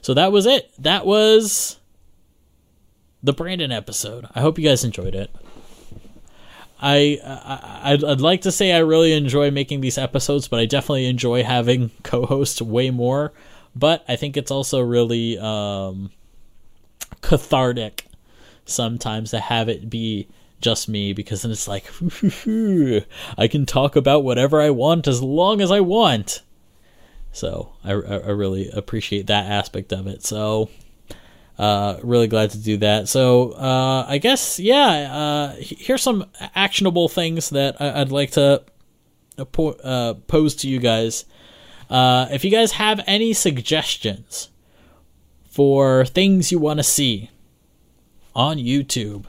So 0.00 0.14
that 0.14 0.32
was 0.32 0.46
it. 0.46 0.72
That 0.78 1.06
was 1.06 1.78
the 3.22 3.32
Brandon 3.32 3.72
episode. 3.72 4.28
I 4.34 4.40
hope 4.40 4.58
you 4.58 4.68
guys 4.68 4.84
enjoyed 4.84 5.14
it. 5.14 5.30
I, 6.80 7.18
I 7.24 7.92
I'd, 7.92 8.04
I'd 8.04 8.20
like 8.20 8.42
to 8.42 8.52
say 8.52 8.72
I 8.72 8.78
really 8.78 9.12
enjoy 9.12 9.50
making 9.50 9.80
these 9.80 9.98
episodes, 9.98 10.48
but 10.48 10.60
I 10.60 10.66
definitely 10.66 11.06
enjoy 11.06 11.42
having 11.42 11.90
co-hosts 12.02 12.62
way 12.62 12.90
more. 12.90 13.32
But 13.74 14.04
I 14.08 14.16
think 14.16 14.36
it's 14.36 14.50
also 14.50 14.80
really 14.80 15.38
um, 15.38 16.10
cathartic 17.20 18.06
sometimes 18.64 19.30
to 19.30 19.40
have 19.40 19.68
it 19.68 19.88
be 19.88 20.28
just 20.60 20.88
me 20.88 21.12
because 21.12 21.42
then 21.42 21.52
it's 21.52 21.68
like 21.68 21.84
I 23.38 23.48
can 23.48 23.64
talk 23.64 23.94
about 23.94 24.24
whatever 24.24 24.60
I 24.60 24.70
want 24.70 25.06
as 25.06 25.22
long 25.22 25.60
as 25.60 25.70
I 25.70 25.80
want. 25.80 26.42
So 27.30 27.72
I, 27.84 27.92
I 27.92 28.30
really 28.30 28.68
appreciate 28.70 29.28
that 29.28 29.46
aspect 29.46 29.92
of 29.92 30.06
it. 30.06 30.24
So 30.24 30.70
uh, 31.58 31.98
really 32.02 32.28
glad 32.28 32.50
to 32.50 32.58
do 32.58 32.76
that. 32.78 33.08
So 33.08 33.52
uh, 33.52 34.06
I 34.08 34.18
guess 34.18 34.58
yeah. 34.58 34.88
Uh, 35.12 35.56
here's 35.58 36.02
some 36.02 36.26
actionable 36.54 37.08
things 37.08 37.50
that 37.50 37.80
I, 37.80 37.98
would 37.98 38.12
like 38.12 38.32
to 38.32 38.62
uh, 39.38 39.44
po- 39.44 40.14
pose 40.26 40.54
to 40.56 40.68
you 40.68 40.78
guys. 40.78 41.24
Uh, 41.90 42.28
if 42.30 42.44
you 42.44 42.50
guys 42.50 42.72
have 42.72 43.00
any 43.06 43.32
suggestions 43.32 44.50
for 45.58 46.04
things 46.04 46.52
you 46.52 46.58
want 46.58 46.78
to 46.78 46.84
see 46.84 47.30
on 48.38 48.56
YouTube. 48.56 49.24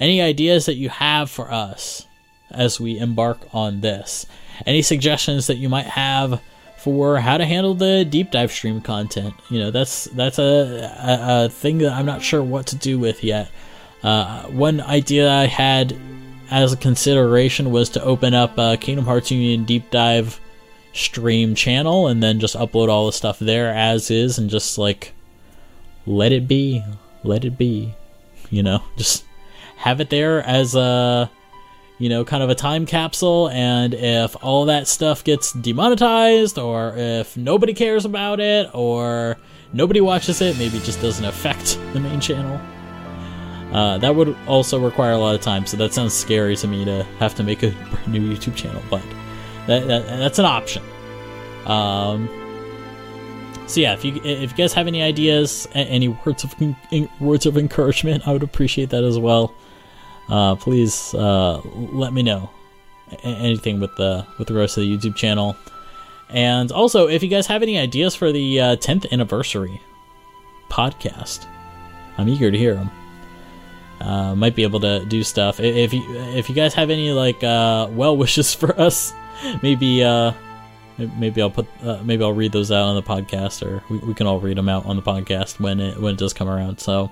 Any 0.00 0.22
ideas 0.22 0.64
that 0.66 0.76
you 0.76 0.88
have 0.88 1.30
for 1.30 1.52
us 1.52 2.06
as 2.50 2.80
we 2.80 2.98
embark 2.98 3.38
on 3.52 3.82
this? 3.82 4.24
Any 4.64 4.80
suggestions 4.80 5.46
that 5.46 5.58
you 5.58 5.68
might 5.68 5.86
have 5.86 6.40
for 6.86 7.18
how 7.18 7.36
to 7.36 7.44
handle 7.44 7.74
the 7.74 8.04
deep 8.04 8.30
dive 8.30 8.52
stream 8.52 8.80
content? 8.80 9.34
You 9.50 9.58
know, 9.58 9.70
that's 9.72 10.04
that's 10.04 10.38
a, 10.38 10.88
a, 11.02 11.46
a 11.46 11.48
thing 11.48 11.78
that 11.78 11.92
I'm 11.92 12.06
not 12.06 12.22
sure 12.22 12.40
what 12.40 12.68
to 12.68 12.76
do 12.76 12.96
with 12.96 13.24
yet. 13.24 13.50
Uh, 14.04 14.44
one 14.44 14.80
idea 14.80 15.28
I 15.28 15.46
had 15.46 15.98
as 16.48 16.72
a 16.72 16.76
consideration 16.76 17.72
was 17.72 17.88
to 17.90 18.04
open 18.04 18.34
up 18.34 18.56
a 18.56 18.76
Kingdom 18.76 19.04
Hearts 19.04 19.32
Union 19.32 19.64
deep 19.64 19.90
dive 19.90 20.40
stream 20.92 21.56
channel 21.56 22.06
and 22.06 22.22
then 22.22 22.38
just 22.38 22.54
upload 22.54 22.88
all 22.88 23.06
the 23.06 23.12
stuff 23.12 23.40
there 23.40 23.74
as 23.74 24.08
is 24.12 24.38
and 24.38 24.48
just 24.48 24.78
like 24.78 25.12
let 26.06 26.30
it 26.30 26.46
be, 26.46 26.84
let 27.24 27.44
it 27.44 27.58
be 27.58 27.96
you 28.48 28.62
know, 28.62 28.82
just 28.96 29.24
have 29.76 30.00
it 30.00 30.10
there 30.10 30.42
as 30.42 30.74
a 30.74 31.30
you 31.98 32.08
know, 32.08 32.24
kind 32.24 32.42
of 32.42 32.50
a 32.50 32.54
time 32.54 32.86
capsule, 32.86 33.48
and 33.50 33.94
if 33.94 34.36
all 34.42 34.66
that 34.66 34.86
stuff 34.86 35.24
gets 35.24 35.52
demonetized, 35.52 36.58
or 36.58 36.94
if 36.96 37.36
nobody 37.36 37.72
cares 37.72 38.04
about 38.04 38.38
it, 38.40 38.68
or 38.74 39.38
nobody 39.72 40.00
watches 40.00 40.40
it, 40.40 40.58
maybe 40.58 40.76
it 40.76 40.84
just 40.84 41.00
doesn't 41.00 41.24
affect 41.24 41.78
the 41.92 42.00
main 42.00 42.20
channel. 42.20 42.60
Uh, 43.72 43.98
that 43.98 44.14
would 44.14 44.36
also 44.46 44.78
require 44.78 45.12
a 45.12 45.18
lot 45.18 45.34
of 45.34 45.40
time, 45.40 45.66
so 45.66 45.76
that 45.76 45.92
sounds 45.92 46.14
scary 46.14 46.54
to 46.56 46.68
me 46.68 46.84
to 46.84 47.02
have 47.18 47.34
to 47.34 47.42
make 47.42 47.62
a 47.62 47.70
new 48.06 48.34
YouTube 48.34 48.54
channel, 48.54 48.82
but 48.90 49.02
that, 49.66 49.86
that 49.86 50.06
that's 50.06 50.38
an 50.38 50.44
option. 50.44 50.82
Um, 51.64 52.28
so 53.66 53.80
yeah, 53.80 53.94
if 53.94 54.04
you 54.04 54.20
if 54.22 54.52
you 54.52 54.56
guys 54.56 54.72
have 54.74 54.86
any 54.86 55.02
ideas, 55.02 55.66
any 55.74 56.08
words 56.08 56.44
of 56.44 56.54
words 57.20 57.46
of 57.46 57.56
encouragement, 57.58 58.26
I 58.28 58.32
would 58.32 58.44
appreciate 58.44 58.90
that 58.90 59.02
as 59.02 59.18
well. 59.18 59.52
Uh, 60.28 60.56
please 60.56 61.14
uh, 61.14 61.60
let 61.74 62.12
me 62.12 62.22
know 62.22 62.50
anything 63.22 63.80
with 63.80 63.94
the 63.96 64.26
with 64.38 64.48
the 64.48 64.54
rest 64.54 64.76
of 64.76 64.82
the 64.82 64.96
YouTube 64.96 65.16
channel. 65.16 65.56
And 66.28 66.72
also, 66.72 67.06
if 67.06 67.22
you 67.22 67.28
guys 67.28 67.46
have 67.46 67.62
any 67.62 67.78
ideas 67.78 68.16
for 68.16 68.32
the 68.32 68.60
uh, 68.60 68.76
10th 68.76 69.10
anniversary 69.12 69.80
podcast, 70.68 71.46
I'm 72.18 72.28
eager 72.28 72.50
to 72.50 72.58
hear 72.58 72.74
them. 72.74 72.90
Uh, 74.00 74.34
might 74.34 74.54
be 74.54 74.62
able 74.62 74.80
to 74.80 75.04
do 75.06 75.22
stuff. 75.22 75.60
If 75.60 75.92
you 75.94 76.02
if 76.08 76.48
you 76.48 76.54
guys 76.54 76.74
have 76.74 76.90
any 76.90 77.12
like 77.12 77.42
uh, 77.42 77.88
well 77.90 78.16
wishes 78.24 78.54
for 78.54 78.78
us, 78.78 79.14
maybe 79.62 80.02
uh, 80.02 80.32
maybe 80.98 81.40
I'll 81.40 81.50
put 81.50 81.66
uh, 81.82 82.02
maybe 82.04 82.22
I'll 82.22 82.32
read 82.32 82.52
those 82.52 82.70
out 82.70 82.88
on 82.88 82.96
the 82.96 83.02
podcast, 83.02 83.64
or 83.64 83.82
we, 83.88 83.98
we 83.98 84.14
can 84.14 84.26
all 84.26 84.40
read 84.40 84.58
them 84.58 84.68
out 84.68 84.84
on 84.84 84.96
the 84.96 85.02
podcast 85.02 85.60
when 85.60 85.80
it 85.80 85.98
when 86.00 86.14
it 86.14 86.18
does 86.18 86.34
come 86.34 86.48
around. 86.48 86.78
So 86.78 87.10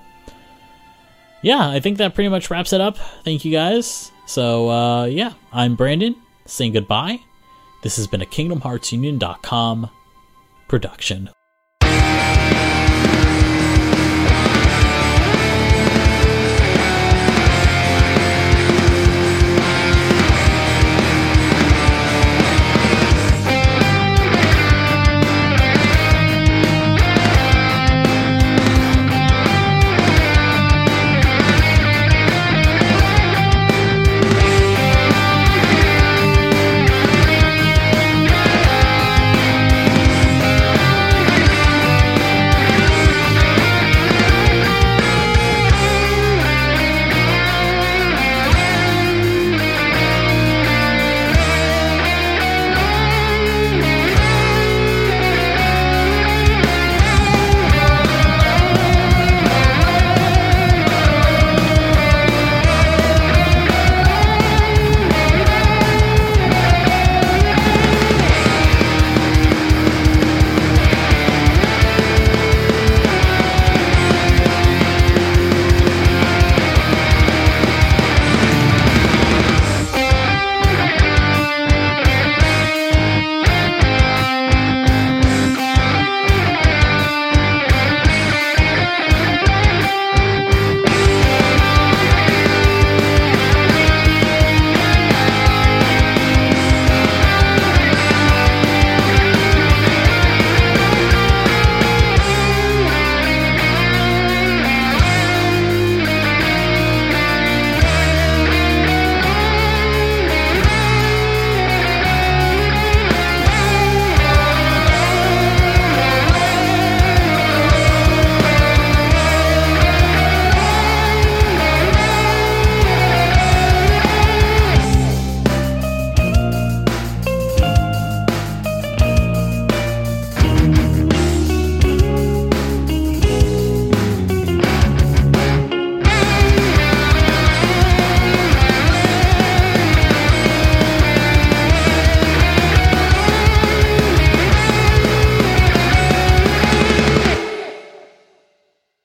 yeah, 1.45 1.69
I 1.69 1.79
think 1.79 1.99
that 1.99 2.15
pretty 2.15 2.29
much 2.29 2.49
wraps 2.49 2.73
it 2.73 2.81
up. 2.81 2.97
Thank 3.23 3.45
you 3.45 3.51
guys. 3.51 4.11
So 4.25 4.67
uh, 4.69 5.05
yeah, 5.05 5.33
I'm 5.53 5.75
Brandon 5.75 6.15
saying 6.47 6.73
goodbye. 6.73 7.19
This 7.83 7.97
has 7.97 8.07
been 8.07 8.23
a 8.23 8.25
KingdomHeartsUnion.com 8.25 9.91
production. 10.67 11.29